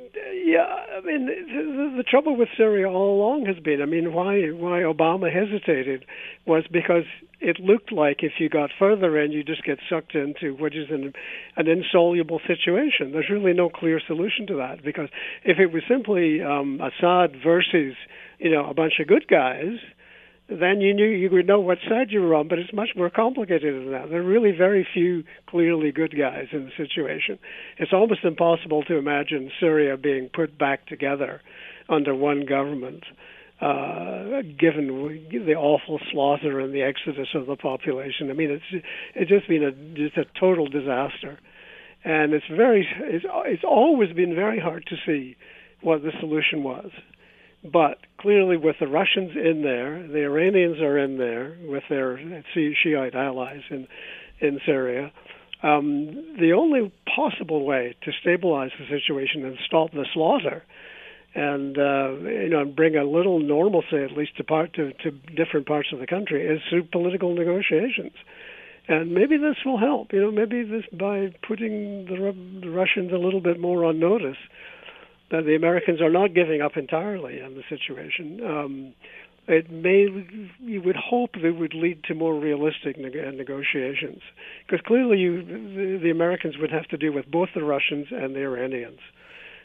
yeah, 0.44 0.66
I 0.98 1.02
mean 1.06 1.26
the, 1.28 1.94
the 1.98 2.04
trouble 2.04 2.36
with 2.36 2.50
Syria 2.58 2.90
all 2.90 3.16
along 3.16 3.46
has 3.46 3.58
been, 3.64 3.82
I 3.82 3.86
mean, 3.86 4.14
why 4.14 4.50
why 4.50 4.82
Obama 4.82 5.32
hesitated 5.32 6.06
was 6.46 6.64
because 6.72 7.04
it 7.40 7.60
looked 7.60 7.92
like 7.92 8.24
if 8.24 8.34
you 8.40 8.50
got 8.50 8.72
further 8.80 9.20
in, 9.20 9.32
you 9.32 9.44
just 9.44 9.64
get 9.64 9.78
sucked 9.90 10.16
into 10.16 10.56
what 10.56 10.74
is 10.74 10.88
an 10.90 11.14
an 11.56 11.68
insoluble 11.68 12.40
situation. 12.48 13.12
There's 13.12 13.30
really 13.30 13.54
no 13.54 13.70
clear 13.70 14.02
solution 14.06 14.48
to 14.48 14.56
that 14.56 14.84
because 14.84 15.10
if 15.44 15.60
it 15.60 15.72
was 15.72 15.84
simply 15.88 16.42
um, 16.42 16.82
Assad 16.82 17.34
versus 17.44 17.96
you 18.40 18.52
know 18.52 18.70
a 18.70 18.74
bunch 18.74 18.94
of 19.00 19.08
good 19.08 19.28
guys, 19.28 19.78
then 20.50 20.82
you 20.82 20.94
knew 20.94 21.06
you 21.06 21.30
would 21.32 21.48
know 21.48 21.60
what 21.60 21.78
side 21.88 22.12
you 22.12 22.22
were 22.22 22.36
on. 22.36 22.48
But 22.48 22.60
it's 22.60 22.74
much 22.74 22.90
more 22.96 23.10
complicated 23.10 23.74
than 23.76 23.92
that. 23.92 24.10
There 24.10 24.20
are 24.20 24.24
really 24.24 24.52
very 24.52 24.86
few 24.94 25.24
clearly 25.48 25.92
good 25.92 26.16
guys 26.18 26.48
in 26.52 26.66
the 26.66 26.72
situation. 26.76 27.40
It's 27.78 27.94
almost 27.94 28.24
impossible 28.24 28.84
to 28.84 28.98
imagine 28.98 29.52
Syria 29.60 29.98
being 29.98 30.30
put 30.34 30.58
back 30.58 30.86
together 30.88 31.42
under 31.90 32.14
one 32.14 32.46
government, 32.46 33.04
uh, 33.62 34.42
given 34.60 35.28
the 35.32 35.56
awful 35.56 36.00
slaughter 36.12 36.60
and 36.60 36.74
the 36.74 36.82
exodus 36.82 37.30
of 37.36 37.46
the 37.46 37.56
population. 37.56 38.30
I 38.30 38.34
mean, 38.34 38.52
it's 38.52 38.86
it's 39.16 39.30
just 39.30 39.48
been 39.48 39.64
a 39.64 39.72
just 39.96 40.18
a 40.18 40.26
total 40.40 40.68
disaster, 40.68 41.40
and 42.04 42.34
it's 42.34 42.48
very 42.50 42.86
it's 43.00 43.26
it's 43.46 43.64
always 43.64 44.12
been 44.12 44.36
very 44.36 44.60
hard 44.60 44.86
to 44.88 44.96
see 45.06 45.38
what 45.82 46.02
the 46.02 46.12
solution 46.20 46.64
was 46.64 46.92
But 47.64 48.00
clearly, 48.18 48.58
with 48.58 48.76
the 48.80 48.88
Russians 48.88 49.32
in 49.36 49.62
there, 49.64 50.06
the 50.06 50.24
Iranians 50.24 50.82
are 50.82 50.98
in 50.98 51.18
there 51.18 51.58
with 51.64 51.84
their 51.90 52.20
Shiite 52.54 53.16
allies 53.16 53.62
in 53.70 53.88
in 54.42 54.60
Syria. 54.66 55.12
Um, 55.62 56.36
the 56.40 56.52
only 56.54 56.92
possible 57.16 57.66
way 57.66 57.96
to 58.04 58.12
stabilize 58.22 58.72
the 58.78 58.86
situation 58.86 59.46
and 59.46 59.58
stop 59.66 59.92
the 59.92 60.06
slaughter 60.14 60.64
and 61.36 61.78
uh, 61.78 62.12
you 62.30 62.50
know 62.50 62.66
bring 62.66 62.96
a 62.96 63.04
little 63.04 63.40
normalcy 63.40 64.04
at 64.04 64.12
least 64.12 64.38
to 64.38 64.44
part 64.44 64.74
to, 64.74 64.92
to 64.94 65.12
different 65.12 65.66
parts 65.66 65.90
of 65.94 66.00
the 66.00 66.08
country 66.08 66.46
is 66.46 66.62
through 66.70 66.84
political 66.84 67.34
negotiations. 67.34 68.14
And 68.88 69.14
maybe 69.14 69.38
this 69.38 69.56
will 69.66 69.80
help. 69.80 70.12
You 70.12 70.20
know, 70.20 70.32
maybe 70.32 70.64
this 70.64 70.84
by 70.92 71.34
putting 71.48 72.06
the, 72.06 72.36
the 72.62 72.70
Russians 72.70 73.14
a 73.14 73.18
little 73.18 73.40
bit 73.40 73.58
more 73.58 73.86
on 73.86 74.00
notice 74.00 74.38
that 75.32 75.46
the 75.46 75.56
Americans 75.56 76.02
are 76.02 76.10
not 76.10 76.34
giving 76.34 76.62
up 76.62 76.78
entirely 76.78 77.42
on 77.42 77.56
the 77.56 77.64
situation. 77.70 78.42
Um, 78.46 78.94
it 79.48 79.70
may 79.70 80.08
you 80.62 80.82
would 80.82 80.96
hope 80.96 81.34
that 81.34 81.46
it 81.46 81.58
would 81.58 81.74
lead 81.74 82.04
to 82.06 82.16
more 82.16 82.40
realistic 82.40 82.98
neg- 82.98 83.36
negotiations 83.36 84.22
because 84.66 84.84
clearly 84.86 85.18
you 85.18 85.44
the, 85.44 86.00
the 86.02 86.10
Americans 86.10 86.58
would 86.58 86.72
have 86.72 86.88
to 86.88 86.98
deal 86.98 87.12
with 87.12 87.30
both 87.30 87.50
the 87.54 87.64
Russians 87.64 88.08
and 88.12 88.36
the 88.36 88.42
Iranians 88.42 89.00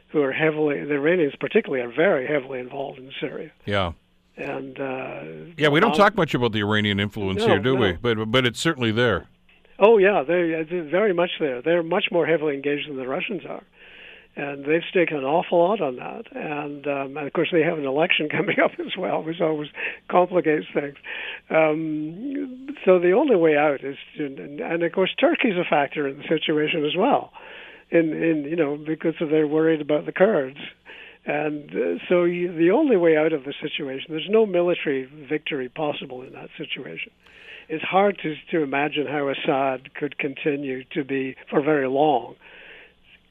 who 0.09 0.21
are 0.23 0.33
heavily 0.33 0.85
the 0.85 0.95
Iranians 0.95 1.35
particularly 1.39 1.85
are 1.85 1.95
very 1.95 2.27
heavily 2.27 2.59
involved 2.59 2.99
in 2.99 3.13
Syria. 3.21 3.53
Yeah. 3.67 3.93
And 4.37 4.81
uh, 4.81 5.53
yeah, 5.57 5.69
we 5.69 5.81
don't 5.81 5.93
um, 5.93 5.97
talk 5.97 6.17
much 6.17 6.35
about 6.35 6.53
the 6.53 6.61
Iranian 6.61 7.01
influence 7.01 7.41
no, 7.41 7.47
here, 7.47 7.59
do 7.59 7.75
no. 7.75 7.81
we? 7.81 7.93
But 7.93 8.31
but 8.31 8.47
it's 8.47 8.61
certainly 8.61 8.91
there. 8.91 9.27
Oh 9.81 9.99
yeah, 9.99 10.25
they're, 10.27 10.65
they're 10.65 10.89
very 10.89 11.13
much 11.13 11.31
there. 11.39 11.63
They're 11.63 11.85
much 11.85 12.07
more 12.11 12.27
heavily 12.27 12.55
engaged 12.55 12.89
than 12.89 12.97
the 12.97 13.07
Russians 13.07 13.43
are 13.49 13.63
and 14.39 14.65
they've 14.65 14.83
taken 14.95 15.17
an 15.17 15.25
awful 15.25 15.59
lot 15.59 15.81
on 15.81 15.97
that. 15.97 16.27
And, 16.33 16.87
um, 16.87 17.17
and 17.17 17.27
of 17.27 17.33
course, 17.33 17.49
they 17.53 17.63
have 17.63 17.77
an 17.77 17.87
election 17.87 18.29
coming 18.31 18.61
up 18.61 18.71
as 18.79 18.97
well, 18.97 19.23
which 19.23 19.41
always 19.41 19.69
complicates 20.09 20.67
things. 20.73 20.95
Um, 21.51 22.69
so 22.85 23.01
the 23.01 23.13
only 23.13 23.35
way 23.35 23.57
out 23.57 23.83
is, 23.83 23.97
to, 24.17 24.27
and, 24.27 24.61
and 24.61 24.83
of 24.85 24.93
course, 24.93 25.11
Turkey's 25.19 25.59
a 25.59 25.69
factor 25.69 26.07
in 26.07 26.19
the 26.19 26.29
situation 26.29 26.85
as 26.85 26.97
well, 26.97 27.33
in 27.91 28.13
in 28.13 28.45
you 28.45 28.55
know 28.55 28.77
because 28.77 29.15
they're 29.19 29.49
worried 29.49 29.81
about 29.81 30.07
the 30.07 30.13
Kurds. 30.13 30.59
And 31.27 31.71
uh, 31.71 31.99
so 32.09 32.23
you, 32.23 32.57
the 32.57 32.71
only 32.71 32.97
way 32.97 33.17
out 33.17 33.33
of 33.33 33.43
the 33.43 33.53
situation, 33.61 34.07
there's 34.11 34.29
no 34.31 34.47
military 34.47 35.11
victory 35.29 35.69
possible 35.69 36.23
in 36.23 36.33
that 36.35 36.49
situation. 36.57 37.11
It's 37.69 37.85
hard 37.85 38.19
to, 38.23 38.35
to 38.53 38.63
imagine 38.63 39.07
how 39.07 39.29
Assad 39.29 39.93
could 39.95 40.17
continue 40.17 40.85
to 40.95 41.05
be 41.05 41.37
for 41.51 41.61
very 41.61 41.89
long 41.89 42.37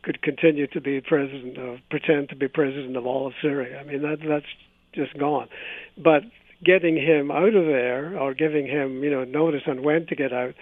could 0.07 0.21
continue 0.21 0.67
to 0.67 0.79
be 0.79 1.01
president 1.01 1.57
of 1.57 1.79
pretend 1.89 2.29
to 2.29 2.35
be 2.35 2.47
president 2.47 2.95
of 2.95 3.05
all 3.05 3.27
of 3.27 3.33
Syria. 3.41 3.77
I 3.77 3.83
mean 3.83 4.01
that 4.03 4.19
that's 4.25 4.45
just 4.93 5.17
gone. 5.19 5.49
But 5.97 6.23
getting 6.63 6.95
him 6.95 7.29
out 7.29 7.53
of 7.53 7.65
there 7.65 8.17
or 8.17 8.33
giving 8.33 8.65
him, 8.67 9.03
you 9.03 9.11
know, 9.11 9.25
notice 9.25 9.63
on 9.67 9.83
when 9.83 10.05
to 10.07 10.15
get 10.15 10.31
out 10.31 10.55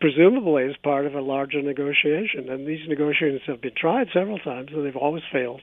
presumably 0.00 0.62
is 0.64 0.76
part 0.84 1.06
of 1.06 1.14
a 1.14 1.20
larger 1.20 1.60
negotiation. 1.60 2.48
And 2.48 2.68
these 2.68 2.86
negotiations 2.88 3.42
have 3.46 3.60
been 3.60 3.74
tried 3.76 4.08
several 4.14 4.38
times 4.38 4.68
and 4.72 4.86
they've 4.86 4.96
always 4.96 5.24
failed 5.32 5.62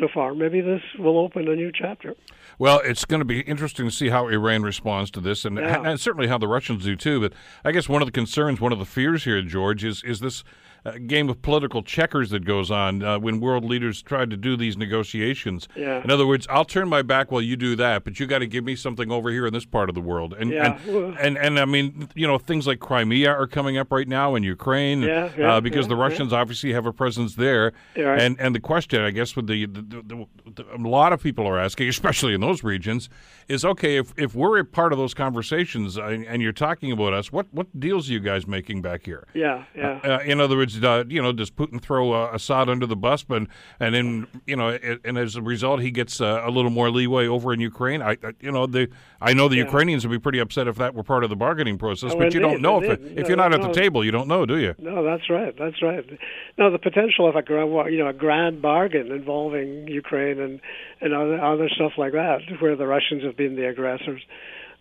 so 0.00 0.08
far. 0.12 0.34
Maybe 0.34 0.60
this 0.60 0.82
will 0.98 1.18
open 1.18 1.46
a 1.46 1.54
new 1.54 1.70
chapter. 1.72 2.14
Well, 2.58 2.80
it's 2.84 3.04
going 3.04 3.20
to 3.20 3.24
be 3.24 3.40
interesting 3.42 3.86
to 3.86 3.92
see 3.92 4.08
how 4.08 4.26
Iran 4.26 4.62
responds 4.62 5.12
to 5.12 5.20
this, 5.20 5.44
and, 5.44 5.56
Yeah. 5.56 5.82
and 5.84 6.00
certainly 6.00 6.26
how 6.26 6.38
the 6.38 6.48
Russians 6.48 6.82
do 6.84 6.96
too. 6.96 7.20
But 7.20 7.34
I 7.64 7.70
guess 7.70 7.88
one 7.88 8.02
of 8.02 8.06
the 8.06 8.12
concerns, 8.12 8.60
one 8.60 8.72
of 8.72 8.80
the 8.80 8.84
fears 8.84 9.22
here, 9.24 9.40
George, 9.42 9.84
is 9.84 10.02
is 10.02 10.18
this 10.18 10.42
uh, 10.84 10.92
game 11.06 11.28
of 11.28 11.40
political 11.42 11.82
checkers 11.82 12.30
that 12.30 12.44
goes 12.44 12.70
on 12.70 13.02
uh, 13.02 13.18
when 13.18 13.40
world 13.40 13.64
leaders 13.64 14.02
try 14.02 14.24
to 14.26 14.36
do 14.36 14.56
these 14.56 14.76
negotiations. 14.76 15.68
Yeah. 15.76 16.02
In 16.02 16.10
other 16.10 16.26
words, 16.26 16.46
I'll 16.50 16.64
turn 16.64 16.88
my 16.88 17.02
back 17.02 17.30
while 17.30 17.40
you 17.42 17.56
do 17.56 17.74
that, 17.76 18.04
but 18.04 18.20
you 18.20 18.26
got 18.26 18.40
to 18.40 18.46
give 18.46 18.64
me 18.64 18.76
something 18.76 19.10
over 19.10 19.30
here 19.30 19.46
in 19.46 19.52
this 19.52 19.64
part 19.64 19.88
of 19.88 19.94
the 19.94 20.00
world. 20.00 20.34
And 20.38 20.50
Yeah. 20.50 20.78
and, 20.86 21.16
and 21.18 21.38
and 21.38 21.58
I 21.58 21.64
mean, 21.64 22.08
you 22.14 22.26
know, 22.26 22.38
things 22.38 22.66
like 22.66 22.80
Crimea 22.80 23.30
are 23.30 23.46
coming 23.46 23.78
up 23.78 23.90
right 23.92 24.08
now, 24.08 24.34
in 24.34 24.42
Ukraine, 24.42 25.02
Yeah, 25.02 25.30
yeah, 25.36 25.54
uh, 25.54 25.60
because 25.60 25.88
the 25.88 25.96
Russians 25.96 26.32
obviously 26.32 26.72
have 26.72 26.86
a 26.86 26.92
presence 26.92 27.34
there. 27.34 27.72
Right. 27.96 28.20
And 28.20 28.38
and 28.40 28.54
the 28.54 28.60
question, 28.60 29.02
I 29.02 29.10
guess, 29.10 29.34
with 29.36 29.46
the, 29.46 29.66
the, 29.66 29.82
the, 29.82 30.26
the 30.54 30.64
a 30.74 30.78
lot 30.78 31.12
of 31.12 31.22
people 31.22 31.46
are 31.46 31.58
asking, 31.58 31.88
especially 31.96 32.34
in 32.34 32.40
those 32.40 32.62
regions, 32.62 33.08
is 33.48 33.64
okay 33.64 33.96
if 33.96 34.12
if 34.16 34.34
we're 34.34 34.58
a 34.58 34.64
part 34.64 34.92
of 34.92 34.98
those 34.98 35.14
conversations 35.14 35.98
uh, 35.98 36.02
and 36.04 36.42
you're 36.42 36.52
talking 36.52 36.92
about 36.92 37.12
us, 37.12 37.32
what 37.32 37.46
what 37.52 37.68
deals 37.78 38.08
are 38.08 38.12
you 38.12 38.20
guys 38.20 38.46
making 38.46 38.82
back 38.82 39.04
here? 39.04 39.26
Yeah, 39.34 39.64
yeah. 39.74 40.00
Uh, 40.04 40.18
in 40.24 40.40
other 40.40 40.56
words, 40.56 40.73
uh, 40.82 41.04
you 41.08 41.20
know, 41.20 41.32
does 41.32 41.50
Putin 41.50 41.80
throw 41.80 42.12
uh, 42.12 42.30
Assad 42.32 42.68
under 42.68 42.86
the 42.86 42.96
bus, 42.96 43.22
but 43.22 43.46
and 43.78 43.94
then 43.94 44.26
you 44.46 44.56
know, 44.56 44.70
it, 44.70 45.00
and 45.04 45.18
as 45.18 45.36
a 45.36 45.42
result, 45.42 45.80
he 45.80 45.90
gets 45.90 46.20
uh, 46.20 46.42
a 46.44 46.50
little 46.50 46.70
more 46.70 46.90
leeway 46.90 47.26
over 47.26 47.52
in 47.52 47.60
Ukraine. 47.60 48.00
I, 48.02 48.12
I 48.22 48.32
you 48.40 48.50
know, 48.50 48.66
the 48.66 48.88
I 49.20 49.34
know 49.34 49.48
the 49.48 49.56
Yeah. 49.56 49.64
Ukrainians 49.64 50.06
would 50.06 50.12
be 50.12 50.18
pretty 50.18 50.38
upset 50.38 50.66
if 50.66 50.76
that 50.76 50.94
were 50.94 51.02
part 51.02 51.22
of 51.24 51.30
the 51.30 51.36
bargaining 51.36 51.76
process, 51.78 52.12
Oh, 52.14 52.18
but 52.18 52.34
you 52.34 52.40
don't 52.40 52.52
indeed, 52.52 52.62
know 52.62 52.82
if 52.82 52.88
it, 52.90 53.00
if 53.04 53.22
No, 53.24 53.28
you're 53.28 53.36
not 53.36 53.52
at 53.52 53.60
no. 53.60 53.68
the 53.68 53.74
table, 53.74 54.04
you 54.04 54.10
don't 54.10 54.28
know, 54.28 54.46
do 54.46 54.58
you? 54.58 54.74
No, 54.78 55.04
that's 55.04 55.28
right. 55.28 55.54
That's 55.58 55.82
right. 55.82 56.04
Now, 56.58 56.70
the 56.70 56.78
potential 56.78 57.28
of 57.28 57.36
a 57.36 57.42
you 57.90 57.98
know 57.98 58.08
a 58.08 58.12
grand 58.12 58.62
bargain 58.62 59.12
involving 59.12 59.86
Ukraine 59.88 60.40
and 60.40 60.60
and 61.00 61.12
other 61.14 61.40
other 61.40 61.68
stuff 61.68 61.92
like 61.98 62.12
that, 62.12 62.40
where 62.60 62.76
the 62.76 62.86
Russians 62.86 63.22
have 63.24 63.36
been 63.36 63.56
the 63.56 63.68
aggressors, 63.68 64.22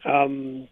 um, 0.05 0.67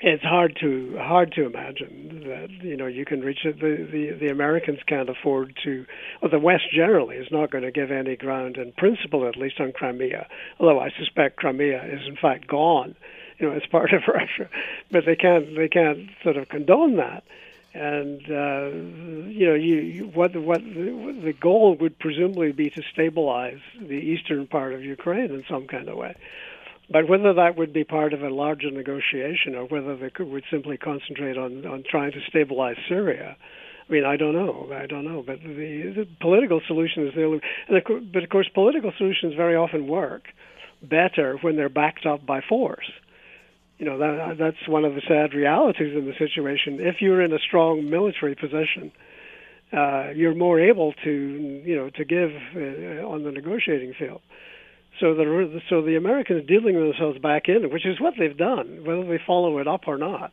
it's 0.00 0.22
hard 0.22 0.56
to 0.60 0.96
hard 0.98 1.32
to 1.32 1.46
imagine 1.46 2.24
that 2.26 2.50
you 2.62 2.76
know 2.76 2.86
you 2.86 3.04
can 3.04 3.20
reach 3.20 3.44
it. 3.44 3.58
The, 3.60 3.86
the 3.90 4.26
the 4.26 4.28
Americans 4.30 4.80
can't 4.86 5.08
afford 5.08 5.56
to. 5.64 5.86
Well, 6.20 6.30
the 6.30 6.38
West 6.38 6.64
generally 6.74 7.16
is 7.16 7.28
not 7.30 7.50
going 7.50 7.64
to 7.64 7.70
give 7.70 7.90
any 7.90 8.16
ground 8.16 8.56
in 8.56 8.72
principle, 8.72 9.26
at 9.26 9.36
least 9.36 9.60
on 9.60 9.72
Crimea. 9.72 10.26
Although 10.60 10.80
I 10.80 10.90
suspect 10.98 11.36
Crimea 11.36 11.82
is 11.84 12.06
in 12.06 12.16
fact 12.16 12.46
gone, 12.46 12.94
you 13.38 13.48
know, 13.48 13.54
as 13.54 13.62
part 13.70 13.92
of 13.92 14.02
Russia, 14.08 14.48
but 14.90 15.04
they 15.06 15.16
can't 15.16 15.54
they 15.56 15.68
can't 15.68 16.10
sort 16.22 16.36
of 16.36 16.48
condone 16.48 16.96
that 16.96 17.24
and 17.76 18.22
uh, 18.30 18.70
you 19.28 19.46
know, 19.46 19.54
you, 19.54 20.10
what 20.14 20.34
what 20.34 20.64
the 20.64 21.34
goal 21.38 21.76
would 21.78 21.98
presumably 21.98 22.52
be 22.52 22.70
to 22.70 22.82
stabilize 22.92 23.60
the 23.78 23.96
eastern 23.96 24.46
part 24.46 24.72
of 24.72 24.82
Ukraine 24.82 25.30
in 25.30 25.44
some 25.48 25.66
kind 25.66 25.88
of 25.88 25.96
way. 25.96 26.14
But 26.88 27.08
whether 27.08 27.34
that 27.34 27.56
would 27.56 27.72
be 27.72 27.84
part 27.84 28.12
of 28.12 28.22
a 28.22 28.28
larger 28.28 28.70
negotiation 28.70 29.54
or 29.56 29.64
whether 29.66 29.96
they 29.96 30.10
could, 30.10 30.28
would 30.28 30.44
simply 30.50 30.76
concentrate 30.76 31.36
on 31.36 31.66
on 31.66 31.82
trying 31.88 32.12
to 32.12 32.20
stabilize 32.28 32.76
Syria, 32.88 33.36
I 33.88 33.92
mean, 33.92 34.04
I 34.04 34.16
don't 34.16 34.34
know. 34.34 34.70
I 34.72 34.86
don't 34.86 35.04
know. 35.04 35.22
But 35.26 35.40
the, 35.42 35.92
the 35.96 36.06
political 36.20 36.60
solution 36.66 37.06
is 37.06 37.14
the 37.14 37.24
only. 37.24 37.40
And 37.68 37.76
of 37.76 37.84
course, 37.84 38.04
but 38.12 38.22
of 38.22 38.28
course, 38.28 38.48
political 38.54 38.92
solutions 38.96 39.34
very 39.34 39.56
often 39.56 39.88
work 39.88 40.28
better 40.82 41.38
when 41.40 41.56
they're 41.56 41.68
backed 41.68 42.06
up 42.06 42.24
by 42.24 42.40
force 42.40 42.90
you 43.78 43.84
know 43.84 43.98
that 43.98 44.36
that's 44.38 44.68
one 44.68 44.84
of 44.84 44.94
the 44.94 45.02
sad 45.06 45.34
realities 45.34 45.94
in 45.96 46.06
the 46.06 46.14
situation. 46.18 46.78
If 46.80 46.96
you're 47.00 47.22
in 47.22 47.32
a 47.32 47.38
strong 47.38 47.90
military 47.90 48.34
position, 48.34 48.90
uh, 49.72 50.10
you're 50.14 50.34
more 50.34 50.58
able 50.58 50.94
to 51.04 51.10
you 51.10 51.76
know 51.76 51.90
to 51.90 52.04
give 52.04 52.30
uh, 52.54 53.06
on 53.06 53.24
the 53.24 53.32
negotiating 53.32 53.94
field. 53.98 54.22
So 55.00 55.14
the 55.14 55.60
so 55.68 55.82
the 55.82 55.96
Americans 55.96 56.46
dealing 56.46 56.74
themselves 56.74 57.18
back 57.18 57.48
in, 57.48 57.70
which 57.70 57.84
is 57.84 58.00
what 58.00 58.14
they've 58.18 58.36
done, 58.36 58.84
whether 58.84 59.04
they 59.04 59.20
follow 59.26 59.58
it 59.58 59.68
up 59.68 59.82
or 59.86 59.98
not, 59.98 60.32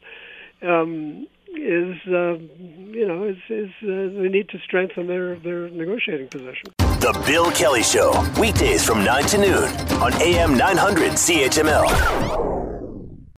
um, 0.62 1.28
is 1.56 1.96
uh, 2.08 2.38
you 2.38 3.08
know 3.08 3.26
is 3.26 3.38
is 3.50 3.70
uh, 3.84 4.22
they 4.22 4.30
need 4.30 4.50
to 4.50 4.60
strengthen 4.60 5.08
their 5.08 5.36
their 5.36 5.70
negotiating 5.70 6.30
position. 6.30 6.72
The 6.78 7.22
Bill 7.26 7.52
Kelly 7.52 7.84
Show, 7.84 8.14
weekdays 8.40 8.86
from 8.86 9.04
9 9.04 9.26
to 9.26 9.38
noon 9.38 9.70
on 10.02 10.14
AM 10.22 10.58
900 10.58 11.12
CHML. 11.12 12.63